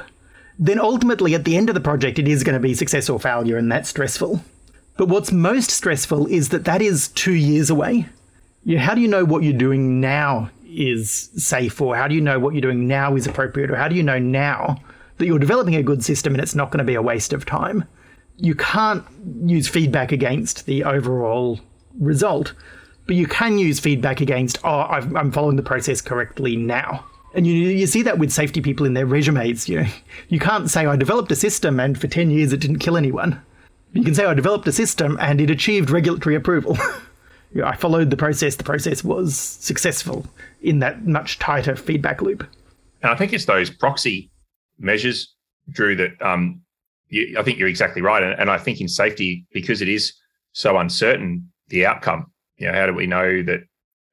then 0.59 0.79
ultimately 0.79 1.33
at 1.33 1.45
the 1.45 1.57
end 1.57 1.69
of 1.69 1.75
the 1.75 1.81
project, 1.81 2.19
it 2.19 2.27
is 2.27 2.43
going 2.43 2.53
to 2.53 2.59
be 2.59 2.73
success 2.73 3.09
or 3.09 3.19
failure, 3.19 3.57
and 3.57 3.71
that's 3.71 3.89
stressful. 3.89 4.43
But 4.95 5.09
what's 5.09 5.31
most 5.31 5.71
stressful 5.71 6.27
is 6.27 6.49
that 6.49 6.65
that 6.65 6.81
is 6.81 7.07
two 7.09 7.33
years 7.33 7.69
away. 7.69 8.07
You, 8.63 8.79
how 8.79 8.93
do 8.93 9.01
you 9.01 9.07
know 9.07 9.25
what 9.25 9.43
you're 9.43 9.53
doing 9.53 9.99
now 9.99 10.49
is 10.65 11.29
safe, 11.35 11.81
or 11.81 11.95
how 11.95 12.07
do 12.07 12.15
you 12.15 12.21
know 12.21 12.39
what 12.39 12.53
you're 12.53 12.61
doing 12.61 12.87
now 12.87 13.15
is 13.15 13.27
appropriate, 13.27 13.71
or 13.71 13.75
how 13.75 13.87
do 13.87 13.95
you 13.95 14.03
know 14.03 14.19
now 14.19 14.81
that 15.17 15.25
you're 15.25 15.39
developing 15.39 15.75
a 15.75 15.83
good 15.83 16.03
system 16.03 16.33
and 16.33 16.41
it's 16.41 16.55
not 16.55 16.71
going 16.71 16.79
to 16.79 16.83
be 16.83 16.95
a 16.95 17.01
waste 17.01 17.33
of 17.33 17.45
time? 17.45 17.85
You 18.37 18.55
can't 18.55 19.03
use 19.43 19.67
feedback 19.67 20.11
against 20.11 20.65
the 20.65 20.83
overall 20.83 21.59
result, 21.99 22.53
but 23.05 23.15
you 23.15 23.27
can 23.27 23.57
use 23.57 23.79
feedback 23.79 24.21
against, 24.21 24.59
oh, 24.63 24.79
i 24.79 24.97
am 24.97 25.31
following 25.31 25.55
the 25.55 25.63
process 25.63 26.01
correctly 26.01 26.55
now. 26.55 27.05
And 27.35 27.47
you, 27.47 27.53
you 27.53 27.87
see 27.87 28.03
that 28.03 28.19
with 28.19 28.31
safety 28.31 28.61
people 28.61 28.85
in 28.85 28.93
their 28.93 29.07
resumes. 29.07 29.67
You, 29.67 29.85
you 30.29 30.39
can't 30.39 30.69
say, 30.69 30.85
I 30.85 30.95
developed 30.95 31.31
a 31.31 31.35
system 31.35 31.79
and 31.79 31.99
for 31.99 32.07
10 32.07 32.29
years 32.29 32.53
it 32.53 32.59
didn't 32.59 32.79
kill 32.79 32.95
anyone 32.95 33.41
you 33.93 34.03
can 34.03 34.15
say 34.15 34.25
I 34.25 34.33
developed 34.33 34.67
a 34.67 34.71
system 34.71 35.17
and 35.21 35.39
it 35.39 35.49
achieved 35.49 35.89
regulatory 35.89 36.35
approval. 36.35 36.77
I 37.63 37.75
followed 37.75 38.09
the 38.09 38.17
process. 38.17 38.55
The 38.55 38.63
process 38.63 39.03
was 39.03 39.37
successful 39.37 40.25
in 40.61 40.79
that 40.79 41.05
much 41.05 41.37
tighter 41.37 41.75
feedback 41.75 42.21
loop. 42.21 42.43
And 43.03 43.11
I 43.11 43.15
think 43.15 43.33
it's 43.33 43.45
those 43.45 43.69
proxy 43.69 44.31
measures, 44.79 45.35
Drew, 45.69 45.95
that 45.97 46.19
um, 46.21 46.61
you, 47.09 47.37
I 47.37 47.43
think 47.43 47.59
you're 47.59 47.67
exactly 47.67 48.01
right. 48.01 48.23
And, 48.23 48.33
and, 48.39 48.49
I 48.49 48.57
think 48.57 48.81
in 48.81 48.87
safety, 48.87 49.45
because 49.53 49.81
it 49.81 49.89
is 49.89 50.13
so 50.53 50.77
uncertain, 50.77 51.51
the 51.67 51.85
outcome, 51.85 52.31
you 52.57 52.67
know, 52.67 52.73
how 52.73 52.87
do 52.87 52.93
we 52.93 53.05
know 53.05 53.43
that? 53.43 53.61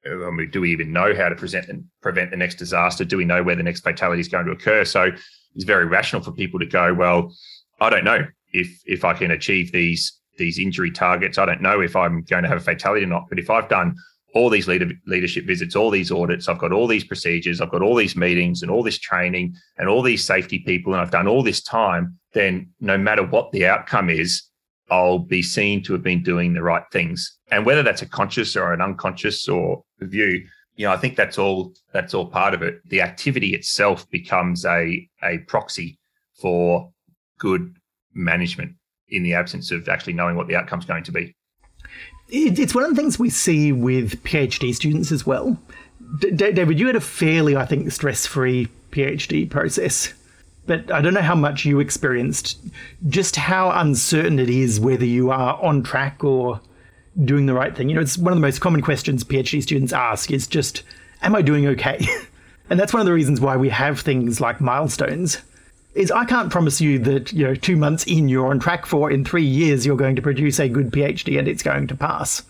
I 0.07 0.31
mean, 0.31 0.51
do 0.51 0.63
we 0.63 0.73
even 0.73 0.93
know 0.93 1.15
how 1.15 1.29
to 1.29 1.35
present 1.35 1.69
and 1.69 1.85
prevent 2.03 2.31
the 2.31 2.37
next 2.37 2.57
disaster? 2.57 3.05
Do 3.05 3.17
we 3.17 3.25
know 3.25 3.43
where 3.43 3.57
the 3.57 3.63
next 3.63 3.81
fatality 3.83 4.21
is 4.21 4.29
going 4.29 4.47
to 4.47 4.53
occur? 4.53 4.85
So 4.85 5.11
it's 5.55 5.65
very 5.65 5.85
rational 5.85 6.23
for 6.23 6.33
people 6.33 6.59
to 6.59 6.67
go, 6.67 6.93
well, 6.95 7.35
I 7.81 7.91
don't 7.91 8.05
know 8.05 8.27
if 8.53 8.81
if 8.87 9.05
I 9.05 9.15
can 9.15 9.31
achieve 9.31 9.73
these 9.73 10.21
these 10.39 10.59
injury 10.59 10.91
targets. 10.91 11.39
I 11.39 11.47
don't 11.47 11.63
know 11.63 11.81
if 11.81 11.95
I'm 11.95 12.23
going 12.23 12.43
to 12.43 12.49
have 12.49 12.59
a 12.59 12.63
fatality 12.63 13.05
or 13.05 13.09
not, 13.09 13.29
but 13.29 13.39
if 13.39 13.51
I've 13.51 13.69
done 13.69 13.95
all 14.35 14.49
these 14.49 14.69
leader, 14.69 14.91
leadership 15.07 15.45
visits, 15.45 15.77
all 15.77 15.91
these 15.91 16.11
audits, 16.11 16.49
I've 16.49 16.59
got 16.59 16.73
all 16.73 16.87
these 16.87 17.05
procedures, 17.05 17.61
I've 17.61 17.71
got 17.71 17.83
all 17.83 17.97
these 17.97 18.17
meetings 18.17 18.63
and 18.63 18.71
all 18.71 18.83
this 18.83 18.99
training 18.99 19.55
and 19.77 19.89
all 19.89 20.03
these 20.03 20.25
safety 20.25 20.61
people, 20.61 20.93
and 20.93 21.03
I've 21.03 21.11
done 21.11 21.29
all 21.29 21.43
this 21.43 21.63
time, 21.63 22.19
then 22.33 22.71
no 22.81 22.97
matter 22.97 23.25
what 23.25 23.51
the 23.53 23.67
outcome 23.67 24.09
is, 24.09 24.45
I'll 24.91 25.19
be 25.19 25.43
seen 25.43 25.83
to 25.85 25.93
have 25.93 26.03
been 26.03 26.23
doing 26.23 26.53
the 26.53 26.63
right 26.63 26.83
things. 26.93 27.39
And 27.51 27.65
whether 27.65 27.83
that's 27.83 28.03
a 28.03 28.09
conscious 28.09 28.57
or 28.57 28.73
an 28.73 28.81
unconscious 28.81 29.49
or 29.49 29.83
view, 30.01 30.45
you 30.77 30.87
know, 30.87 30.93
I 30.93 30.97
think 30.97 31.17
that's 31.17 31.39
all 31.39 31.75
that's 31.93 32.15
all 32.15 32.27
part 32.27 32.55
of 32.55 32.63
it. 32.63 32.81
The 32.87 33.03
activity 33.03 33.55
itself 33.55 34.09
becomes 34.11 34.65
a 34.65 35.09
a 35.23 35.39
proxy 35.47 35.99
for 36.41 36.91
good 37.39 37.77
management 38.15 38.75
in 39.09 39.23
the 39.23 39.35
absence 39.35 39.71
of 39.71 39.89
actually 39.89 40.13
knowing 40.13 40.37
what 40.37 40.47
the 40.49 40.57
outcome's 40.57 40.85
going 40.85 41.05
to 41.05 41.13
be. 41.13 41.35
It's 42.29 42.75
one 42.75 42.85
of 42.85 42.91
the 42.91 42.97
things 42.97 43.19
we 43.19 43.31
see 43.31 43.73
with 43.73 44.23
PhD 44.23 44.75
students 44.75 45.11
as 45.11 45.27
well. 45.27 45.59
D- 46.21 46.31
David, 46.31 46.79
you 46.79 46.87
had 46.87 46.97
a 46.97 47.01
fairly, 47.01 47.57
I 47.57 47.67
think, 47.67 47.91
stress 47.91 48.27
free 48.27 48.69
PhD 48.93 49.51
process. 49.51 50.15
But 50.67 50.93
I 50.93 51.01
don't 51.01 51.15
know 51.15 51.23
how 51.23 51.35
much 51.35 51.65
you 51.65 51.81
experienced 51.81 52.61
just 53.09 53.35
how 53.35 53.71
uncertain 53.71 54.39
it 54.39 54.51
is 54.51 54.79
whether 54.79 55.05
you 55.05 55.31
are 55.31 55.61
on 55.61 55.83
track 55.83 56.23
or 56.23 56.61
doing 57.25 57.47
the 57.47 57.55
right 57.55 57.77
thing. 57.77 57.89
You 57.89 57.97
know, 57.97 58.01
it's 58.01 58.17
one 58.17 58.33
of 58.33 58.37
the 58.37 58.43
most 58.47 58.61
common 58.61 58.83
questions 58.83 59.25
PhD 59.25 59.63
students 59.63 59.93
ask 59.93 60.31
is 60.31 60.47
just, 60.47 60.85
am 61.23 61.35
I 61.35 61.43
doing 61.43 61.67
okay? 61.67 62.07
and 62.71 62.79
that's 62.79 62.93
one 62.93 63.01
of 63.01 63.07
the 63.07 63.13
reasons 63.13 63.41
why 63.41 63.57
we 63.57 63.69
have 63.71 64.01
things 64.01 64.41
like 64.41 64.61
milestones 64.61 65.39
is 65.95 66.11
I 66.11 66.25
can't 66.25 66.53
promise 66.53 66.81
you 66.81 66.99
that 67.01 67.33
you 67.33 67.47
know 67.47 67.55
two 67.55 67.77
months 67.77 68.05
in 68.05 68.29
you're 68.29 68.49
on 68.49 68.61
track 68.61 68.87
for 68.87 69.11
in 69.11 69.25
three 69.25 69.45
years 69.45 69.85
you're 69.85 69.97
going 69.97 70.17
to 70.17 70.23
produce 70.23 70.61
a 70.61 70.69
good 70.69 70.91
PhD 70.91 71.39
and 71.39 71.49
it's 71.49 71.63
going 71.63 71.87
to 71.89 71.97
pass. 71.97 72.43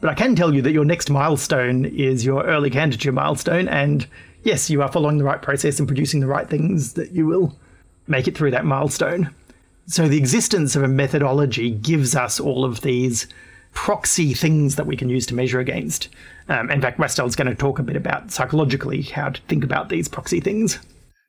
But 0.00 0.10
I 0.10 0.14
can 0.14 0.34
tell 0.34 0.52
you 0.52 0.62
that 0.62 0.72
your 0.72 0.84
next 0.84 1.10
milestone 1.10 1.84
is 1.84 2.24
your 2.24 2.44
early 2.44 2.70
candidature 2.70 3.12
milestone, 3.12 3.68
and 3.68 4.06
yes, 4.42 4.68
you 4.68 4.82
are 4.82 4.90
following 4.90 5.18
the 5.18 5.24
right 5.24 5.40
process 5.40 5.78
and 5.78 5.86
producing 5.86 6.20
the 6.20 6.26
right 6.26 6.48
things 6.48 6.94
that 6.94 7.12
you 7.12 7.26
will 7.26 7.56
make 8.08 8.26
it 8.26 8.36
through 8.36 8.50
that 8.50 8.64
milestone. 8.64 9.32
So 9.86 10.08
the 10.08 10.18
existence 10.18 10.74
of 10.76 10.82
a 10.82 10.88
methodology 10.88 11.70
gives 11.70 12.16
us 12.16 12.40
all 12.40 12.64
of 12.64 12.80
these 12.80 13.28
proxy 13.74 14.34
things 14.34 14.76
that 14.76 14.86
we 14.86 14.96
can 14.96 15.08
use 15.08 15.26
to 15.26 15.34
measure 15.34 15.60
against. 15.60 16.08
Um, 16.48 16.70
in 16.70 16.80
fact, 16.80 16.98
Wastell's 16.98 17.36
going 17.36 17.48
to 17.48 17.54
talk 17.54 17.78
a 17.78 17.82
bit 17.82 17.96
about 17.96 18.30
psychologically 18.30 19.02
how 19.02 19.30
to 19.30 19.40
think 19.42 19.64
about 19.64 19.88
these 19.88 20.08
proxy 20.08 20.40
things. 20.40 20.78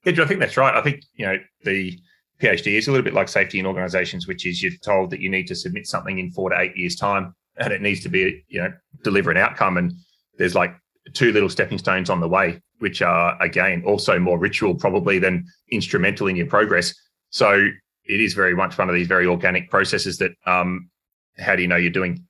Yeah, 0.05 0.23
I 0.23 0.25
think 0.25 0.39
that's 0.39 0.57
right. 0.57 0.75
I 0.75 0.81
think 0.81 1.03
you 1.15 1.25
know 1.25 1.37
the 1.63 1.97
PhD 2.41 2.77
is 2.77 2.87
a 2.87 2.91
little 2.91 3.03
bit 3.03 3.13
like 3.13 3.29
safety 3.29 3.59
in 3.59 3.65
organisations, 3.65 4.27
which 4.27 4.45
is 4.45 4.61
you're 4.61 4.73
told 4.83 5.09
that 5.11 5.21
you 5.21 5.29
need 5.29 5.47
to 5.47 5.55
submit 5.55 5.87
something 5.87 6.19
in 6.19 6.31
four 6.31 6.49
to 6.49 6.59
eight 6.59 6.75
years' 6.75 6.95
time, 6.95 7.33
and 7.57 7.71
it 7.71 7.81
needs 7.81 8.01
to 8.01 8.09
be 8.09 8.43
you 8.47 8.61
know 8.61 8.73
deliver 9.03 9.31
an 9.31 9.37
outcome. 9.37 9.77
And 9.77 9.93
there's 10.37 10.55
like 10.55 10.75
two 11.13 11.31
little 11.31 11.49
stepping 11.49 11.77
stones 11.77 12.09
on 12.09 12.19
the 12.19 12.27
way, 12.27 12.61
which 12.79 13.01
are 13.01 13.41
again 13.41 13.83
also 13.85 14.19
more 14.19 14.37
ritual 14.37 14.75
probably 14.75 15.19
than 15.19 15.45
instrumental 15.71 16.27
in 16.27 16.35
your 16.35 16.47
progress. 16.47 16.93
So 17.29 17.69
it 18.05 18.19
is 18.19 18.33
very 18.33 18.55
much 18.55 18.77
one 18.77 18.89
of 18.89 18.95
these 18.95 19.07
very 19.07 19.25
organic 19.25 19.69
processes 19.69 20.17
that 20.17 20.31
um, 20.45 20.89
how 21.37 21.55
do 21.55 21.61
you 21.61 21.67
know 21.67 21.77
you're 21.77 21.91
doing 21.91 22.25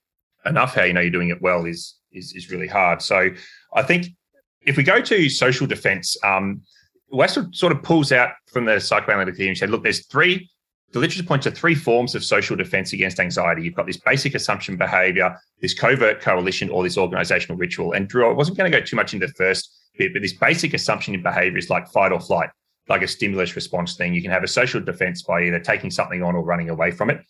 enough? 0.46 0.76
How 0.76 0.84
you 0.84 0.94
know 0.94 1.02
you're 1.02 1.10
doing 1.10 1.30
it 1.30 1.42
well 1.42 1.66
is 1.66 1.96
is 2.12 2.34
is 2.34 2.52
really 2.52 2.68
hard. 2.68 3.02
So 3.02 3.30
I 3.74 3.82
think 3.82 4.08
if 4.62 4.78
we 4.78 4.84
go 4.84 5.02
to 5.02 5.30
social 5.30 5.68
defence, 5.68 6.16
um, 6.24 6.62
Westwood 7.14 7.56
sort 7.56 7.72
of 7.72 7.84
pulls 7.84 8.12
out 8.12 8.32
from 8.52 8.66
the 8.66 8.80
psychoanalytic 8.80 9.36
theory 9.36 9.50
and 9.50 9.58
said, 9.58 9.70
look, 9.70 9.84
there's 9.84 10.08
three, 10.08 10.50
the 10.92 11.00
literature 11.00 11.24
points 11.24 11.46
to 11.46 11.52
three 11.52 11.76
forms 11.76 12.16
of 12.16 12.24
social 12.24 12.56
defense 12.56 12.92
against 12.94 13.20
anxiety. 13.20 13.64
You've 13.64 13.76
got 13.76 13.86
this 13.86 13.98
basic 13.98 14.36
assumption 14.36 14.78
behavior, 14.78 15.38
this 15.62 15.74
covert 15.74 16.22
coalition, 16.22 16.70
or 16.70 16.84
this 16.84 16.98
organizational 16.98 17.58
ritual. 17.58 17.94
And 17.94 18.08
Drew, 18.08 18.30
I 18.30 18.34
wasn't 18.34 18.58
going 18.58 18.72
to 18.72 18.78
go 18.78 18.84
too 18.84 18.96
much 18.96 19.14
into 19.14 19.28
the 19.28 19.34
first 19.34 19.72
bit, 19.98 20.14
but 20.14 20.22
this 20.22 20.34
basic 20.34 20.74
assumption 20.74 21.14
in 21.14 21.22
behavior 21.22 21.58
is 21.58 21.70
like 21.70 21.88
fight 21.88 22.12
or 22.12 22.20
flight, 22.20 22.50
like 22.90 23.04
a 23.04 23.08
stimulus 23.08 23.56
response 23.56 23.96
thing. 23.96 24.14
You 24.14 24.22
can 24.22 24.32
have 24.32 24.44
a 24.44 24.48
social 24.48 24.82
defense 24.82 25.22
by 25.22 25.44
either 25.44 25.60
taking 25.60 25.92
something 25.92 26.24
on 26.24 26.36
or 26.36 26.44
running 26.44 26.70
away 26.70 26.92
from 26.92 27.10
it. 27.10 27.22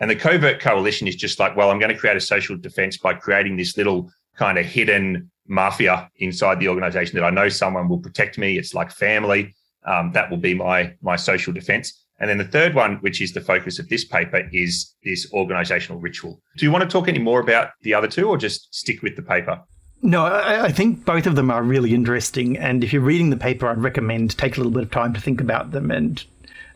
And 0.00 0.10
the 0.10 0.16
covert 0.16 0.60
coalition 0.60 1.08
is 1.08 1.16
just 1.16 1.38
like, 1.38 1.56
well, 1.56 1.70
I'm 1.70 1.78
going 1.78 1.92
to 1.92 1.98
create 1.98 2.16
a 2.16 2.20
social 2.20 2.56
defense 2.56 2.98
by 2.98 3.14
creating 3.14 3.56
this 3.56 3.76
little 3.76 4.10
kind 4.36 4.58
of 4.58 4.66
hidden 4.66 5.30
mafia 5.48 6.10
inside 6.16 6.60
the 6.60 6.68
organization 6.68 7.16
that 7.18 7.24
I 7.24 7.30
know 7.30 7.48
someone 7.48 7.88
will 7.88 8.00
protect 8.00 8.38
me. 8.38 8.58
It's 8.58 8.74
like 8.74 8.90
family. 8.90 9.54
Um, 9.86 10.12
that 10.12 10.30
will 10.30 10.38
be 10.38 10.54
my 10.54 10.94
my 11.00 11.16
social 11.16 11.52
defense. 11.52 12.06
And 12.18 12.30
then 12.30 12.38
the 12.38 12.44
third 12.44 12.74
one, 12.74 12.96
which 12.96 13.20
is 13.20 13.32
the 13.32 13.42
focus 13.42 13.78
of 13.78 13.88
this 13.88 14.04
paper, 14.04 14.48
is 14.52 14.94
this 15.04 15.30
organizational 15.32 16.00
ritual. 16.00 16.40
Do 16.56 16.64
you 16.64 16.72
want 16.72 16.82
to 16.82 16.88
talk 16.88 17.08
any 17.08 17.18
more 17.18 17.40
about 17.40 17.70
the 17.82 17.92
other 17.92 18.08
two 18.08 18.28
or 18.28 18.38
just 18.38 18.74
stick 18.74 19.02
with 19.02 19.16
the 19.16 19.22
paper? 19.22 19.60
No, 20.02 20.24
I, 20.24 20.64
I 20.64 20.72
think 20.72 21.04
both 21.04 21.26
of 21.26 21.36
them 21.36 21.50
are 21.50 21.62
really 21.62 21.94
interesting. 21.94 22.56
And 22.56 22.82
if 22.82 22.92
you're 22.92 23.02
reading 23.02 23.30
the 23.30 23.36
paper, 23.36 23.68
I'd 23.68 23.78
recommend 23.78 24.36
take 24.38 24.56
a 24.56 24.60
little 24.60 24.72
bit 24.72 24.82
of 24.82 24.90
time 24.90 25.12
to 25.14 25.20
think 25.20 25.40
about 25.40 25.72
them 25.72 25.90
and 25.90 26.24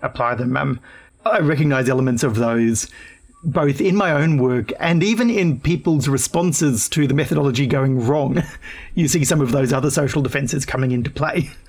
apply 0.02 0.34
them. 0.34 0.56
Um, 0.56 0.80
I 1.24 1.38
recognize 1.38 1.88
elements 1.88 2.22
of 2.22 2.36
those 2.36 2.88
both 3.42 3.80
in 3.80 3.96
my 3.96 4.12
own 4.12 4.36
work 4.38 4.72
and 4.78 5.02
even 5.02 5.30
in 5.30 5.60
people's 5.60 6.08
responses 6.08 6.88
to 6.90 7.06
the 7.06 7.14
methodology 7.14 7.66
going 7.66 8.06
wrong, 8.06 8.42
you 8.94 9.08
see 9.08 9.24
some 9.24 9.40
of 9.40 9.52
those 9.52 9.72
other 9.72 9.90
social 9.90 10.22
defenses 10.22 10.64
coming 10.64 10.92
into 10.92 11.10
play. 11.10 11.50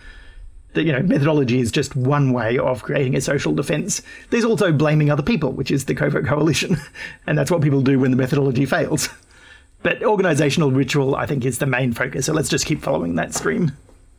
that 0.74 0.84
you 0.84 0.92
know 0.92 1.02
methodology 1.02 1.60
is 1.60 1.72
just 1.72 1.96
one 1.96 2.32
way 2.32 2.58
of 2.58 2.84
creating 2.84 3.16
a 3.16 3.22
social 3.22 3.54
defense. 3.54 4.02
There's 4.30 4.46
also 4.46 4.72
blaming 4.72 5.10
other 5.10 5.24
people, 5.24 5.52
which 5.52 5.72
is 5.72 5.86
the 5.86 5.96
covert 5.96 6.26
coalition, 6.26 6.78
and 7.28 7.38
that's 7.38 7.52
what 7.52 7.62
people 7.62 7.82
do 7.82 8.00
when 8.00 8.12
the 8.12 8.18
methodology 8.18 8.66
fails. 8.66 9.10
But 9.84 10.04
organizational 10.04 10.72
ritual, 10.72 11.16
I 11.16 11.26
think, 11.26 11.44
is 11.44 11.58
the 11.58 11.66
main 11.66 11.92
focus. 11.92 12.28
So 12.28 12.34
let's 12.34 12.50
just 12.50 12.66
keep 12.66 12.82
following 12.82 13.16
that 13.16 13.34
stream. 13.34 13.72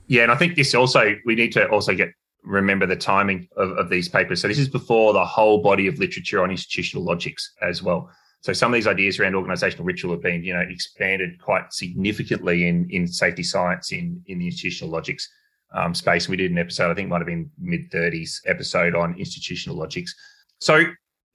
Yeah, 0.08 0.24
and 0.24 0.32
I 0.32 0.36
think 0.36 0.56
this 0.56 0.74
also 0.74 1.16
we 1.24 1.34
need 1.34 1.52
to 1.52 1.68
also 1.68 1.94
get 1.94 2.12
remember 2.42 2.86
the 2.86 2.96
timing 2.96 3.48
of, 3.56 3.70
of 3.72 3.88
these 3.88 4.08
papers. 4.08 4.40
So 4.40 4.48
this 4.48 4.58
is 4.58 4.68
before 4.68 5.12
the 5.12 5.24
whole 5.24 5.62
body 5.62 5.86
of 5.86 5.98
literature 5.98 6.42
on 6.42 6.50
institutional 6.50 7.04
logics 7.04 7.52
as 7.62 7.82
well. 7.82 8.10
So 8.40 8.52
some 8.52 8.72
of 8.72 8.74
these 8.74 8.88
ideas 8.88 9.20
around 9.20 9.36
organizational 9.36 9.84
ritual 9.84 10.12
have 10.12 10.22
been, 10.22 10.42
you 10.42 10.52
know, 10.52 10.60
expanded 10.60 11.40
quite 11.40 11.72
significantly 11.72 12.66
in 12.66 12.88
in 12.90 13.06
safety 13.06 13.44
science 13.44 13.92
in 13.92 14.20
in 14.26 14.38
the 14.38 14.46
institutional 14.46 14.92
logics 14.92 15.28
um, 15.74 15.94
space. 15.94 16.28
We 16.28 16.36
did 16.36 16.50
an 16.50 16.58
episode, 16.58 16.90
I 16.90 16.94
think, 16.94 17.08
might 17.08 17.18
have 17.18 17.26
been 17.26 17.50
mid 17.58 17.90
30s 17.90 18.40
episode 18.46 18.94
on 18.94 19.14
institutional 19.18 19.76
logics. 19.76 20.14
So 20.60 20.82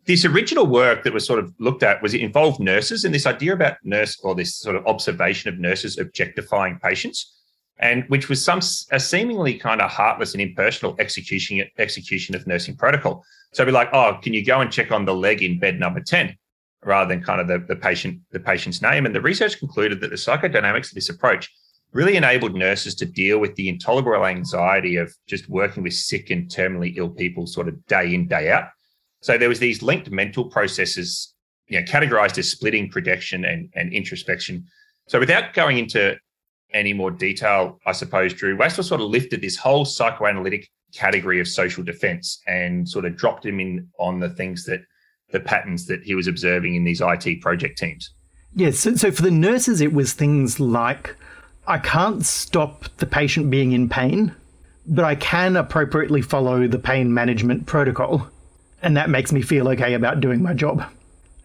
this 0.05 0.25
original 0.25 0.65
work 0.65 1.03
that 1.03 1.13
was 1.13 1.25
sort 1.25 1.39
of 1.39 1.53
looked 1.59 1.83
at 1.83 2.01
was 2.01 2.13
it 2.13 2.21
involved 2.21 2.59
nurses 2.59 3.03
and 3.03 3.13
this 3.13 3.25
idea 3.25 3.53
about 3.53 3.77
nurse 3.83 4.19
or 4.23 4.35
this 4.35 4.57
sort 4.57 4.75
of 4.75 4.85
observation 4.87 5.53
of 5.53 5.59
nurses 5.59 5.97
objectifying 5.97 6.79
patients 6.81 7.36
and 7.79 8.03
which 8.07 8.29
was 8.29 8.43
some 8.43 8.59
a 8.91 8.99
seemingly 8.99 9.55
kind 9.55 9.81
of 9.81 9.89
heartless 9.89 10.33
and 10.33 10.41
impersonal 10.41 10.95
execution 10.99 11.63
execution 11.77 12.35
of 12.35 12.47
nursing 12.47 12.75
protocol. 12.75 13.23
So 13.53 13.63
I'd 13.63 13.67
be 13.67 13.71
like 13.71 13.89
oh 13.93 14.19
can 14.21 14.33
you 14.33 14.45
go 14.45 14.61
and 14.61 14.71
check 14.71 14.91
on 14.91 15.05
the 15.05 15.15
leg 15.15 15.43
in 15.43 15.59
bed 15.59 15.79
number 15.79 16.01
10 16.01 16.35
rather 16.83 17.09
than 17.09 17.23
kind 17.23 17.41
of 17.41 17.47
the, 17.47 17.59
the 17.67 17.75
patient 17.75 18.19
the 18.31 18.39
patient's 18.39 18.81
name? 18.81 19.05
And 19.05 19.13
the 19.13 19.21
research 19.21 19.59
concluded 19.59 20.01
that 20.01 20.09
the 20.09 20.15
psychodynamics 20.15 20.89
of 20.89 20.95
this 20.95 21.09
approach 21.09 21.51
really 21.93 22.15
enabled 22.15 22.55
nurses 22.55 22.95
to 22.95 23.05
deal 23.05 23.39
with 23.39 23.55
the 23.55 23.69
intolerable 23.69 24.25
anxiety 24.25 24.97
of 24.97 25.13
just 25.27 25.49
working 25.49 25.83
with 25.83 25.93
sick 25.93 26.29
and 26.29 26.49
terminally 26.49 26.95
ill 26.97 27.09
people 27.09 27.47
sort 27.47 27.67
of 27.67 27.85
day 27.87 28.13
in 28.13 28.27
day 28.27 28.51
out. 28.51 28.65
So 29.21 29.37
there 29.37 29.49
was 29.49 29.59
these 29.59 29.81
linked 29.81 30.11
mental 30.11 30.45
processes, 30.45 31.33
you 31.67 31.79
know, 31.79 31.85
categorized 31.85 32.37
as 32.37 32.51
splitting, 32.51 32.89
projection, 32.89 33.45
and, 33.45 33.69
and 33.75 33.91
introspection. 33.93 34.65
So 35.07 35.19
without 35.19 35.53
going 35.53 35.77
into 35.77 36.17
any 36.73 36.93
more 36.93 37.11
detail, 37.11 37.79
I 37.85 37.91
suppose, 37.91 38.33
Drew, 38.33 38.57
Wastell 38.57 38.83
sort 38.83 39.01
of 39.01 39.09
lifted 39.09 39.41
this 39.41 39.55
whole 39.55 39.85
psychoanalytic 39.85 40.69
category 40.93 41.39
of 41.39 41.47
social 41.47 41.83
defense 41.83 42.41
and 42.47 42.87
sort 42.87 43.05
of 43.05 43.15
dropped 43.15 43.45
him 43.45 43.59
in 43.59 43.87
on 43.99 44.19
the 44.19 44.29
things 44.29 44.65
that 44.65 44.81
the 45.31 45.39
patterns 45.39 45.85
that 45.87 46.03
he 46.03 46.15
was 46.15 46.27
observing 46.27 46.75
in 46.75 46.83
these 46.83 47.01
IT 47.01 47.41
project 47.41 47.77
teams. 47.77 48.13
Yes. 48.55 48.79
So, 48.79 48.95
so 48.95 49.11
for 49.11 49.21
the 49.21 49.31
nurses, 49.31 49.81
it 49.81 49.93
was 49.93 50.13
things 50.13 50.59
like 50.59 51.15
I 51.67 51.77
can't 51.77 52.25
stop 52.25 52.85
the 52.97 53.05
patient 53.05 53.49
being 53.49 53.73
in 53.73 53.89
pain, 53.89 54.33
but 54.85 55.03
I 55.03 55.15
can 55.15 55.57
appropriately 55.57 56.21
follow 56.21 56.67
the 56.67 56.79
pain 56.79 57.13
management 57.13 57.65
protocol 57.65 58.29
and 58.81 58.95
that 58.97 59.09
makes 59.09 59.31
me 59.31 59.41
feel 59.41 59.67
okay 59.69 59.93
about 59.93 60.21
doing 60.21 60.41
my 60.41 60.53
job. 60.53 60.83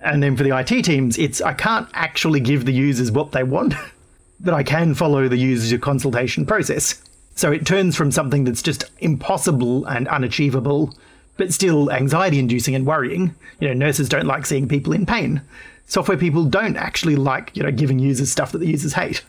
And 0.00 0.22
then 0.22 0.36
for 0.36 0.42
the 0.42 0.56
IT 0.56 0.84
teams, 0.84 1.18
it's 1.18 1.40
I 1.40 1.54
can't 1.54 1.88
actually 1.94 2.40
give 2.40 2.64
the 2.64 2.72
users 2.72 3.10
what 3.10 3.32
they 3.32 3.44
want, 3.44 3.74
but 4.42 4.54
I 4.54 4.62
can 4.62 4.94
follow 4.94 5.28
the 5.28 5.36
user 5.36 5.78
consultation 5.78 6.44
process. 6.44 7.00
So 7.34 7.50
it 7.50 7.64
turns 7.64 7.96
from 7.96 8.12
something 8.12 8.44
that's 8.44 8.62
just 8.62 8.84
impossible 8.98 9.86
and 9.86 10.08
unachievable, 10.08 10.94
but 11.36 11.52
still 11.52 11.90
anxiety 11.90 12.38
inducing 12.38 12.74
and 12.74 12.86
worrying. 12.86 13.34
You 13.60 13.68
know, 13.68 13.74
nurses 13.74 14.08
don't 14.08 14.26
like 14.26 14.44
seeing 14.44 14.68
people 14.68 14.92
in 14.92 15.06
pain. 15.06 15.40
Software 15.86 16.18
people 16.18 16.44
don't 16.44 16.76
actually 16.76 17.16
like, 17.16 17.56
you 17.56 17.62
know, 17.62 17.70
giving 17.70 17.98
users 17.98 18.30
stuff 18.30 18.52
that 18.52 18.58
the 18.58 18.66
users 18.66 18.92
hate. 18.92 19.22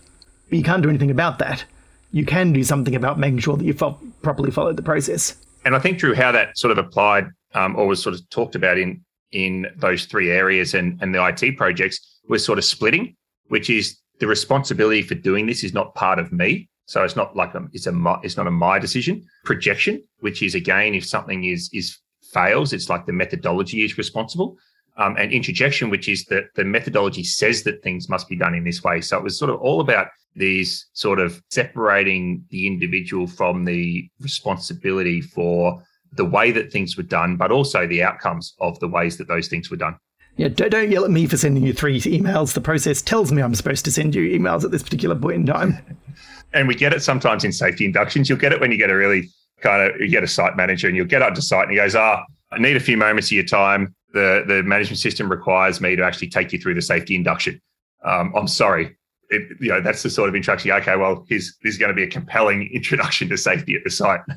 But 0.49 0.57
you 0.57 0.63
can't 0.63 0.83
do 0.83 0.89
anything 0.89 1.11
about 1.11 1.39
that. 1.39 1.63
You 2.11 2.25
can 2.25 2.53
do 2.53 2.63
something 2.63 2.95
about 2.95 3.17
making 3.17 3.39
sure 3.39 3.57
that 3.57 3.65
you 3.65 3.73
fo- 3.73 3.99
properly 4.21 4.51
followed 4.51 4.75
the 4.75 4.83
process. 4.83 5.35
And 5.65 5.75
I 5.75 5.79
think, 5.79 5.97
Drew, 5.97 6.13
how 6.13 6.31
that 6.31 6.57
sort 6.57 6.71
of 6.71 6.77
applied 6.77 7.27
um, 7.53 7.75
or 7.75 7.87
was 7.87 8.01
sort 8.01 8.15
of 8.15 8.29
talked 8.29 8.55
about 8.55 8.77
in 8.77 9.03
in 9.31 9.65
those 9.75 10.05
three 10.05 10.29
areas 10.29 10.75
and 10.75 10.99
and 11.01 11.15
the 11.15 11.25
IT 11.25 11.57
projects 11.57 12.19
was 12.27 12.45
sort 12.45 12.59
of 12.59 12.65
splitting, 12.65 13.15
which 13.47 13.69
is 13.69 13.97
the 14.19 14.27
responsibility 14.27 15.01
for 15.01 15.15
doing 15.15 15.45
this 15.45 15.63
is 15.63 15.73
not 15.73 15.95
part 15.95 16.19
of 16.19 16.31
me. 16.31 16.69
So 16.85 17.03
it's 17.03 17.15
not 17.15 17.35
like 17.35 17.55
a, 17.55 17.65
it's 17.71 17.87
a 17.87 18.19
it's 18.23 18.37
not 18.37 18.47
a 18.47 18.51
my 18.51 18.77
decision. 18.79 19.23
Projection, 19.45 20.03
which 20.19 20.41
is 20.43 20.55
again, 20.55 20.93
if 20.93 21.05
something 21.05 21.45
is 21.45 21.69
is 21.73 21.97
fails, 22.33 22.73
it's 22.73 22.89
like 22.89 23.05
the 23.05 23.13
methodology 23.13 23.83
is 23.83 23.97
responsible. 23.97 24.57
Um, 24.97 25.15
and 25.17 25.31
introjection, 25.31 25.89
which 25.89 26.07
is 26.07 26.25
that 26.25 26.45
the 26.55 26.63
methodology 26.63 27.23
says 27.23 27.63
that 27.63 27.81
things 27.81 28.09
must 28.09 28.29
be 28.29 28.35
done 28.35 28.53
in 28.53 28.63
this 28.63 28.83
way. 28.83 29.01
So 29.01 29.17
it 29.17 29.23
was 29.23 29.39
sort 29.39 29.49
of 29.49 29.59
all 29.59 29.81
about 29.81 30.07
these 30.35 30.87
sort 30.93 31.19
of 31.19 31.41
separating 31.49 32.43
the 32.49 32.67
individual 32.67 33.25
from 33.25 33.65
the 33.65 34.07
responsibility 34.19 35.21
for 35.21 35.81
the 36.11 36.25
way 36.25 36.51
that 36.51 36.71
things 36.71 36.95
were 36.95 37.03
done, 37.03 37.37
but 37.37 37.51
also 37.51 37.87
the 37.87 38.03
outcomes 38.03 38.53
of 38.59 38.79
the 38.79 38.87
ways 38.87 39.17
that 39.17 39.27
those 39.27 39.47
things 39.47 39.71
were 39.71 39.77
done. 39.77 39.97
Yeah, 40.35 40.47
don't, 40.47 40.69
don't 40.69 40.91
yell 40.91 41.05
at 41.05 41.11
me 41.11 41.27
for 41.27 41.37
sending 41.37 41.63
you 41.63 41.73
three 41.73 41.99
emails. 42.01 42.53
The 42.53 42.61
process 42.61 43.01
tells 43.01 43.31
me 43.31 43.41
I'm 43.41 43.53
supposed 43.53 43.85
to 43.85 43.91
send 43.91 44.15
you 44.15 44.39
emails 44.39 44.63
at 44.63 44.71
this 44.71 44.81
particular 44.81 45.15
point 45.15 45.35
in 45.35 45.45
time. 45.45 45.77
and 46.53 46.67
we 46.67 46.75
get 46.75 46.93
it 46.93 47.03
sometimes 47.03 47.43
in 47.43 47.51
safety 47.51 47.85
inductions. 47.85 48.29
You'll 48.29 48.39
get 48.39 48.51
it 48.51 48.59
when 48.59 48.71
you 48.71 48.77
get 48.77 48.89
a 48.89 48.95
really 48.95 49.29
kind 49.61 49.81
of 49.81 49.99
you 49.99 50.07
get 50.07 50.23
a 50.23 50.27
site 50.27 50.55
manager 50.55 50.87
and 50.87 50.95
you'll 50.95 51.05
get 51.05 51.21
onto 51.21 51.41
site 51.41 51.63
and 51.63 51.71
he 51.71 51.77
goes, 51.77 51.95
"Ah, 51.95 52.23
I 52.51 52.59
need 52.59 52.75
a 52.75 52.79
few 52.79 52.97
moments 52.97 53.29
of 53.29 53.33
your 53.33 53.45
time. 53.45 53.95
The 54.13 54.43
the 54.47 54.63
management 54.63 54.99
system 54.99 55.29
requires 55.29 55.81
me 55.81 55.95
to 55.95 56.03
actually 56.03 56.29
take 56.29 56.53
you 56.53 56.59
through 56.59 56.75
the 56.75 56.81
safety 56.81 57.15
induction. 57.15 57.61
Um, 58.03 58.33
I'm 58.35 58.47
sorry." 58.47 58.95
It, 59.29 59.43
you 59.59 59.69
know 59.69 59.81
that's 59.81 60.03
the 60.03 60.09
sort 60.09 60.29
of 60.29 60.35
introduction. 60.35 60.71
Okay, 60.71 60.95
well, 60.95 61.25
here's 61.27 61.57
this 61.63 61.73
is 61.73 61.77
going 61.79 61.89
to 61.89 61.95
be 61.95 62.03
a 62.03 62.09
compelling 62.09 62.69
introduction 62.73 63.29
to 63.29 63.37
safety 63.37 63.75
at 63.75 63.83
the 63.83 63.91
site. 63.91 64.21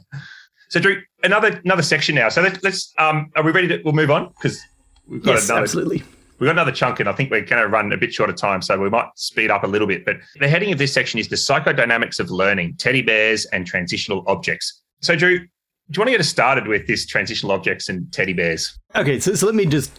So, 0.69 0.81
Drew, 0.81 1.01
another 1.23 1.61
another 1.65 1.83
section 1.83 2.17
now. 2.17 2.29
So 2.29 2.43
let, 2.43 2.65
us 2.65 2.93
um, 2.99 3.31
are 3.37 3.45
we 3.45 3.53
ready 3.53 3.69
to? 3.69 3.81
We'll 3.85 3.95
move 3.95 4.11
on 4.11 4.31
because 4.31 4.61
we've 5.09 5.23
got 5.23 5.33
yes, 5.33 5.49
another, 5.49 5.63
absolutely. 5.63 6.03
We've 6.39 6.49
got 6.49 6.53
another 6.53 6.73
chunk, 6.73 7.01
and 7.01 7.09
I 7.09 7.13
think 7.13 7.31
we're 7.31 7.41
going 7.41 7.63
to 7.63 7.69
run 7.69 7.93
a 7.93 7.97
bit 7.97 8.13
short 8.13 8.29
of 8.29 8.37
time, 8.37 8.61
so 8.61 8.79
we 8.79 8.91
might 8.91 9.09
speed 9.15 9.51
up 9.51 9.65
a 9.65 9.67
little 9.67 9.87
bit. 9.87 10.05
But 10.05 10.17
the 10.39 10.49
heading 10.49 10.73
of 10.73 10.79
this 10.79 10.93
section 10.93 11.19
is 11.19 11.29
the 11.29 11.37
psychodynamics 11.37 12.21
of 12.21 12.31
learning: 12.31 12.75
teddy 12.79 13.03
bears 13.03 13.47
and 13.47 13.67
transitional 13.67 14.23
objects. 14.27 14.83
So, 15.01 15.17
Drew, 15.17 15.39
do 15.39 15.45
you 15.91 16.01
want 16.01 16.09
to 16.09 16.13
get 16.13 16.21
us 16.21 16.29
started 16.29 16.67
with 16.67 16.87
this 16.87 17.07
transitional 17.07 17.53
objects 17.53 17.89
and 17.89 18.11
teddy 18.13 18.33
bears? 18.33 18.79
Okay, 18.95 19.21
so, 19.21 19.35
so 19.35 19.47
let 19.47 19.55
me 19.55 19.67
just, 19.67 19.93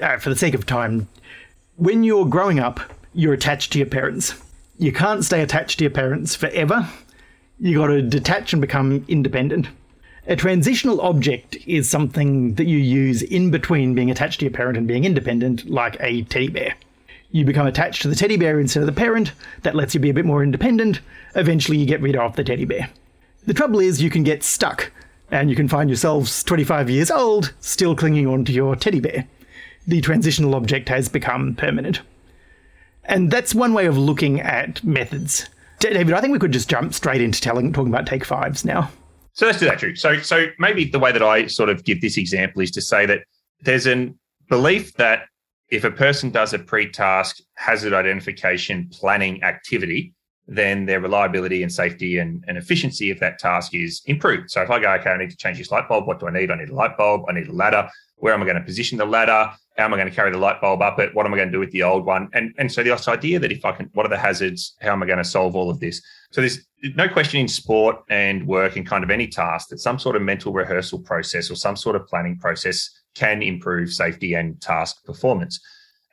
uh, 0.00 0.16
for 0.18 0.30
the 0.30 0.36
sake 0.36 0.54
of 0.54 0.64
time, 0.64 1.06
when 1.76 2.02
you're 2.02 2.24
growing 2.24 2.60
up, 2.60 2.80
you're 3.12 3.34
attached 3.34 3.72
to 3.72 3.78
your 3.78 3.86
parents. 3.86 4.34
You 4.78 4.92
can't 4.92 5.24
stay 5.24 5.42
attached 5.42 5.78
to 5.78 5.84
your 5.84 5.90
parents 5.90 6.34
forever. 6.34 6.88
You 7.58 7.78
got 7.78 7.88
to 7.88 8.02
detach 8.02 8.52
and 8.52 8.60
become 8.60 9.04
independent. 9.06 9.68
A 10.26 10.36
transitional 10.36 11.02
object 11.02 11.56
is 11.66 11.90
something 11.90 12.54
that 12.54 12.66
you 12.66 12.78
use 12.78 13.20
in 13.20 13.50
between 13.50 13.94
being 13.94 14.10
attached 14.10 14.40
to 14.40 14.46
your 14.46 14.52
parent 14.52 14.78
and 14.78 14.86
being 14.86 15.04
independent, 15.04 15.68
like 15.68 15.98
a 16.00 16.22
teddy 16.22 16.48
bear. 16.48 16.74
You 17.30 17.44
become 17.44 17.66
attached 17.66 18.00
to 18.02 18.08
the 18.08 18.14
teddy 18.14 18.38
bear 18.38 18.58
instead 18.58 18.80
of 18.80 18.86
the 18.86 18.92
parent, 18.92 19.32
that 19.62 19.74
lets 19.74 19.92
you 19.92 20.00
be 20.00 20.08
a 20.08 20.14
bit 20.14 20.24
more 20.24 20.42
independent. 20.42 21.00
Eventually, 21.34 21.76
you 21.76 21.84
get 21.84 22.00
rid 22.00 22.16
of 22.16 22.36
the 22.36 22.44
teddy 22.44 22.64
bear. 22.64 22.88
The 23.46 23.52
trouble 23.52 23.80
is, 23.80 24.00
you 24.00 24.08
can 24.08 24.22
get 24.22 24.42
stuck, 24.42 24.90
and 25.30 25.50
you 25.50 25.56
can 25.56 25.68
find 25.68 25.90
yourselves 25.90 26.42
25 26.42 26.88
years 26.88 27.10
old, 27.10 27.52
still 27.60 27.94
clinging 27.94 28.26
on 28.26 28.46
to 28.46 28.52
your 28.52 28.76
teddy 28.76 29.00
bear. 29.00 29.26
The 29.86 30.00
transitional 30.00 30.54
object 30.54 30.88
has 30.88 31.10
become 31.10 31.54
permanent. 31.54 32.00
And 33.04 33.30
that's 33.30 33.54
one 33.54 33.74
way 33.74 33.84
of 33.84 33.98
looking 33.98 34.40
at 34.40 34.82
methods. 34.82 35.50
David, 35.80 36.14
I 36.14 36.22
think 36.22 36.32
we 36.32 36.38
could 36.38 36.52
just 36.52 36.70
jump 36.70 36.94
straight 36.94 37.20
into 37.20 37.42
telling, 37.42 37.74
talking 37.74 37.92
about 37.92 38.06
take 38.06 38.24
fives 38.24 38.64
now. 38.64 38.90
So 39.34 39.46
let's 39.46 39.58
do 39.58 39.66
that, 39.66 39.78
Drew. 39.78 39.96
So, 39.96 40.20
so 40.20 40.46
maybe 40.58 40.84
the 40.84 40.98
way 40.98 41.10
that 41.12 41.22
I 41.22 41.48
sort 41.48 41.68
of 41.68 41.84
give 41.84 42.00
this 42.00 42.16
example 42.16 42.62
is 42.62 42.70
to 42.72 42.80
say 42.80 43.04
that 43.06 43.24
there's 43.60 43.86
a 43.86 44.12
belief 44.48 44.94
that 44.94 45.26
if 45.70 45.82
a 45.82 45.90
person 45.90 46.30
does 46.30 46.52
a 46.52 46.58
pre-task 46.58 47.40
hazard 47.56 47.92
identification 47.92 48.88
planning 48.92 49.42
activity, 49.42 50.14
then 50.46 50.86
their 50.86 51.00
reliability 51.00 51.62
and 51.62 51.72
safety 51.72 52.18
and, 52.18 52.44
and 52.46 52.56
efficiency 52.58 53.10
of 53.10 53.18
that 53.18 53.38
task 53.38 53.74
is 53.74 54.02
improved. 54.06 54.50
So 54.50 54.62
if 54.62 54.70
I 54.70 54.78
go, 54.78 54.92
okay, 54.92 55.10
I 55.10 55.16
need 55.16 55.30
to 55.30 55.36
change 55.36 55.58
this 55.58 55.70
light 55.70 55.88
bulb, 55.88 56.06
what 56.06 56.20
do 56.20 56.28
I 56.28 56.32
need? 56.32 56.50
I 56.50 56.56
need 56.56 56.68
a 56.68 56.74
light 56.74 56.96
bulb, 56.96 57.24
I 57.28 57.32
need 57.32 57.48
a 57.48 57.52
ladder. 57.52 57.88
Where 58.16 58.34
am 58.34 58.42
I 58.42 58.44
going 58.44 58.56
to 58.56 58.62
position 58.62 58.98
the 58.98 59.04
ladder? 59.04 59.50
How 59.76 59.86
am 59.86 59.94
I 59.94 59.96
going 59.96 60.08
to 60.08 60.14
carry 60.14 60.30
the 60.30 60.38
light 60.38 60.60
bulb 60.60 60.82
up 60.82 61.00
it? 61.00 61.14
What 61.14 61.26
am 61.26 61.34
I 61.34 61.36
going 61.36 61.48
to 61.48 61.52
do 61.52 61.58
with 61.58 61.72
the 61.72 61.82
old 61.82 62.04
one? 62.04 62.28
And 62.32 62.54
and 62.58 62.70
so 62.70 62.82
this 62.84 63.08
idea 63.08 63.40
that 63.40 63.50
if 63.50 63.64
I 63.64 63.72
can, 63.72 63.90
what 63.94 64.06
are 64.06 64.10
the 64.10 64.18
hazards? 64.18 64.76
How 64.80 64.92
am 64.92 65.02
I 65.02 65.06
going 65.06 65.18
to 65.18 65.24
solve 65.24 65.56
all 65.56 65.70
of 65.70 65.80
this? 65.80 66.00
So 66.34 66.40
there's 66.40 66.66
no 66.96 67.08
question 67.08 67.38
in 67.38 67.46
sport 67.46 68.02
and 68.08 68.44
work 68.44 68.74
and 68.74 68.84
kind 68.84 69.04
of 69.04 69.10
any 69.10 69.28
task 69.28 69.68
that 69.68 69.78
some 69.78 70.00
sort 70.00 70.16
of 70.16 70.22
mental 70.22 70.52
rehearsal 70.52 70.98
process 70.98 71.48
or 71.48 71.54
some 71.54 71.76
sort 71.76 71.94
of 71.94 72.08
planning 72.08 72.40
process 72.40 72.90
can 73.14 73.40
improve 73.40 73.92
safety 73.92 74.34
and 74.34 74.60
task 74.60 74.96
performance. 75.04 75.60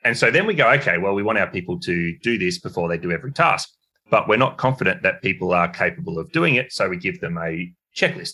And 0.03 0.15
so 0.15 0.29
then 0.29 0.45
we 0.45 0.53
go, 0.53 0.69
okay, 0.73 0.99
well, 0.99 1.15
we 1.15 1.23
want 1.23 1.39
our 1.39 1.47
people 1.47 1.79
to 1.79 2.15
do 2.19 2.37
this 2.37 2.59
before 2.59 2.87
they 2.87 2.99
do 2.99 3.11
every 3.11 3.31
task, 3.31 3.69
but 4.11 4.27
we're 4.27 4.37
not 4.37 4.59
confident 4.59 5.01
that 5.01 5.23
people 5.23 5.53
are 5.53 5.67
capable 5.67 6.19
of 6.19 6.31
doing 6.31 6.53
it. 6.53 6.71
So 6.71 6.87
we 6.87 6.97
give 6.97 7.19
them 7.19 7.39
a 7.39 7.73
checklist. 7.95 8.33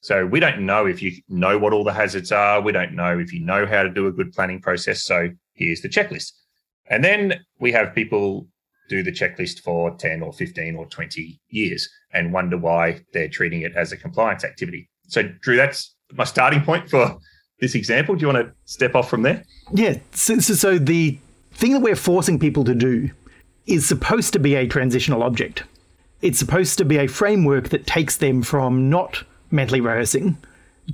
So 0.00 0.26
we 0.26 0.40
don't 0.40 0.66
know 0.66 0.86
if 0.86 1.00
you 1.00 1.12
know 1.28 1.58
what 1.58 1.72
all 1.72 1.84
the 1.84 1.92
hazards 1.92 2.32
are. 2.32 2.60
We 2.60 2.72
don't 2.72 2.94
know 2.94 3.16
if 3.20 3.32
you 3.32 3.38
know 3.38 3.66
how 3.66 3.84
to 3.84 3.90
do 3.90 4.08
a 4.08 4.12
good 4.12 4.32
planning 4.32 4.60
process. 4.60 5.04
So 5.04 5.28
here's 5.54 5.80
the 5.80 5.88
checklist. 5.88 6.32
And 6.86 7.04
then 7.04 7.44
we 7.60 7.70
have 7.70 7.94
people 7.94 8.48
do 8.90 9.02
the 9.02 9.12
checklist 9.12 9.60
for 9.60 9.96
10 9.96 10.20
or 10.20 10.32
15 10.32 10.76
or 10.76 10.86
20 10.86 11.40
years 11.48 11.88
and 12.12 12.32
wonder 12.32 12.58
why 12.58 13.00
they're 13.12 13.28
treating 13.28 13.62
it 13.62 13.72
as 13.76 13.92
a 13.92 13.96
compliance 13.96 14.44
activity. 14.44 14.90
So, 15.08 15.22
Drew, 15.40 15.56
that's 15.56 15.94
my 16.12 16.24
starting 16.24 16.62
point 16.62 16.90
for 16.90 17.16
this 17.60 17.74
example. 17.74 18.16
Do 18.16 18.22
you 18.26 18.32
want 18.32 18.46
to 18.46 18.52
step 18.64 18.94
off 18.94 19.08
from 19.08 19.22
there? 19.22 19.44
Yeah. 19.72 19.98
So, 20.12 20.38
so, 20.40 20.54
so 20.54 20.78
the 20.78 21.18
thing 21.52 21.72
that 21.72 21.80
we're 21.80 21.96
forcing 21.96 22.38
people 22.38 22.64
to 22.64 22.74
do 22.74 23.10
is 23.66 23.86
supposed 23.86 24.32
to 24.32 24.38
be 24.38 24.56
a 24.56 24.66
transitional 24.66 25.22
object. 25.22 25.62
It's 26.20 26.38
supposed 26.38 26.76
to 26.78 26.84
be 26.84 26.98
a 26.98 27.06
framework 27.06 27.68
that 27.70 27.86
takes 27.86 28.16
them 28.16 28.42
from 28.42 28.90
not 28.90 29.22
mentally 29.50 29.80
rehearsing 29.80 30.36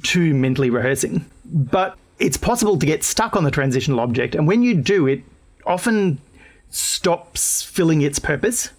to 0.02 0.34
mentally 0.34 0.70
rehearsing. 0.70 1.24
But 1.44 1.96
it's 2.18 2.36
possible 2.36 2.78
to 2.78 2.86
get 2.86 3.02
stuck 3.02 3.36
on 3.36 3.44
the 3.44 3.50
transitional 3.50 4.00
object, 4.00 4.34
and 4.34 4.46
when 4.46 4.62
you 4.62 4.74
do, 4.74 5.06
it 5.06 5.22
often 5.64 6.18
stops 6.70 7.62
filling 7.62 8.02
its 8.02 8.18
purpose. 8.18 8.70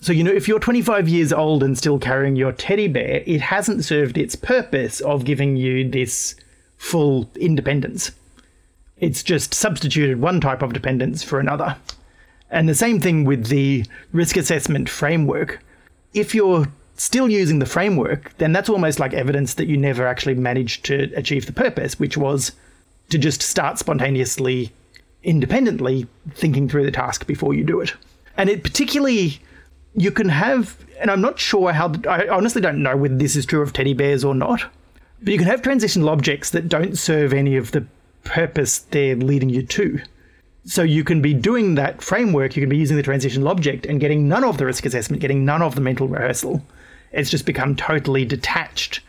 So, 0.00 0.12
you 0.12 0.22
know, 0.22 0.32
if 0.32 0.46
you're 0.46 0.60
25 0.60 1.08
years 1.08 1.32
old 1.32 1.62
and 1.62 1.76
still 1.76 1.98
carrying 1.98 2.36
your 2.36 2.52
teddy 2.52 2.86
bear, 2.86 3.22
it 3.26 3.40
hasn't 3.40 3.84
served 3.84 4.16
its 4.16 4.36
purpose 4.36 5.00
of 5.00 5.24
giving 5.24 5.56
you 5.56 5.88
this 5.88 6.36
full 6.76 7.28
independence. 7.34 8.12
It's 8.98 9.22
just 9.22 9.54
substituted 9.54 10.20
one 10.20 10.40
type 10.40 10.62
of 10.62 10.72
dependence 10.72 11.22
for 11.22 11.40
another. 11.40 11.76
And 12.50 12.68
the 12.68 12.74
same 12.74 13.00
thing 13.00 13.24
with 13.24 13.46
the 13.46 13.84
risk 14.12 14.36
assessment 14.36 14.88
framework. 14.88 15.62
If 16.14 16.34
you're 16.34 16.68
still 16.96 17.28
using 17.28 17.58
the 17.58 17.66
framework, 17.66 18.36
then 18.38 18.52
that's 18.52 18.68
almost 18.68 18.98
like 18.98 19.12
evidence 19.14 19.54
that 19.54 19.68
you 19.68 19.76
never 19.76 20.06
actually 20.06 20.34
managed 20.34 20.84
to 20.86 21.12
achieve 21.14 21.46
the 21.46 21.52
purpose, 21.52 21.98
which 21.98 22.16
was 22.16 22.52
to 23.10 23.18
just 23.18 23.42
start 23.42 23.78
spontaneously, 23.78 24.72
independently 25.28 26.06
thinking 26.32 26.68
through 26.68 26.84
the 26.84 26.90
task 26.90 27.26
before 27.26 27.52
you 27.52 27.62
do 27.62 27.80
it. 27.80 27.92
And 28.38 28.48
it 28.48 28.62
particularly, 28.62 29.40
you 29.94 30.10
can 30.10 30.30
have, 30.30 30.74
and 30.98 31.10
I'm 31.10 31.20
not 31.20 31.38
sure 31.38 31.70
how, 31.72 31.92
I 32.08 32.28
honestly 32.28 32.62
don't 32.62 32.82
know 32.82 32.96
whether 32.96 33.14
this 33.14 33.36
is 33.36 33.44
true 33.44 33.60
of 33.60 33.74
teddy 33.74 33.92
bears 33.92 34.24
or 34.24 34.34
not, 34.34 34.64
but 35.22 35.30
you 35.30 35.38
can 35.38 35.46
have 35.46 35.60
transitional 35.60 36.08
objects 36.08 36.48
that 36.50 36.70
don't 36.70 36.96
serve 36.96 37.34
any 37.34 37.56
of 37.56 37.72
the 37.72 37.84
purpose 38.24 38.78
they're 38.78 39.16
leading 39.16 39.50
you 39.50 39.62
to. 39.64 40.00
So 40.64 40.82
you 40.82 41.04
can 41.04 41.20
be 41.20 41.34
doing 41.34 41.74
that 41.74 42.00
framework, 42.00 42.56
you 42.56 42.62
can 42.62 42.70
be 42.70 42.78
using 42.78 42.96
the 42.96 43.02
transitional 43.02 43.48
object 43.48 43.84
and 43.84 44.00
getting 44.00 44.28
none 44.28 44.44
of 44.44 44.56
the 44.56 44.64
risk 44.64 44.86
assessment, 44.86 45.20
getting 45.20 45.44
none 45.44 45.60
of 45.60 45.74
the 45.74 45.82
mental 45.82 46.08
rehearsal. 46.08 46.64
It's 47.12 47.30
just 47.30 47.44
become 47.44 47.76
totally 47.76 48.24
detached. 48.24 49.00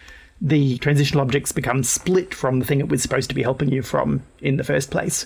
The 0.42 0.80
transitional 0.80 1.22
objects 1.22 1.54
become 1.54 1.84
split 1.84 2.34
from 2.34 2.60
the 2.60 2.66
thing 2.66 2.80
it 2.80 2.90
was 2.90 3.02
supposed 3.02 3.30
to 3.30 3.36
be 3.36 3.44
helping 3.44 3.70
you 3.70 3.84
from 3.84 4.24
in 4.42 4.58
the 4.58 4.64
first 4.66 4.92
place. 4.92 5.26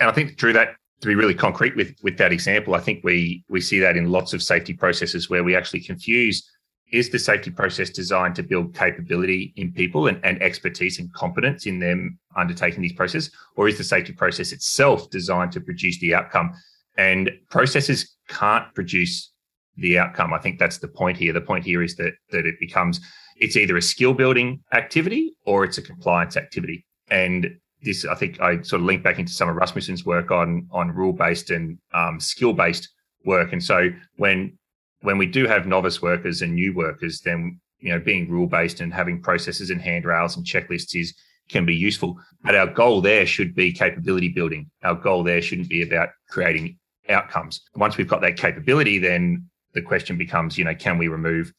And 0.00 0.08
I 0.10 0.12
think, 0.12 0.36
Drew, 0.36 0.52
that 0.52 0.76
to 1.00 1.08
be 1.08 1.14
really 1.14 1.34
concrete 1.34 1.76
with, 1.76 1.94
with 2.02 2.16
that 2.18 2.32
example, 2.32 2.74
I 2.74 2.80
think 2.80 3.04
we 3.04 3.44
we 3.48 3.60
see 3.60 3.78
that 3.80 3.96
in 3.96 4.10
lots 4.10 4.32
of 4.32 4.42
safety 4.42 4.74
processes 4.74 5.28
where 5.28 5.44
we 5.44 5.54
actually 5.54 5.80
confuse 5.80 6.48
is 6.92 7.10
the 7.10 7.18
safety 7.18 7.50
process 7.50 7.90
designed 7.90 8.36
to 8.36 8.42
build 8.42 8.74
capability 8.74 9.52
in 9.56 9.72
people 9.72 10.06
and, 10.06 10.24
and 10.24 10.40
expertise 10.40 11.00
and 11.00 11.12
competence 11.12 11.66
in 11.66 11.80
them 11.80 12.18
undertaking 12.36 12.80
these 12.80 12.92
processes, 12.92 13.32
or 13.56 13.66
is 13.68 13.76
the 13.76 13.84
safety 13.84 14.12
process 14.12 14.52
itself 14.52 15.10
designed 15.10 15.50
to 15.52 15.60
produce 15.60 15.98
the 15.98 16.14
outcome? 16.14 16.52
And 16.96 17.30
processes 17.50 18.16
can't 18.28 18.72
produce 18.74 19.32
the 19.76 19.98
outcome. 19.98 20.32
I 20.32 20.38
think 20.38 20.58
that's 20.58 20.78
the 20.78 20.88
point 20.88 21.18
here. 21.18 21.32
The 21.32 21.40
point 21.40 21.64
here 21.64 21.82
is 21.82 21.96
that 21.96 22.12
that 22.30 22.46
it 22.46 22.54
becomes 22.60 23.00
it's 23.38 23.56
either 23.56 23.76
a 23.76 23.82
skill 23.82 24.14
building 24.14 24.62
activity 24.72 25.34
or 25.44 25.64
it's 25.64 25.78
a 25.78 25.82
compliance 25.82 26.36
activity. 26.36 26.86
And 27.10 27.58
this, 27.86 28.04
I 28.04 28.14
think, 28.14 28.40
I 28.40 28.60
sort 28.62 28.80
of 28.82 28.86
link 28.86 29.02
back 29.02 29.18
into 29.18 29.32
some 29.32 29.48
of 29.48 29.56
Rasmussen's 29.56 30.04
work 30.04 30.30
on 30.30 30.68
on 30.70 30.90
rule 30.90 31.12
based 31.12 31.50
and 31.50 31.78
um, 31.94 32.20
skill 32.20 32.52
based 32.52 32.90
work. 33.24 33.52
And 33.52 33.62
so 33.62 33.88
when 34.16 34.58
when 35.00 35.18
we 35.18 35.26
do 35.26 35.46
have 35.46 35.66
novice 35.66 36.02
workers 36.02 36.42
and 36.42 36.54
new 36.54 36.74
workers, 36.74 37.20
then 37.20 37.60
you 37.78 37.92
know 37.92 38.00
being 38.00 38.30
rule 38.30 38.46
based 38.46 38.80
and 38.80 38.92
having 38.92 39.22
processes 39.22 39.70
and 39.70 39.80
handrails 39.80 40.36
and 40.36 40.44
checklists 40.44 40.94
is 40.94 41.14
can 41.48 41.64
be 41.64 41.74
useful. 41.74 42.18
But 42.42 42.56
our 42.56 42.66
goal 42.66 43.00
there 43.00 43.26
should 43.26 43.54
be 43.54 43.72
capability 43.72 44.28
building. 44.28 44.70
Our 44.82 44.94
goal 44.94 45.22
there 45.22 45.40
shouldn't 45.40 45.68
be 45.68 45.82
about 45.82 46.10
creating 46.28 46.78
outcomes. 47.08 47.60
Once 47.74 47.96
we've 47.96 48.08
got 48.08 48.20
that 48.22 48.36
capability, 48.36 48.98
then 48.98 49.48
the 49.74 49.82
question 49.82 50.16
becomes, 50.16 50.58
you 50.58 50.64
know, 50.64 50.74
can 50.74 50.98
we 50.98 51.08
remove, 51.08 51.52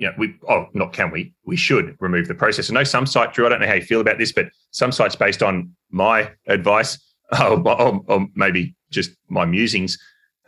you 0.00 0.06
know, 0.06 0.14
we, 0.16 0.34
oh, 0.48 0.66
not 0.72 0.94
can 0.94 1.10
we, 1.10 1.34
we 1.44 1.56
should 1.56 1.94
remove 2.00 2.26
the 2.26 2.34
process. 2.34 2.70
I 2.70 2.74
know 2.74 2.84
some 2.84 3.04
site, 3.04 3.34
Drew, 3.34 3.44
I 3.44 3.50
don't 3.50 3.60
know 3.60 3.66
how 3.66 3.74
you 3.74 3.82
feel 3.82 4.00
about 4.00 4.16
this, 4.16 4.32
but 4.32 4.46
some 4.70 4.90
sites 4.90 5.14
based 5.14 5.42
on 5.42 5.70
my 5.90 6.30
advice, 6.46 6.98
or, 7.38 7.60
or, 7.68 8.00
or 8.08 8.26
maybe 8.34 8.74
just 8.90 9.10
my 9.28 9.44
musings, 9.44 9.98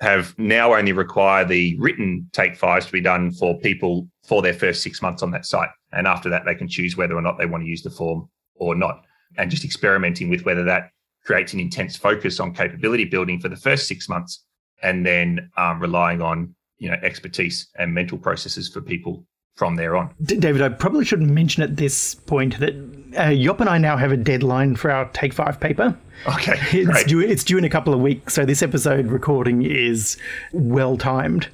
have 0.01 0.37
now 0.39 0.75
only 0.75 0.93
require 0.93 1.45
the 1.45 1.77
written 1.79 2.29
take 2.33 2.57
fives 2.57 2.87
to 2.87 2.93
be 2.93 3.01
done 3.03 3.31
for 3.31 3.59
people 3.59 4.09
for 4.25 4.41
their 4.41 4.55
first 4.55 4.83
six 4.83 5.03
months 5.03 5.23
on 5.23 5.31
that 5.33 5.45
site. 5.45 5.69
And 5.93 6.07
after 6.07 6.31
that, 6.31 6.47
they 6.47 6.55
can 6.55 6.67
choose 6.67 6.97
whether 6.97 7.15
or 7.15 7.21
not 7.21 7.37
they 7.37 7.47
want 7.47 7.63
to 7.63 7.69
use 7.69 7.83
the 7.83 7.91
form 7.91 8.31
or 8.55 8.75
not. 8.75 9.05
And 9.37 9.51
just 9.51 9.65
experimenting 9.65 10.31
with 10.31 10.47
whether 10.47 10.65
that 10.65 10.91
creates 11.27 11.53
an 11.53 11.61
intense 11.61 11.95
focus 11.95 12.41
on 12.41 12.55
capability 12.55 13.05
building 13.05 13.39
for 13.39 13.51
the 13.51 13.57
first 13.57 13.87
six 13.87 14.09
months 14.09 14.45
and 14.83 15.05
then 15.05 15.51
um, 15.59 15.79
relying 15.79 16.23
on 16.23 16.55
you 16.79 16.89
know 16.89 16.97
expertise 17.03 17.69
and 17.79 17.95
mental 17.95 18.19
processes 18.19 18.69
for 18.69 18.81
people 18.81 19.25
from 19.57 19.77
there 19.77 19.97
on. 19.97 20.15
David, 20.23 20.63
I 20.63 20.69
probably 20.71 21.05
should 21.05 21.21
mention 21.23 21.63
at 21.63 21.77
this 21.77 22.15
point 22.15 22.59
that 22.61 22.75
uh, 23.17 23.31
Jop 23.31 23.61
and 23.61 23.69
I 23.69 23.79
now 23.79 23.97
have 23.97 24.13
a 24.13 24.17
deadline 24.17 24.77
for 24.77 24.91
our 24.91 25.07
Take 25.11 25.33
Five 25.33 25.61
paper. 25.61 25.97
Okay, 26.27 26.55
it's 26.79 26.89
great. 26.91 27.07
due. 27.07 27.21
It's 27.21 27.45
due 27.45 27.59
in 27.59 27.65
a 27.65 27.71
couple 27.71 27.93
of 27.93 28.01
weeks, 28.01 28.35
so 28.35 28.45
this 28.45 28.63
episode 28.63 29.07
recording 29.07 29.63
is 29.63 30.17
well 30.53 30.97
timed. 30.97 31.49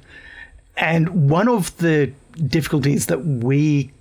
And 0.77 1.29
one 1.29 1.49
of 1.49 1.75
the 1.77 2.11
difficulties 2.47 3.07
that 3.07 3.25
we, 3.25 3.91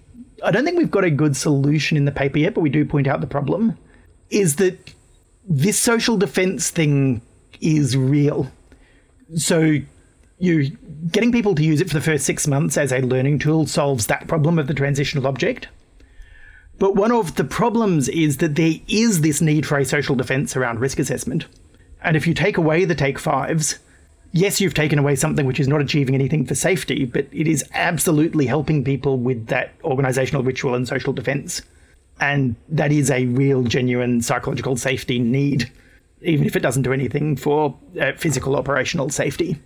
I 0.45 0.53
don't 0.53 0.65
think 0.65 0.79
we've 0.79 0.91
got 0.91 1.05
a 1.05 1.11
good 1.11 1.37
solution 1.37 1.97
in 1.97 2.05
the 2.05 2.13
paper 2.13 2.39
yet, 2.39 2.55
but 2.55 2.61
we 2.61 2.71
do 2.71 2.85
point 2.85 3.09
out 3.09 3.21
the 3.21 3.27
problem, 3.27 3.77
is 4.31 4.57
that 4.57 4.95
this 5.49 5.79
social 5.81 6.17
defense 6.17 6.71
thing 6.71 7.21
is 7.61 7.97
real. 7.97 8.47
So 9.37 9.79
you 10.39 10.71
getting 11.11 11.33
people 11.33 11.55
to 11.55 11.65
use 11.65 11.81
it 11.81 11.89
for 11.89 11.95
the 11.95 12.01
first 12.01 12.25
six 12.25 12.47
months 12.47 12.77
as 12.77 12.93
a 12.93 13.01
learning 13.01 13.39
tool 13.39 13.67
solves 13.67 14.07
that 14.07 14.29
problem 14.29 14.59
of 14.59 14.67
the 14.67 14.75
transitional 14.75 15.27
object. 15.27 15.69
But 16.79 16.95
one 16.95 17.11
of 17.11 17.35
the 17.35 17.45
problems 17.45 18.09
is 18.09 18.37
that 18.37 18.55
there 18.55 18.75
is 18.87 19.21
this 19.21 19.41
need 19.41 19.67
for 19.67 19.79
a 19.79 19.85
social 19.85 20.15
defense 20.15 20.57
around 20.57 20.79
risk 20.79 20.99
assessment. 20.99 21.47
And 22.03 22.17
if 22.17 22.27
you 22.27 22.35
take 22.35 22.57
away 22.57 22.85
the 22.85 22.95
take 22.95 23.19
fives, 23.19 23.79
yes, 24.33 24.61
you've 24.61 24.75
taken 24.75 24.99
away 24.99 25.17
something 25.17 25.45
which 25.45 25.59
is 25.59 25.67
not 25.67 25.81
achieving 25.81 26.15
anything 26.15 26.47
for 26.47 26.55
safety, 26.55 27.05
but 27.05 27.27
it 27.33 27.49
is 27.49 27.65
absolutely 27.75 28.47
helping 28.47 28.85
people 28.85 29.19
with 29.19 29.49
that 29.49 29.73
organizational 29.83 30.45
ritual 30.45 30.77
and 30.77 30.87
social 30.87 31.13
defense. 31.13 31.63
And 32.21 32.55
that 32.69 32.93
is 32.93 33.11
a 33.11 33.27
real, 33.27 33.65
genuine 33.65 34.23
psychological 34.23 34.77
safety 34.77 35.19
need, 35.19 35.71
even 36.23 36.47
if 36.47 36.55
it 36.55 36.61
doesn't 36.61 36.83
do 36.83 36.93
anything 36.93 37.37
for 37.37 37.77
uh, 38.01 38.13
physical 38.17 38.55
operational 38.55 39.11
safety. 39.11 39.57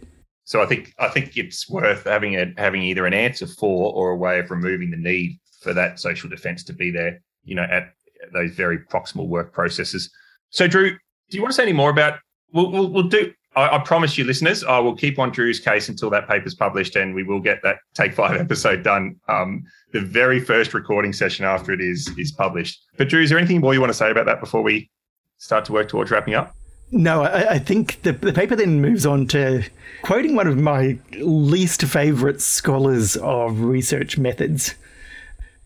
So 0.44 0.62
I 0.62 0.66
think 0.66 0.92
I 0.98 1.08
think 1.08 1.36
it's 1.36 1.68
worth 1.68 2.04
having 2.04 2.36
a 2.36 2.52
having 2.56 2.82
either 2.82 3.06
an 3.06 3.14
answer 3.14 3.46
for 3.46 3.92
or 3.92 4.10
a 4.10 4.16
way 4.16 4.38
of 4.38 4.50
removing 4.50 4.90
the 4.90 4.96
need 4.96 5.38
for 5.60 5.72
that 5.72 6.00
social 6.00 6.28
defence 6.28 6.64
to 6.64 6.72
be 6.72 6.90
there. 6.90 7.20
You 7.44 7.54
know, 7.54 7.62
at 7.62 7.92
those 8.32 8.52
very 8.52 8.78
proximal 8.78 9.28
work 9.28 9.52
processes. 9.52 10.10
So, 10.50 10.66
Drew, 10.66 10.90
do 10.90 11.36
you 11.36 11.42
want 11.42 11.52
to 11.52 11.56
say 11.56 11.62
any 11.62 11.72
more 11.72 11.90
about? 11.90 12.18
We'll 12.52 12.70
we'll, 12.70 12.88
we'll 12.88 13.08
do. 13.08 13.32
I, 13.54 13.76
I, 13.76 13.78
promise 13.80 14.16
you, 14.16 14.24
listeners, 14.24 14.64
I 14.64 14.78
will 14.78 14.96
keep 14.96 15.18
on 15.18 15.30
Drew's 15.30 15.60
case 15.60 15.88
until 15.88 16.08
that 16.10 16.26
paper's 16.26 16.54
published, 16.54 16.96
and 16.96 17.14
we 17.14 17.22
will 17.22 17.40
get 17.40 17.62
that 17.62 17.76
Take 17.94 18.14
Five 18.14 18.40
episode 18.40 18.82
done. 18.82 19.16
Um, 19.28 19.64
the 19.92 20.00
very 20.00 20.40
first 20.40 20.74
recording 20.74 21.12
session 21.12 21.44
after 21.44 21.72
it 21.72 21.80
is 21.80 22.10
is 22.18 22.32
published. 22.32 22.82
But 22.96 23.08
Drew, 23.08 23.22
is 23.22 23.30
there 23.30 23.38
anything 23.38 23.60
more 23.60 23.74
you 23.74 23.80
want 23.80 23.90
to 23.90 23.98
say 23.98 24.10
about 24.10 24.26
that 24.26 24.40
before 24.40 24.62
we 24.62 24.90
start 25.38 25.64
to 25.66 25.72
work 25.72 25.88
towards 25.88 26.10
wrapping 26.10 26.34
up? 26.34 26.54
No, 26.94 27.22
I, 27.22 27.54
I 27.54 27.58
think 27.58 28.02
the, 28.02 28.12
the 28.12 28.34
paper 28.34 28.54
then 28.54 28.82
moves 28.82 29.06
on 29.06 29.26
to 29.28 29.64
quoting 30.02 30.36
one 30.36 30.46
of 30.46 30.58
my 30.58 30.98
least 31.14 31.82
favourite 31.82 32.42
scholars 32.42 33.16
of 33.16 33.60
research 33.60 34.18
methods. 34.18 34.74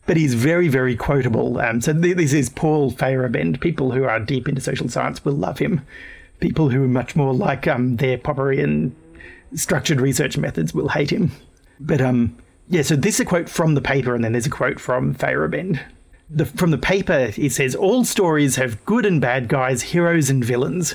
But 0.07 0.16
he's 0.16 0.35
very, 0.35 0.68
very 0.68 0.95
quotable. 0.95 1.59
Um, 1.59 1.81
so 1.81 1.93
th- 1.93 2.16
this 2.16 2.33
is 2.33 2.49
Paul 2.49 2.93
Feyerabend. 2.93 3.61
People 3.61 3.91
who 3.91 4.05
are 4.05 4.20
deep 4.20 4.49
into 4.49 4.61
social 4.61 4.89
science 4.89 5.24
will 5.24 5.33
love 5.33 5.59
him. 5.59 5.85
People 6.39 6.68
who 6.68 6.85
are 6.85 6.89
much 6.89 7.16
more 7.16 7.35
like 7.35 7.66
um, 7.66 7.97
their 7.97 8.18
Popperian 8.18 8.93
structured 9.57 10.01
research 10.01 10.39
methods 10.39 10.72
will 10.72 10.89
hate 10.89 11.11
him. 11.11 11.33
But 11.81 12.01
um, 12.01 12.37
yeah, 12.68 12.83
so 12.83 12.95
this 12.95 13.16
is 13.16 13.20
a 13.20 13.24
quote 13.24 13.49
from 13.49 13.74
the 13.74 13.81
paper, 13.81 14.14
and 14.14 14.22
then 14.22 14.31
there's 14.31 14.47
a 14.47 14.51
quote 14.51 14.79
from 14.79 15.12
Feyerabend. 15.12 15.81
The, 16.31 16.47
from 16.47 16.70
the 16.70 16.79
paper, 16.79 17.27
he 17.29 17.49
says, 17.49 17.74
All 17.74 18.05
stories 18.05 18.57
have 18.57 18.85
good 18.85 19.05
and 19.05 19.20
bad 19.20 19.49
guys, 19.49 19.83
heroes 19.83 20.31
and 20.31 20.45
villains. 20.45 20.95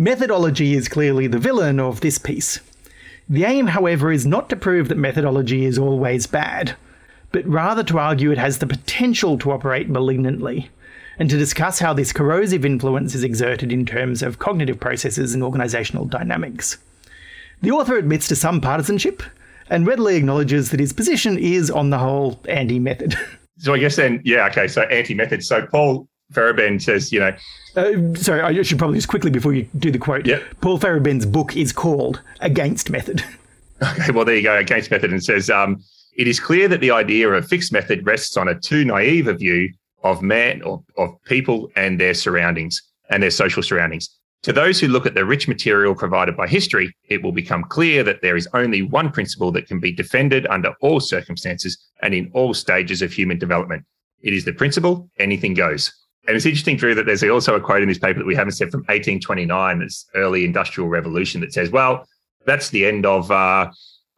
Methodology 0.00 0.72
is 0.72 0.88
clearly 0.88 1.26
the 1.26 1.38
villain 1.38 1.78
of 1.78 2.00
this 2.00 2.16
piece. 2.16 2.60
The 3.28 3.44
aim, 3.44 3.66
however, 3.66 4.10
is 4.10 4.24
not 4.24 4.48
to 4.48 4.56
prove 4.56 4.88
that 4.88 4.96
methodology 4.96 5.66
is 5.66 5.76
always 5.76 6.26
bad, 6.26 6.74
but 7.32 7.46
rather 7.46 7.84
to 7.84 7.98
argue 7.98 8.30
it 8.30 8.38
has 8.38 8.56
the 8.56 8.66
potential 8.66 9.36
to 9.36 9.52
operate 9.52 9.90
malignantly, 9.90 10.70
and 11.18 11.28
to 11.28 11.36
discuss 11.36 11.80
how 11.80 11.92
this 11.92 12.14
corrosive 12.14 12.64
influence 12.64 13.14
is 13.14 13.22
exerted 13.22 13.74
in 13.74 13.84
terms 13.84 14.22
of 14.22 14.38
cognitive 14.38 14.80
processes 14.80 15.34
and 15.34 15.42
organizational 15.42 16.06
dynamics. 16.06 16.78
The 17.60 17.72
author 17.72 17.98
admits 17.98 18.26
to 18.28 18.36
some 18.36 18.62
partisanship 18.62 19.22
and 19.68 19.86
readily 19.86 20.16
acknowledges 20.16 20.70
that 20.70 20.80
his 20.80 20.94
position 20.94 21.36
is, 21.36 21.70
on 21.70 21.90
the 21.90 21.98
whole, 21.98 22.40
anti 22.48 22.78
method. 22.78 23.16
So 23.58 23.74
I 23.74 23.78
guess 23.78 23.96
then, 23.96 24.22
yeah, 24.24 24.46
okay, 24.46 24.66
so 24.68 24.84
anti 24.84 25.12
method. 25.12 25.44
So 25.44 25.66
Paul 25.66 26.08
Feyerabend 26.32 26.82
says, 26.82 27.12
you 27.12 27.20
know. 27.20 27.34
Uh, 27.76 28.14
sorry, 28.14 28.40
I 28.40 28.62
should 28.62 28.78
probably 28.78 28.98
just 28.98 29.08
quickly 29.08 29.30
before 29.30 29.52
you 29.52 29.68
do 29.78 29.90
the 29.90 29.98
quote. 29.98 30.26
Yep. 30.26 30.42
Paul 30.60 30.78
Feyerabend's 30.78 31.26
book 31.26 31.56
is 31.56 31.72
called 31.72 32.20
Against 32.40 32.90
Method. 32.90 33.24
Okay, 33.82 34.12
well, 34.12 34.26
there 34.26 34.36
you 34.36 34.42
go, 34.42 34.58
Against 34.58 34.90
Method, 34.90 35.10
and 35.10 35.24
says, 35.24 35.48
um, 35.48 35.82
it 36.14 36.28
is 36.28 36.38
clear 36.38 36.68
that 36.68 36.82
the 36.82 36.90
idea 36.90 37.30
of 37.30 37.48
fixed 37.48 37.72
method 37.72 38.04
rests 38.04 38.36
on 38.36 38.46
a 38.46 38.54
too 38.54 38.84
naive 38.84 39.26
a 39.26 39.32
view 39.32 39.72
of 40.02 40.20
man 40.20 40.60
or 40.60 40.84
of 40.98 41.16
people 41.24 41.70
and 41.76 41.98
their 41.98 42.12
surroundings 42.12 42.82
and 43.08 43.22
their 43.22 43.30
social 43.30 43.62
surroundings. 43.62 44.10
To 44.42 44.52
those 44.52 44.80
who 44.80 44.88
look 44.88 45.06
at 45.06 45.14
the 45.14 45.24
rich 45.24 45.48
material 45.48 45.94
provided 45.94 46.36
by 46.36 46.46
history, 46.46 46.94
it 47.08 47.22
will 47.22 47.32
become 47.32 47.64
clear 47.64 48.02
that 48.04 48.22
there 48.22 48.36
is 48.36 48.48
only 48.54 48.82
one 48.82 49.10
principle 49.10 49.52
that 49.52 49.66
can 49.66 49.80
be 49.80 49.92
defended 49.92 50.46
under 50.46 50.74
all 50.80 51.00
circumstances 51.00 51.76
and 52.02 52.14
in 52.14 52.30
all 52.32 52.54
stages 52.54 53.02
of 53.02 53.12
human 53.12 53.38
development. 53.38 53.84
It 54.22 54.32
is 54.32 54.44
the 54.44 54.52
principle 54.52 55.10
anything 55.18 55.54
goes. 55.54 55.92
And 56.30 56.36
it's 56.36 56.46
interesting, 56.46 56.76
Drew, 56.76 56.94
that 56.94 57.06
there's 57.06 57.24
also 57.24 57.56
a 57.56 57.60
quote 57.60 57.82
in 57.82 57.88
this 57.88 57.98
paper 57.98 58.20
that 58.20 58.24
we 58.24 58.36
haven't 58.36 58.52
said 58.52 58.70
from 58.70 58.82
1829, 58.82 59.80
this 59.80 60.06
early 60.14 60.44
industrial 60.44 60.88
revolution, 60.88 61.40
that 61.40 61.52
says, 61.52 61.70
well, 61.70 62.06
that's 62.46 62.68
the 62.68 62.86
end 62.86 63.04
of 63.04 63.32
uh, 63.32 63.68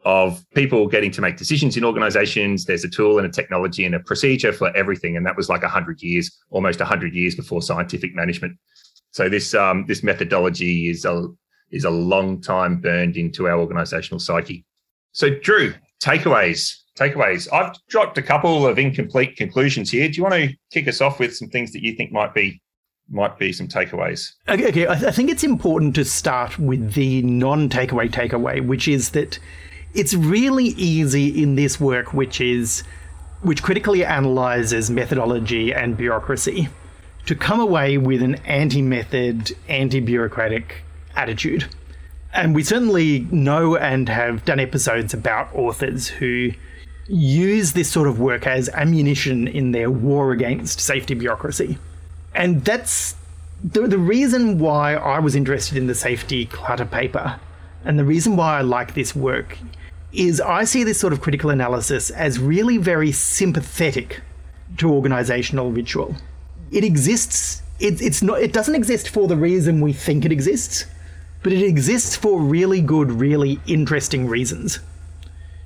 of 0.05 0.45
people 0.53 0.87
getting 0.87 1.09
to 1.09 1.21
make 1.21 1.37
decisions 1.37 1.75
in 1.75 1.83
organizations. 1.83 2.65
There's 2.65 2.83
a 2.83 2.89
tool 2.89 3.17
and 3.17 3.25
a 3.25 3.31
technology 3.31 3.83
and 3.83 3.95
a 3.95 3.99
procedure 3.99 4.53
for 4.53 4.69
everything. 4.77 5.17
And 5.17 5.25
that 5.25 5.35
was 5.35 5.49
like 5.49 5.63
100 5.63 6.03
years, 6.03 6.29
almost 6.51 6.79
100 6.79 7.15
years 7.15 7.33
before 7.33 7.63
scientific 7.63 8.13
management. 8.13 8.59
So 9.09 9.27
this 9.27 9.55
um, 9.55 9.85
this 9.87 10.03
methodology 10.03 10.89
is 10.89 11.05
a 11.05 11.29
is 11.71 11.83
a 11.83 11.89
long 11.89 12.41
time 12.41 12.79
burned 12.79 13.17
into 13.17 13.47
our 13.47 13.57
organizational 13.57 14.19
psyche. 14.19 14.65
So 15.13 15.31
Drew, 15.31 15.73
takeaways. 15.99 16.75
Takeaways. 16.97 17.51
I've 17.51 17.75
dropped 17.87 18.17
a 18.17 18.21
couple 18.21 18.67
of 18.67 18.77
incomplete 18.77 19.35
conclusions 19.35 19.89
here. 19.89 20.07
Do 20.07 20.15
you 20.15 20.23
want 20.23 20.35
to 20.35 20.53
kick 20.71 20.87
us 20.87 21.01
off 21.01 21.19
with 21.19 21.35
some 21.35 21.49
things 21.49 21.71
that 21.73 21.83
you 21.83 21.93
think 21.95 22.11
might 22.11 22.33
be 22.33 22.61
might 23.09 23.37
be 23.37 23.51
some 23.51 23.67
takeaways? 23.67 24.31
Okay, 24.47 24.67
okay. 24.69 24.87
I, 24.87 24.93
I 24.93 25.11
think 25.11 25.29
it's 25.29 25.43
important 25.43 25.95
to 25.95 26.05
start 26.05 26.57
with 26.57 26.93
the 26.93 27.21
non-takeaway 27.23 28.09
takeaway, 28.09 28.65
which 28.65 28.87
is 28.87 29.11
that 29.11 29.39
it's 29.93 30.13
really 30.13 30.67
easy 30.67 31.41
in 31.41 31.55
this 31.55 31.79
work, 31.79 32.13
which 32.13 32.39
is 32.39 32.83
which 33.41 33.61
critically 33.61 34.05
analyzes 34.05 34.89
methodology 34.89 35.73
and 35.73 35.97
bureaucracy, 35.97 36.69
to 37.25 37.35
come 37.35 37.59
away 37.59 37.97
with 37.97 38.21
an 38.21 38.35
anti-method, 38.45 39.51
anti-bureaucratic 39.67 40.83
attitude. 41.15 41.65
And 42.33 42.55
we 42.55 42.63
certainly 42.63 43.27
know 43.31 43.75
and 43.75 44.07
have 44.09 44.45
done 44.45 44.59
episodes 44.59 45.13
about 45.13 45.53
authors 45.53 46.07
who 46.07 46.51
use 47.07 47.73
this 47.73 47.91
sort 47.91 48.07
of 48.07 48.19
work 48.19 48.47
as 48.47 48.69
ammunition 48.69 49.47
in 49.47 49.71
their 49.71 49.91
war 49.91 50.31
against 50.31 50.79
safety 50.79 51.13
bureaucracy. 51.13 51.77
And 52.33 52.63
that's 52.63 53.15
the, 53.63 53.87
the 53.87 53.97
reason 53.97 54.59
why 54.59 54.95
I 54.95 55.19
was 55.19 55.35
interested 55.35 55.77
in 55.77 55.87
the 55.87 55.95
safety 55.95 56.45
clutter 56.45 56.85
paper 56.85 57.39
and 57.85 57.99
the 57.99 58.05
reason 58.05 58.35
why 58.35 58.59
I 58.59 58.61
like 58.61 58.93
this 58.93 59.15
work 59.15 59.57
is 60.11 60.39
I 60.39 60.63
see 60.63 60.83
this 60.83 60.99
sort 60.99 61.11
of 61.11 61.21
critical 61.21 61.49
analysis 61.49 62.09
as 62.11 62.39
really 62.39 62.77
very 62.77 63.11
sympathetic 63.11 64.21
to 64.77 64.91
organizational 64.91 65.71
ritual. 65.71 66.15
It 66.71 66.83
exists, 66.83 67.61
it, 67.79 68.01
it's 68.01 68.21
not, 68.21 68.41
it 68.41 68.53
doesn't 68.53 68.75
exist 68.75 69.09
for 69.09 69.27
the 69.27 69.35
reason 69.35 69.81
we 69.81 69.91
think 69.91 70.23
it 70.23 70.31
exists, 70.31 70.85
but 71.41 71.51
it 71.51 71.63
exists 71.63 72.15
for 72.15 72.39
really 72.39 72.81
good, 72.81 73.11
really 73.11 73.59
interesting 73.67 74.27
reasons. 74.27 74.79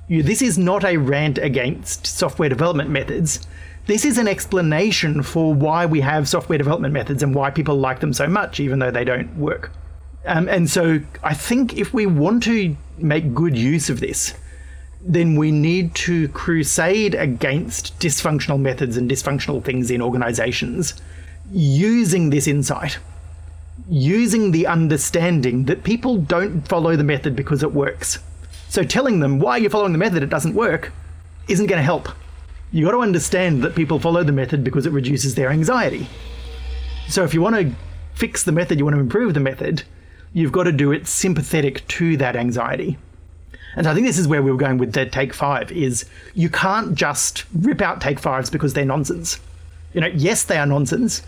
You, 0.08 0.22
this 0.22 0.40
is 0.40 0.58
not 0.58 0.84
a 0.84 0.96
rant 0.96 1.38
against 1.38 2.06
software 2.06 2.48
development 2.48 2.90
methods. 2.90 3.46
This 3.86 4.04
is 4.04 4.18
an 4.18 4.26
explanation 4.26 5.22
for 5.22 5.54
why 5.54 5.86
we 5.86 6.00
have 6.00 6.28
software 6.28 6.58
development 6.58 6.94
methods 6.94 7.22
and 7.22 7.34
why 7.34 7.50
people 7.50 7.76
like 7.76 8.00
them 8.00 8.12
so 8.12 8.26
much, 8.26 8.58
even 8.58 8.78
though 8.78 8.90
they 8.90 9.04
don't 9.04 9.36
work. 9.36 9.70
Um, 10.24 10.48
and 10.48 10.68
so 10.68 11.00
I 11.22 11.34
think 11.34 11.76
if 11.76 11.94
we 11.94 12.06
want 12.06 12.42
to 12.44 12.76
make 12.98 13.34
good 13.34 13.56
use 13.56 13.88
of 13.88 14.00
this, 14.00 14.34
then 15.00 15.36
we 15.36 15.52
need 15.52 15.94
to 15.94 16.28
crusade 16.28 17.14
against 17.14 17.98
dysfunctional 17.98 18.60
methods 18.60 18.96
and 18.96 19.10
dysfunctional 19.10 19.62
things 19.62 19.90
in 19.90 20.02
organizations 20.02 21.00
using 21.50 22.30
this 22.30 22.46
insight, 22.46 22.98
using 23.88 24.50
the 24.50 24.66
understanding 24.66 25.64
that 25.64 25.84
people 25.84 26.16
don't 26.16 26.66
follow 26.66 26.96
the 26.96 27.04
method 27.04 27.36
because 27.36 27.62
it 27.62 27.72
works. 27.72 28.18
So 28.68 28.82
telling 28.82 29.20
them 29.20 29.38
why 29.38 29.56
you're 29.56 29.70
following 29.70 29.92
the 29.92 29.98
method, 29.98 30.22
it 30.22 30.30
doesn't 30.30 30.54
work, 30.54 30.92
isn't 31.48 31.66
going 31.66 31.78
to 31.78 31.82
help. 31.82 32.08
You 32.70 32.84
got 32.84 32.92
to 32.92 32.98
understand 32.98 33.62
that 33.64 33.74
people 33.74 33.98
follow 33.98 34.22
the 34.22 34.32
method 34.32 34.62
because 34.62 34.84
it 34.84 34.92
reduces 34.92 35.34
their 35.34 35.50
anxiety. 35.50 36.08
So 37.08 37.24
if 37.24 37.32
you 37.32 37.40
want 37.40 37.56
to 37.56 37.74
fix 38.14 38.44
the 38.44 38.52
method, 38.52 38.78
you 38.78 38.84
want 38.84 38.96
to 38.96 39.00
improve 39.00 39.32
the 39.32 39.40
method, 39.40 39.84
you've 40.34 40.52
got 40.52 40.64
to 40.64 40.72
do 40.72 40.92
it 40.92 41.06
sympathetic 41.06 41.86
to 41.88 42.16
that 42.18 42.36
anxiety. 42.36 42.98
And 43.74 43.86
I 43.86 43.94
think 43.94 44.06
this 44.06 44.18
is 44.18 44.28
where 44.28 44.42
we 44.42 44.50
were 44.50 44.58
going 44.58 44.76
with 44.76 44.92
the 44.92 45.06
take 45.06 45.32
five 45.32 45.72
is 45.72 46.04
you 46.34 46.50
can't 46.50 46.94
just 46.94 47.44
rip 47.54 47.80
out 47.80 48.00
take 48.00 48.18
fives 48.18 48.50
because 48.50 48.74
they're 48.74 48.84
nonsense. 48.84 49.40
You 49.94 50.02
know, 50.02 50.08
yes, 50.08 50.42
they 50.42 50.58
are 50.58 50.66
nonsense, 50.66 51.22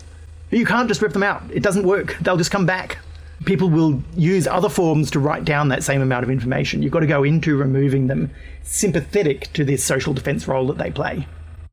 but 0.49 0.59
you 0.59 0.65
can't 0.65 0.87
just 0.87 1.01
rip 1.01 1.13
them 1.13 1.23
out. 1.23 1.43
It 1.51 1.63
doesn't 1.63 1.87
work. 1.87 2.17
They'll 2.21 2.37
just 2.37 2.51
come 2.51 2.65
back. 2.65 2.99
People 3.45 3.69
will 3.69 4.01
use 4.15 4.47
other 4.47 4.69
forms 4.69 5.09
to 5.11 5.19
write 5.19 5.45
down 5.45 5.69
that 5.69 5.83
same 5.83 6.01
amount 6.01 6.23
of 6.23 6.29
information. 6.29 6.83
You've 6.83 6.91
got 6.91 6.99
to 6.99 7.07
go 7.07 7.23
into 7.23 7.57
removing 7.57 8.07
them 8.07 8.29
sympathetic 8.63 9.51
to 9.53 9.65
this 9.65 9.83
social 9.83 10.13
defense 10.13 10.47
role 10.47 10.67
that 10.67 10.77
they 10.77 10.91
play. 10.91 11.27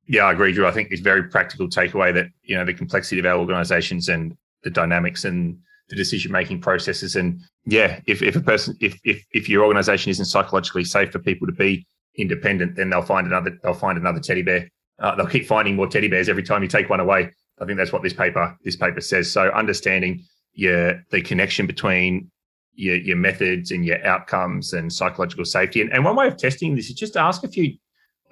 Yeah, 0.06 0.24
I 0.24 0.32
agree, 0.32 0.52
Drew. 0.52 0.66
I 0.66 0.70
think 0.70 0.88
it's 0.90 1.02
very 1.02 1.24
practical 1.24 1.68
takeaway 1.68 2.14
that, 2.14 2.28
you 2.42 2.56
know, 2.56 2.64
the 2.64 2.72
complexity 2.72 3.18
of 3.18 3.26
our 3.26 3.38
organizations 3.38 4.08
and 4.08 4.36
the 4.62 4.70
dynamics 4.70 5.24
and 5.24 5.58
the 5.90 5.96
decision 5.96 6.32
making 6.32 6.60
processes. 6.60 7.16
And 7.16 7.40
yeah, 7.66 8.00
if, 8.06 8.22
if 8.22 8.34
a 8.34 8.40
person, 8.40 8.76
if, 8.80 8.98
if, 9.04 9.22
if 9.32 9.48
your 9.48 9.64
organization 9.64 10.10
isn't 10.10 10.24
psychologically 10.24 10.84
safe 10.84 11.12
for 11.12 11.18
people 11.18 11.46
to 11.46 11.52
be 11.52 11.86
independent, 12.16 12.76
then 12.76 12.88
they'll 12.90 13.02
find 13.02 13.26
another, 13.26 13.58
they'll 13.62 13.74
find 13.74 13.98
another 13.98 14.20
teddy 14.20 14.42
bear. 14.42 14.68
Uh, 14.98 15.14
they'll 15.14 15.26
keep 15.26 15.46
finding 15.46 15.76
more 15.76 15.86
teddy 15.86 16.08
bears 16.08 16.28
every 16.28 16.42
time 16.42 16.62
you 16.62 16.68
take 16.68 16.88
one 16.88 17.00
away. 17.00 17.30
I 17.60 17.64
think 17.66 17.76
that's 17.76 17.92
what 17.92 18.02
this 18.02 18.14
paper, 18.14 18.56
this 18.64 18.76
paper 18.76 19.00
says. 19.00 19.30
So 19.30 19.50
understanding 19.50 20.24
your, 20.58 21.04
the 21.10 21.22
connection 21.22 21.68
between 21.68 22.28
your, 22.74 22.96
your 22.96 23.16
methods 23.16 23.70
and 23.70 23.86
your 23.86 24.04
outcomes 24.04 24.72
and 24.72 24.92
psychological 24.92 25.44
safety. 25.44 25.80
And, 25.80 25.92
and 25.92 26.04
one 26.04 26.16
way 26.16 26.26
of 26.26 26.36
testing 26.36 26.74
this 26.74 26.88
is 26.88 26.96
just 26.96 27.12
to 27.12 27.20
ask 27.20 27.44
a 27.44 27.48
few 27.48 27.76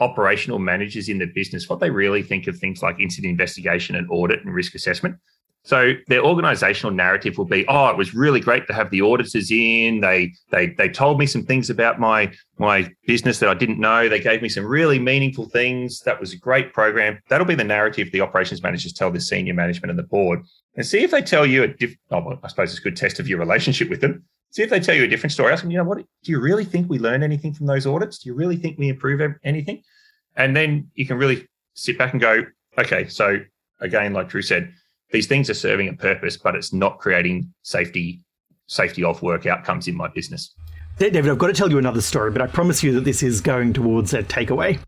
operational 0.00 0.58
managers 0.58 1.08
in 1.08 1.18
the 1.18 1.26
business 1.26 1.68
what 1.68 1.78
they 1.78 1.88
really 1.88 2.24
think 2.24 2.48
of 2.48 2.58
things 2.58 2.82
like 2.82 2.98
incident 2.98 3.30
investigation 3.30 3.94
and 3.94 4.10
audit 4.10 4.44
and 4.44 4.52
risk 4.52 4.74
assessment. 4.74 5.14
So 5.66 5.94
their 6.06 6.24
organizational 6.24 6.94
narrative 6.94 7.36
will 7.36 7.44
be, 7.44 7.66
oh, 7.66 7.88
it 7.88 7.96
was 7.96 8.14
really 8.14 8.38
great 8.38 8.68
to 8.68 8.72
have 8.72 8.88
the 8.90 9.02
auditors 9.02 9.50
in. 9.50 10.00
They 10.00 10.32
they 10.52 10.68
they 10.68 10.88
told 10.88 11.18
me 11.18 11.26
some 11.26 11.42
things 11.42 11.70
about 11.70 11.98
my 11.98 12.32
my 12.56 12.88
business 13.04 13.40
that 13.40 13.48
I 13.48 13.54
didn't 13.54 13.80
know. 13.80 14.08
They 14.08 14.20
gave 14.20 14.42
me 14.42 14.48
some 14.48 14.64
really 14.64 15.00
meaningful 15.00 15.48
things. 15.48 16.02
That 16.02 16.20
was 16.20 16.32
a 16.32 16.36
great 16.36 16.72
program. 16.72 17.18
That'll 17.28 17.48
be 17.48 17.56
the 17.56 17.64
narrative 17.64 18.12
the 18.12 18.20
operations 18.20 18.62
managers 18.62 18.92
tell 18.92 19.10
the 19.10 19.20
senior 19.20 19.54
management 19.54 19.90
and 19.90 19.98
the 19.98 20.04
board. 20.04 20.44
And 20.76 20.86
see 20.86 21.02
if 21.02 21.10
they 21.10 21.20
tell 21.20 21.44
you 21.44 21.64
a 21.64 21.66
different, 21.66 21.98
oh, 22.12 22.38
I 22.44 22.46
suppose 22.46 22.70
it's 22.70 22.78
a 22.78 22.82
good 22.82 22.96
test 22.96 23.18
of 23.18 23.26
your 23.26 23.40
relationship 23.40 23.90
with 23.90 24.00
them. 24.00 24.22
See 24.50 24.62
if 24.62 24.70
they 24.70 24.78
tell 24.78 24.94
you 24.94 25.02
a 25.02 25.08
different 25.08 25.32
story. 25.32 25.52
Ask 25.52 25.62
them, 25.62 25.72
you 25.72 25.78
know 25.78 25.84
what, 25.84 25.98
do 25.98 26.30
you 26.30 26.38
really 26.38 26.64
think 26.64 26.88
we 26.88 27.00
learned 27.00 27.24
anything 27.24 27.52
from 27.52 27.66
those 27.66 27.88
audits? 27.88 28.18
Do 28.18 28.28
you 28.28 28.36
really 28.36 28.56
think 28.56 28.78
we 28.78 28.88
improve 28.88 29.20
anything? 29.42 29.82
And 30.36 30.54
then 30.54 30.92
you 30.94 31.06
can 31.06 31.18
really 31.18 31.48
sit 31.74 31.98
back 31.98 32.12
and 32.12 32.20
go, 32.20 32.44
okay, 32.78 33.08
so 33.08 33.40
again, 33.80 34.12
like 34.12 34.28
Drew 34.28 34.42
said, 34.42 34.72
these 35.10 35.26
things 35.26 35.48
are 35.50 35.54
serving 35.54 35.88
a 35.88 35.92
purpose, 35.92 36.36
but 36.36 36.54
it's 36.54 36.72
not 36.72 36.98
creating 36.98 37.52
safety 37.62 38.22
safety 38.68 39.04
off 39.04 39.22
work 39.22 39.46
outcomes 39.46 39.86
in 39.86 39.96
my 39.96 40.08
business. 40.08 40.52
David, 40.98 41.28
I've 41.28 41.38
got 41.38 41.48
to 41.48 41.52
tell 41.52 41.70
you 41.70 41.78
another 41.78 42.00
story, 42.00 42.30
but 42.30 42.42
I 42.42 42.46
promise 42.46 42.82
you 42.82 42.92
that 42.92 43.04
this 43.04 43.22
is 43.22 43.40
going 43.40 43.72
towards 43.72 44.14
a 44.14 44.22
takeaway. 44.22 44.78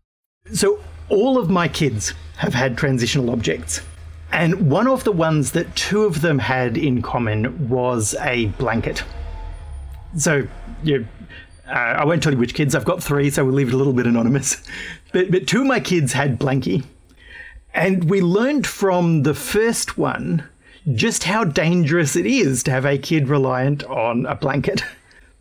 So, 0.53 0.79
all 1.07 1.37
of 1.37 1.49
my 1.49 1.67
kids 1.67 2.13
have 2.37 2.53
had 2.53 2.77
transitional 2.77 3.29
objects. 3.29 3.81
And 4.31 4.69
one 4.69 4.87
of 4.87 5.03
the 5.03 5.11
ones 5.11 5.51
that 5.53 5.75
two 5.75 6.03
of 6.03 6.21
them 6.21 6.39
had 6.39 6.77
in 6.77 7.01
common 7.01 7.69
was 7.69 8.15
a 8.21 8.47
blanket. 8.47 9.03
So, 10.17 10.47
you, 10.83 11.07
uh, 11.67 11.71
I 11.71 12.05
won't 12.05 12.21
tell 12.23 12.31
you 12.31 12.39
which 12.39 12.53
kids. 12.53 12.75
I've 12.75 12.85
got 12.85 13.03
three, 13.03 13.29
so 13.29 13.45
we'll 13.45 13.53
leave 13.53 13.69
it 13.69 13.73
a 13.73 13.77
little 13.77 13.93
bit 13.93 14.07
anonymous. 14.07 14.61
But, 15.11 15.31
but 15.31 15.47
two 15.47 15.61
of 15.61 15.65
my 15.67 15.79
kids 15.79 16.13
had 16.13 16.39
blankie. 16.39 16.83
And 17.73 18.09
we 18.09 18.21
learned 18.21 18.65
from 18.65 19.23
the 19.23 19.33
first 19.33 19.97
one 19.97 20.43
just 20.93 21.23
how 21.23 21.43
dangerous 21.43 22.15
it 22.15 22.25
is 22.25 22.63
to 22.63 22.71
have 22.71 22.85
a 22.85 22.97
kid 22.97 23.29
reliant 23.29 23.83
on 23.85 24.25
a 24.25 24.35
blanket. 24.35 24.83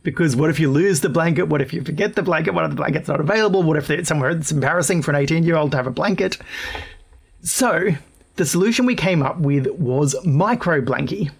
Because 0.04 0.36
what 0.36 0.48
if 0.48 0.58
you 0.58 0.70
lose 0.70 1.00
the 1.00 1.08
blanket? 1.10 1.48
What 1.48 1.60
if 1.60 1.74
you 1.74 1.82
forget 1.82 2.14
the 2.14 2.22
blanket? 2.22 2.54
What 2.54 2.64
if 2.64 2.70
the 2.70 2.76
blanket's 2.76 3.08
not 3.08 3.20
available? 3.20 3.62
What 3.62 3.76
if 3.76 3.90
it's 3.90 4.08
somewhere 4.08 4.30
it's 4.30 4.52
embarrassing 4.52 5.02
for 5.02 5.10
an 5.10 5.16
18 5.16 5.42
year 5.42 5.56
old 5.56 5.72
to 5.72 5.76
have 5.76 5.88
a 5.88 5.90
blanket? 5.90 6.38
So, 7.42 7.90
the 8.36 8.46
solution 8.46 8.86
we 8.86 8.94
came 8.94 9.22
up 9.22 9.38
with 9.38 9.66
was 9.72 10.14
micro 10.24 10.80
blankie. 10.80 11.30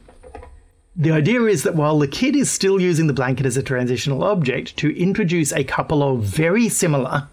The 0.96 1.12
idea 1.12 1.44
is 1.44 1.62
that 1.62 1.76
while 1.76 1.98
the 1.98 2.08
kid 2.08 2.34
is 2.34 2.50
still 2.50 2.80
using 2.80 3.06
the 3.06 3.12
blanket 3.12 3.46
as 3.46 3.56
a 3.56 3.62
transitional 3.62 4.24
object, 4.24 4.76
to 4.78 4.94
introduce 5.00 5.52
a 5.52 5.64
couple 5.64 6.02
of 6.02 6.24
very 6.24 6.68
similar 6.68 7.28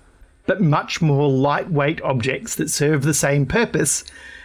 but 0.45 0.61
much 0.61 1.01
more 1.01 1.29
lightweight 1.29 2.01
objects 2.01 2.55
that 2.55 2.69
serve 2.69 3.03
the 3.03 3.13
same 3.13 3.45
purpose 3.45 4.03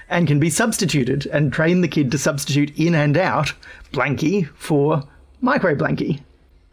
and 0.09 0.26
can 0.26 0.40
be 0.40 0.51
substituted 0.51 1.26
and 1.26 1.53
train 1.53 1.80
the 1.80 1.88
kid 1.88 2.11
to 2.11 2.18
substitute 2.18 2.76
in 2.78 2.94
and 2.94 3.16
out 3.16 3.53
blankie 3.92 4.48
for 4.55 5.03
micro 5.40 5.74
blankie. 5.74 6.20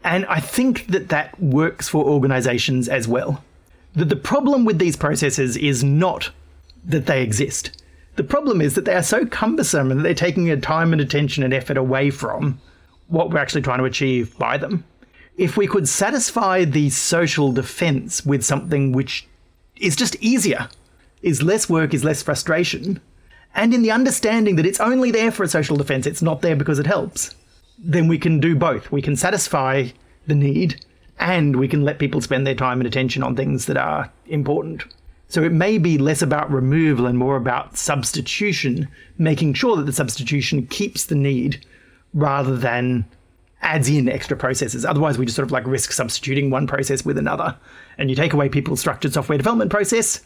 And 0.04 0.26
I 0.26 0.40
think 0.40 0.86
that 0.88 1.08
that 1.08 1.40
works 1.40 1.88
for 1.88 2.04
organizations 2.04 2.88
as 2.88 3.06
well. 3.06 3.42
That 3.94 4.08
the 4.08 4.16
problem 4.16 4.64
with 4.64 4.78
these 4.78 4.96
processes 4.96 5.56
is 5.56 5.82
not 5.82 6.30
that 6.84 7.06
they 7.06 7.22
exist. 7.22 7.82
The 8.16 8.24
problem 8.24 8.60
is 8.60 8.74
that 8.74 8.84
they 8.84 8.94
are 8.94 9.02
so 9.02 9.26
cumbersome 9.26 9.90
and 9.90 10.04
they're 10.04 10.14
taking 10.14 10.50
a 10.50 10.56
time 10.56 10.92
and 10.92 11.00
attention 11.00 11.44
and 11.44 11.54
effort 11.54 11.76
away 11.76 12.10
from 12.10 12.60
what 13.08 13.30
we're 13.30 13.38
actually 13.38 13.62
trying 13.62 13.78
to 13.78 13.84
achieve 13.84 14.36
by 14.38 14.58
them. 14.58 14.84
If 15.38 15.56
we 15.56 15.68
could 15.68 15.88
satisfy 15.88 16.64
the 16.64 16.90
social 16.90 17.52
defense 17.52 18.26
with 18.26 18.44
something 18.44 18.90
which 18.90 19.28
is 19.76 19.94
just 19.94 20.16
easier, 20.16 20.68
is 21.22 21.44
less 21.44 21.70
work, 21.70 21.94
is 21.94 22.02
less 22.02 22.22
frustration, 22.24 23.00
and 23.54 23.72
in 23.72 23.82
the 23.82 23.92
understanding 23.92 24.56
that 24.56 24.66
it's 24.66 24.80
only 24.80 25.12
there 25.12 25.30
for 25.30 25.44
a 25.44 25.48
social 25.48 25.76
defense, 25.76 26.06
it's 26.06 26.22
not 26.22 26.42
there 26.42 26.56
because 26.56 26.80
it 26.80 26.86
helps, 26.86 27.36
then 27.78 28.08
we 28.08 28.18
can 28.18 28.40
do 28.40 28.56
both. 28.56 28.90
We 28.90 29.00
can 29.00 29.14
satisfy 29.14 29.90
the 30.26 30.34
need 30.34 30.84
and 31.20 31.54
we 31.54 31.68
can 31.68 31.84
let 31.84 32.00
people 32.00 32.20
spend 32.20 32.44
their 32.44 32.56
time 32.56 32.80
and 32.80 32.86
attention 32.86 33.22
on 33.22 33.36
things 33.36 33.66
that 33.66 33.76
are 33.76 34.10
important. 34.26 34.84
So 35.28 35.44
it 35.44 35.52
may 35.52 35.78
be 35.78 35.98
less 35.98 36.20
about 36.20 36.50
removal 36.50 37.06
and 37.06 37.16
more 37.16 37.36
about 37.36 37.76
substitution, 37.78 38.88
making 39.18 39.54
sure 39.54 39.76
that 39.76 39.86
the 39.86 39.92
substitution 39.92 40.66
keeps 40.66 41.04
the 41.04 41.14
need 41.14 41.64
rather 42.12 42.56
than 42.56 43.04
adds 43.62 43.88
in 43.88 44.08
extra 44.08 44.36
processes. 44.36 44.84
Otherwise, 44.84 45.18
we 45.18 45.26
just 45.26 45.36
sort 45.36 45.46
of 45.46 45.52
like 45.52 45.66
risk 45.66 45.92
substituting 45.92 46.50
one 46.50 46.66
process 46.66 47.04
with 47.04 47.18
another. 47.18 47.56
And 47.96 48.10
you 48.10 48.16
take 48.16 48.32
away 48.32 48.48
people's 48.48 48.80
structured 48.80 49.12
software 49.12 49.38
development 49.38 49.70
process, 49.70 50.22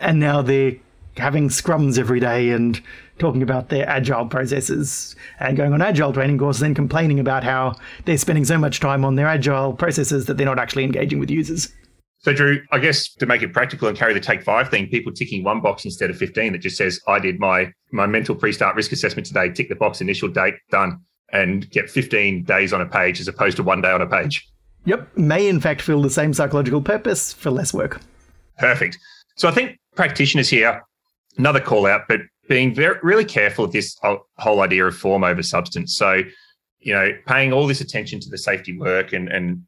and 0.00 0.18
now 0.18 0.42
they're 0.42 0.76
having 1.16 1.48
scrums 1.48 1.98
every 1.98 2.20
day 2.20 2.50
and 2.50 2.80
talking 3.18 3.42
about 3.42 3.68
their 3.68 3.88
agile 3.88 4.26
processes 4.26 5.14
and 5.38 5.56
going 5.56 5.72
on 5.72 5.82
agile 5.82 6.12
training 6.12 6.38
courses 6.38 6.62
and 6.62 6.74
complaining 6.74 7.20
about 7.20 7.44
how 7.44 7.74
they're 8.04 8.16
spending 8.16 8.44
so 8.44 8.56
much 8.56 8.80
time 8.80 9.04
on 9.04 9.14
their 9.14 9.26
agile 9.26 9.74
processes 9.74 10.26
that 10.26 10.36
they're 10.36 10.46
not 10.46 10.58
actually 10.58 10.84
engaging 10.84 11.18
with 11.18 11.30
users. 11.30 11.72
So, 12.18 12.32
Drew, 12.32 12.62
I 12.70 12.78
guess 12.78 13.12
to 13.14 13.26
make 13.26 13.42
it 13.42 13.52
practical 13.52 13.88
and 13.88 13.98
carry 13.98 14.14
the 14.14 14.20
take 14.20 14.42
five 14.42 14.68
thing, 14.68 14.86
people 14.86 15.12
ticking 15.12 15.42
one 15.42 15.60
box 15.60 15.84
instead 15.84 16.08
of 16.08 16.16
15 16.16 16.52
that 16.52 16.58
just 16.58 16.76
says, 16.76 17.00
I 17.08 17.18
did 17.18 17.40
my, 17.40 17.72
my 17.90 18.06
mental 18.06 18.36
pre 18.36 18.52
start 18.52 18.76
risk 18.76 18.92
assessment 18.92 19.26
today, 19.26 19.50
tick 19.50 19.68
the 19.68 19.74
box, 19.74 20.00
initial 20.00 20.28
date, 20.28 20.54
done, 20.70 21.00
and 21.32 21.68
get 21.70 21.90
15 21.90 22.44
days 22.44 22.72
on 22.72 22.80
a 22.80 22.86
page 22.86 23.20
as 23.20 23.28
opposed 23.28 23.56
to 23.56 23.62
one 23.62 23.80
day 23.80 23.90
on 23.90 24.02
a 24.02 24.06
page. 24.06 24.48
Yep, 24.84 25.16
may 25.16 25.48
in 25.48 25.60
fact 25.60 25.80
fill 25.80 26.02
the 26.02 26.10
same 26.10 26.34
psychological 26.34 26.82
purpose 26.82 27.32
for 27.32 27.50
less 27.50 27.72
work. 27.72 28.00
Perfect. 28.58 28.98
So, 29.36 29.48
I 29.48 29.52
think 29.52 29.78
practitioners 29.94 30.48
here 30.48 30.82
another 31.38 31.60
call 31.60 31.86
out, 31.86 32.02
but 32.08 32.20
being 32.48 32.74
very 32.74 32.98
really 33.02 33.24
careful 33.24 33.64
of 33.64 33.72
this 33.72 33.98
whole 34.38 34.60
idea 34.60 34.84
of 34.84 34.96
form 34.96 35.24
over 35.24 35.42
substance. 35.42 35.96
So, 35.96 36.22
you 36.80 36.92
know, 36.92 37.12
paying 37.26 37.52
all 37.52 37.66
this 37.66 37.80
attention 37.80 38.20
to 38.20 38.30
the 38.30 38.38
safety 38.38 38.76
work 38.76 39.12
and 39.12 39.28
and 39.28 39.62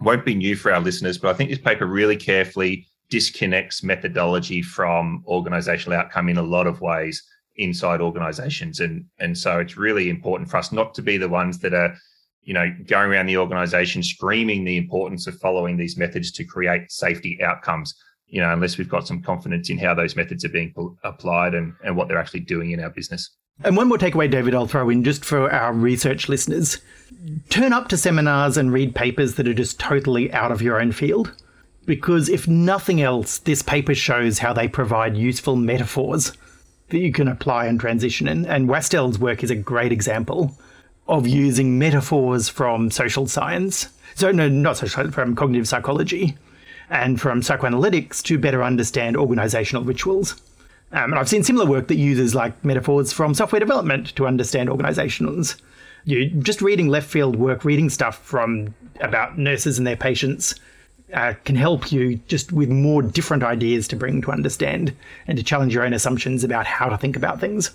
won't 0.00 0.26
be 0.26 0.34
new 0.34 0.56
for 0.56 0.72
our 0.72 0.80
listeners, 0.80 1.16
but 1.16 1.30
I 1.30 1.34
think 1.34 1.48
this 1.48 1.58
paper 1.58 1.86
really 1.86 2.16
carefully 2.16 2.86
disconnects 3.08 3.82
methodology 3.82 4.60
from 4.60 5.24
organizational 5.26 5.98
outcome 5.98 6.28
in 6.28 6.36
a 6.36 6.42
lot 6.42 6.66
of 6.66 6.80
ways 6.80 7.22
inside 7.56 8.00
organizations. 8.00 8.80
And 8.80 9.04
and 9.18 9.36
so 9.36 9.58
it's 9.58 9.76
really 9.76 10.08
important 10.08 10.50
for 10.50 10.56
us 10.58 10.72
not 10.72 10.94
to 10.94 11.02
be 11.02 11.16
the 11.16 11.28
ones 11.28 11.58
that 11.60 11.74
are, 11.74 11.94
you 12.42 12.54
know, 12.54 12.66
going 12.86 13.10
around 13.10 13.26
the 13.26 13.38
organization 13.38 14.02
screaming 14.02 14.64
the 14.64 14.76
importance 14.76 15.26
of 15.26 15.38
following 15.38 15.76
these 15.76 15.96
methods 15.96 16.30
to 16.32 16.44
create 16.44 16.90
safety 16.90 17.38
outcomes 17.42 17.94
you 18.28 18.40
know, 18.40 18.52
unless 18.52 18.76
we've 18.76 18.88
got 18.88 19.06
some 19.06 19.22
confidence 19.22 19.70
in 19.70 19.78
how 19.78 19.94
those 19.94 20.16
methods 20.16 20.44
are 20.44 20.48
being 20.48 20.74
applied 21.04 21.54
and, 21.54 21.74
and 21.84 21.96
what 21.96 22.08
they're 22.08 22.18
actually 22.18 22.40
doing 22.40 22.72
in 22.72 22.80
our 22.80 22.90
business. 22.90 23.30
And 23.64 23.76
one 23.76 23.88
more 23.88 23.98
takeaway, 23.98 24.30
David, 24.30 24.54
I'll 24.54 24.66
throw 24.66 24.90
in 24.90 25.02
just 25.02 25.24
for 25.24 25.50
our 25.50 25.72
research 25.72 26.28
listeners. 26.28 26.78
Turn 27.48 27.72
up 27.72 27.88
to 27.88 27.96
seminars 27.96 28.56
and 28.56 28.72
read 28.72 28.94
papers 28.94 29.36
that 29.36 29.48
are 29.48 29.54
just 29.54 29.80
totally 29.80 30.30
out 30.32 30.52
of 30.52 30.60
your 30.60 30.80
own 30.80 30.92
field. 30.92 31.32
Because 31.86 32.28
if 32.28 32.48
nothing 32.48 33.00
else, 33.00 33.38
this 33.38 33.62
paper 33.62 33.94
shows 33.94 34.40
how 34.40 34.52
they 34.52 34.68
provide 34.68 35.16
useful 35.16 35.56
metaphors 35.56 36.32
that 36.88 36.98
you 36.98 37.12
can 37.12 37.28
apply 37.28 37.66
and 37.66 37.80
transition 37.80 38.28
in. 38.28 38.46
And 38.46 38.68
Wastell's 38.68 39.18
work 39.18 39.42
is 39.42 39.50
a 39.50 39.56
great 39.56 39.92
example 39.92 40.56
of 41.08 41.26
using 41.26 41.78
metaphors 41.78 42.48
from 42.48 42.90
social 42.90 43.26
science. 43.26 43.88
So, 44.14 44.30
no, 44.32 44.48
not 44.48 44.76
social, 44.76 45.10
from 45.10 45.36
cognitive 45.36 45.68
psychology 45.68 46.36
and 46.88 47.20
from 47.20 47.40
psychoanalytics 47.40 48.22
to 48.22 48.38
better 48.38 48.62
understand 48.62 49.16
organizational 49.16 49.84
rituals. 49.84 50.40
Um, 50.92 51.12
and 51.12 51.16
I've 51.16 51.28
seen 51.28 51.42
similar 51.42 51.66
work 51.66 51.88
that 51.88 51.96
uses 51.96 52.34
like 52.34 52.64
metaphors 52.64 53.12
from 53.12 53.34
software 53.34 53.60
development 53.60 54.14
to 54.16 54.26
understand 54.26 54.70
organizations. 54.70 55.56
You 56.04 56.30
just 56.30 56.62
reading 56.62 56.86
left 56.88 57.08
field 57.08 57.36
work, 57.36 57.64
reading 57.64 57.90
stuff 57.90 58.18
from 58.18 58.74
about 59.00 59.36
nurses 59.36 59.78
and 59.78 59.86
their 59.86 59.96
patients 59.96 60.54
uh, 61.12 61.34
can 61.44 61.56
help 61.56 61.92
you 61.92 62.16
just 62.28 62.52
with 62.52 62.68
more 62.68 63.02
different 63.02 63.42
ideas 63.42 63.86
to 63.88 63.96
bring 63.96 64.22
to 64.22 64.32
understand 64.32 64.94
and 65.26 65.38
to 65.38 65.44
challenge 65.44 65.74
your 65.74 65.84
own 65.84 65.92
assumptions 65.92 66.44
about 66.44 66.66
how 66.66 66.88
to 66.88 66.98
think 66.98 67.16
about 67.16 67.40
things. 67.40 67.74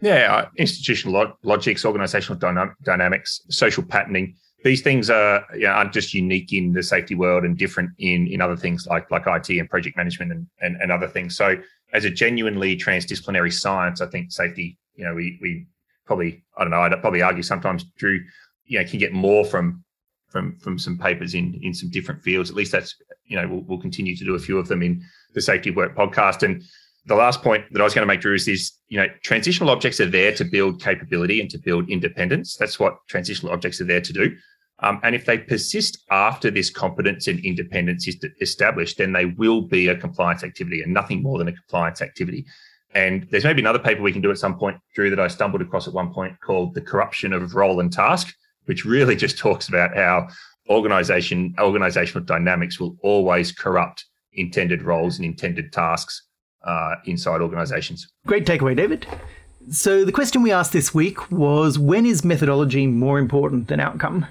Yeah, 0.00 0.34
uh, 0.34 0.48
institutional 0.56 1.12
log- 1.14 1.36
logics, 1.42 1.84
organizational 1.84 2.38
dyna- 2.38 2.74
dynamics, 2.82 3.42
social 3.50 3.82
patterning 3.82 4.34
these 4.62 4.82
things 4.82 5.08
are 5.08 5.44
you 5.54 5.60
know, 5.60 5.70
aren't 5.70 5.92
just 5.92 6.12
unique 6.12 6.52
in 6.52 6.72
the 6.72 6.82
safety 6.82 7.14
world 7.14 7.44
and 7.44 7.56
different 7.56 7.90
in 7.98 8.26
in 8.28 8.40
other 8.40 8.56
things 8.56 8.86
like 8.86 9.10
like 9.10 9.26
IT 9.26 9.48
and 9.58 9.68
project 9.70 9.96
management 9.96 10.32
and, 10.32 10.46
and, 10.60 10.76
and 10.80 10.92
other 10.92 11.08
things. 11.08 11.36
So 11.36 11.56
as 11.92 12.04
a 12.04 12.10
genuinely 12.10 12.76
transdisciplinary 12.76 13.52
science, 13.52 14.00
I 14.00 14.06
think 14.06 14.32
safety, 14.32 14.78
you 14.94 15.04
know, 15.04 15.14
we 15.14 15.38
we 15.40 15.66
probably 16.06 16.42
I 16.56 16.64
don't 16.64 16.70
know, 16.70 16.80
I'd 16.80 17.00
probably 17.00 17.22
argue 17.22 17.42
sometimes 17.42 17.84
Drew, 17.96 18.20
you 18.66 18.78
know, 18.78 18.84
can 18.84 18.98
get 18.98 19.12
more 19.12 19.44
from 19.44 19.82
from 20.30 20.56
from 20.58 20.78
some 20.78 20.96
papers 20.98 21.34
in 21.34 21.58
in 21.62 21.74
some 21.74 21.90
different 21.90 22.22
fields. 22.22 22.50
At 22.50 22.56
least 22.56 22.72
that's 22.72 22.96
you 23.26 23.36
know 23.36 23.46
we'll, 23.48 23.62
we'll 23.62 23.80
continue 23.80 24.16
to 24.16 24.24
do 24.24 24.34
a 24.34 24.38
few 24.38 24.58
of 24.58 24.68
them 24.68 24.82
in 24.82 25.02
the 25.34 25.40
Safety 25.40 25.70
Work 25.70 25.96
podcast. 25.96 26.42
And 26.42 26.62
the 27.06 27.14
last 27.14 27.42
point 27.42 27.64
that 27.72 27.80
I 27.80 27.84
was 27.84 27.94
going 27.94 28.06
to 28.06 28.12
make, 28.12 28.20
Drew, 28.20 28.34
is 28.34 28.46
this: 28.46 28.78
you 28.88 28.98
know, 28.98 29.06
transitional 29.22 29.70
objects 29.70 30.00
are 30.00 30.10
there 30.10 30.34
to 30.34 30.44
build 30.44 30.82
capability 30.82 31.40
and 31.40 31.50
to 31.50 31.58
build 31.58 31.88
independence. 31.88 32.56
That's 32.56 32.78
what 32.78 32.96
transitional 33.08 33.52
objects 33.52 33.80
are 33.80 33.86
there 33.86 34.00
to 34.00 34.12
do. 34.12 34.36
Um, 34.82 34.98
and 35.02 35.14
if 35.14 35.26
they 35.26 35.38
persist 35.38 36.04
after 36.10 36.50
this 36.50 36.70
competence 36.70 37.26
and 37.26 37.38
independence 37.40 38.08
is 38.08 38.16
established, 38.40 38.98
then 38.98 39.12
they 39.12 39.26
will 39.26 39.62
be 39.62 39.88
a 39.88 39.96
compliance 39.96 40.42
activity 40.42 40.82
and 40.82 40.92
nothing 40.92 41.22
more 41.22 41.38
than 41.38 41.48
a 41.48 41.52
compliance 41.52 42.00
activity. 42.00 42.46
And 42.94 43.28
there's 43.30 43.44
maybe 43.44 43.60
another 43.60 43.78
paper 43.78 44.02
we 44.02 44.12
can 44.12 44.22
do 44.22 44.30
at 44.30 44.38
some 44.38 44.58
point, 44.58 44.78
Drew, 44.94 45.10
that 45.10 45.20
I 45.20 45.28
stumbled 45.28 45.62
across 45.62 45.86
at 45.86 45.94
one 45.94 46.12
point 46.12 46.40
called 46.40 46.74
The 46.74 46.80
Corruption 46.80 47.32
of 47.32 47.54
Role 47.54 47.80
and 47.80 47.92
Task, 47.92 48.34
which 48.70 48.84
really 48.84 49.16
just 49.16 49.36
talks 49.36 49.68
about 49.68 49.96
how 49.96 50.28
organization, 50.68 51.52
organizational 51.58 52.24
dynamics 52.24 52.78
will 52.78 52.96
always 53.02 53.50
corrupt 53.50 54.04
intended 54.34 54.80
roles 54.82 55.16
and 55.16 55.26
intended 55.26 55.72
tasks 55.72 56.22
uh, 56.62 56.94
inside 57.04 57.40
organizations. 57.40 58.06
Great 58.28 58.46
takeaway, 58.46 58.76
David. 58.76 59.08
So 59.72 60.04
the 60.04 60.12
question 60.12 60.40
we 60.42 60.52
asked 60.52 60.72
this 60.72 60.94
week 60.94 61.32
was 61.32 61.80
when 61.80 62.06
is 62.06 62.24
methodology 62.24 62.86
more 62.86 63.18
important 63.18 63.66
than 63.66 63.80
outcome? 63.80 64.24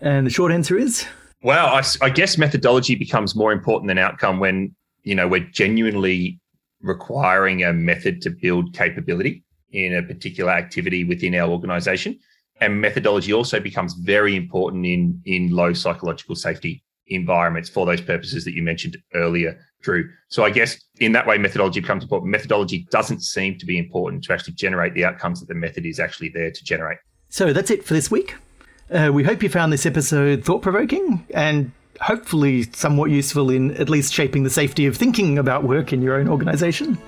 And 0.00 0.24
the 0.24 0.30
short 0.30 0.52
answer 0.52 0.78
is 0.78 1.04
well, 1.42 1.66
I, 1.66 1.82
I, 2.00 2.10
guess 2.10 2.38
methodology 2.38 2.94
becomes 2.94 3.34
more 3.34 3.50
important 3.50 3.88
than 3.88 3.98
outcome 3.98 4.38
when 4.38 4.72
you 5.02 5.16
know 5.16 5.26
we're 5.26 5.48
genuinely 5.50 6.38
requiring 6.80 7.64
a 7.64 7.72
method 7.72 8.22
to 8.22 8.30
build 8.30 8.72
capability 8.72 9.42
in 9.72 9.96
a 9.96 10.02
particular 10.04 10.52
activity 10.52 11.02
within 11.02 11.34
our 11.34 11.50
organization. 11.50 12.20
And 12.60 12.80
methodology 12.80 13.32
also 13.32 13.58
becomes 13.60 13.94
very 13.94 14.36
important 14.36 14.86
in 14.86 15.20
in 15.24 15.50
low 15.50 15.72
psychological 15.72 16.36
safety 16.36 16.82
environments 17.06 17.68
for 17.68 17.86
those 17.86 18.00
purposes 18.00 18.44
that 18.44 18.54
you 18.54 18.62
mentioned 18.62 18.96
earlier, 19.14 19.58
Drew. 19.82 20.08
So 20.28 20.44
I 20.44 20.50
guess 20.50 20.80
in 21.00 21.12
that 21.12 21.26
way, 21.26 21.38
methodology 21.38 21.80
becomes 21.80 22.04
important. 22.04 22.30
Methodology 22.30 22.86
doesn't 22.90 23.22
seem 23.22 23.58
to 23.58 23.66
be 23.66 23.78
important 23.78 24.24
to 24.24 24.32
actually 24.32 24.54
generate 24.54 24.94
the 24.94 25.04
outcomes 25.04 25.40
that 25.40 25.48
the 25.48 25.54
method 25.54 25.86
is 25.86 25.98
actually 25.98 26.28
there 26.28 26.50
to 26.50 26.64
generate. 26.64 26.98
So 27.28 27.52
that's 27.52 27.70
it 27.70 27.84
for 27.84 27.94
this 27.94 28.10
week. 28.10 28.34
Uh, 28.90 29.10
we 29.12 29.22
hope 29.22 29.42
you 29.42 29.48
found 29.48 29.72
this 29.72 29.86
episode 29.86 30.44
thought 30.44 30.62
provoking 30.62 31.24
and 31.32 31.70
hopefully 32.00 32.64
somewhat 32.72 33.10
useful 33.10 33.50
in 33.50 33.76
at 33.76 33.88
least 33.88 34.12
shaping 34.12 34.42
the 34.42 34.50
safety 34.50 34.86
of 34.86 34.96
thinking 34.96 35.38
about 35.38 35.64
work 35.64 35.92
in 35.92 36.02
your 36.02 36.16
own 36.16 36.28
organization. 36.28 36.98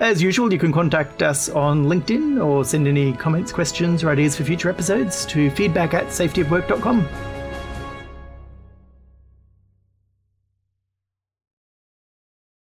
As 0.00 0.20
usual, 0.20 0.52
you 0.52 0.58
can 0.58 0.72
contact 0.72 1.22
us 1.22 1.48
on 1.48 1.84
LinkedIn 1.84 2.44
or 2.44 2.64
send 2.64 2.88
any 2.88 3.12
comments, 3.12 3.52
questions, 3.52 4.02
or 4.02 4.10
ideas 4.10 4.36
for 4.36 4.44
future 4.44 4.68
episodes 4.68 5.24
to 5.26 5.50
feedback 5.50 5.94
at 5.94 6.06
safetyofwork.com. 6.06 7.33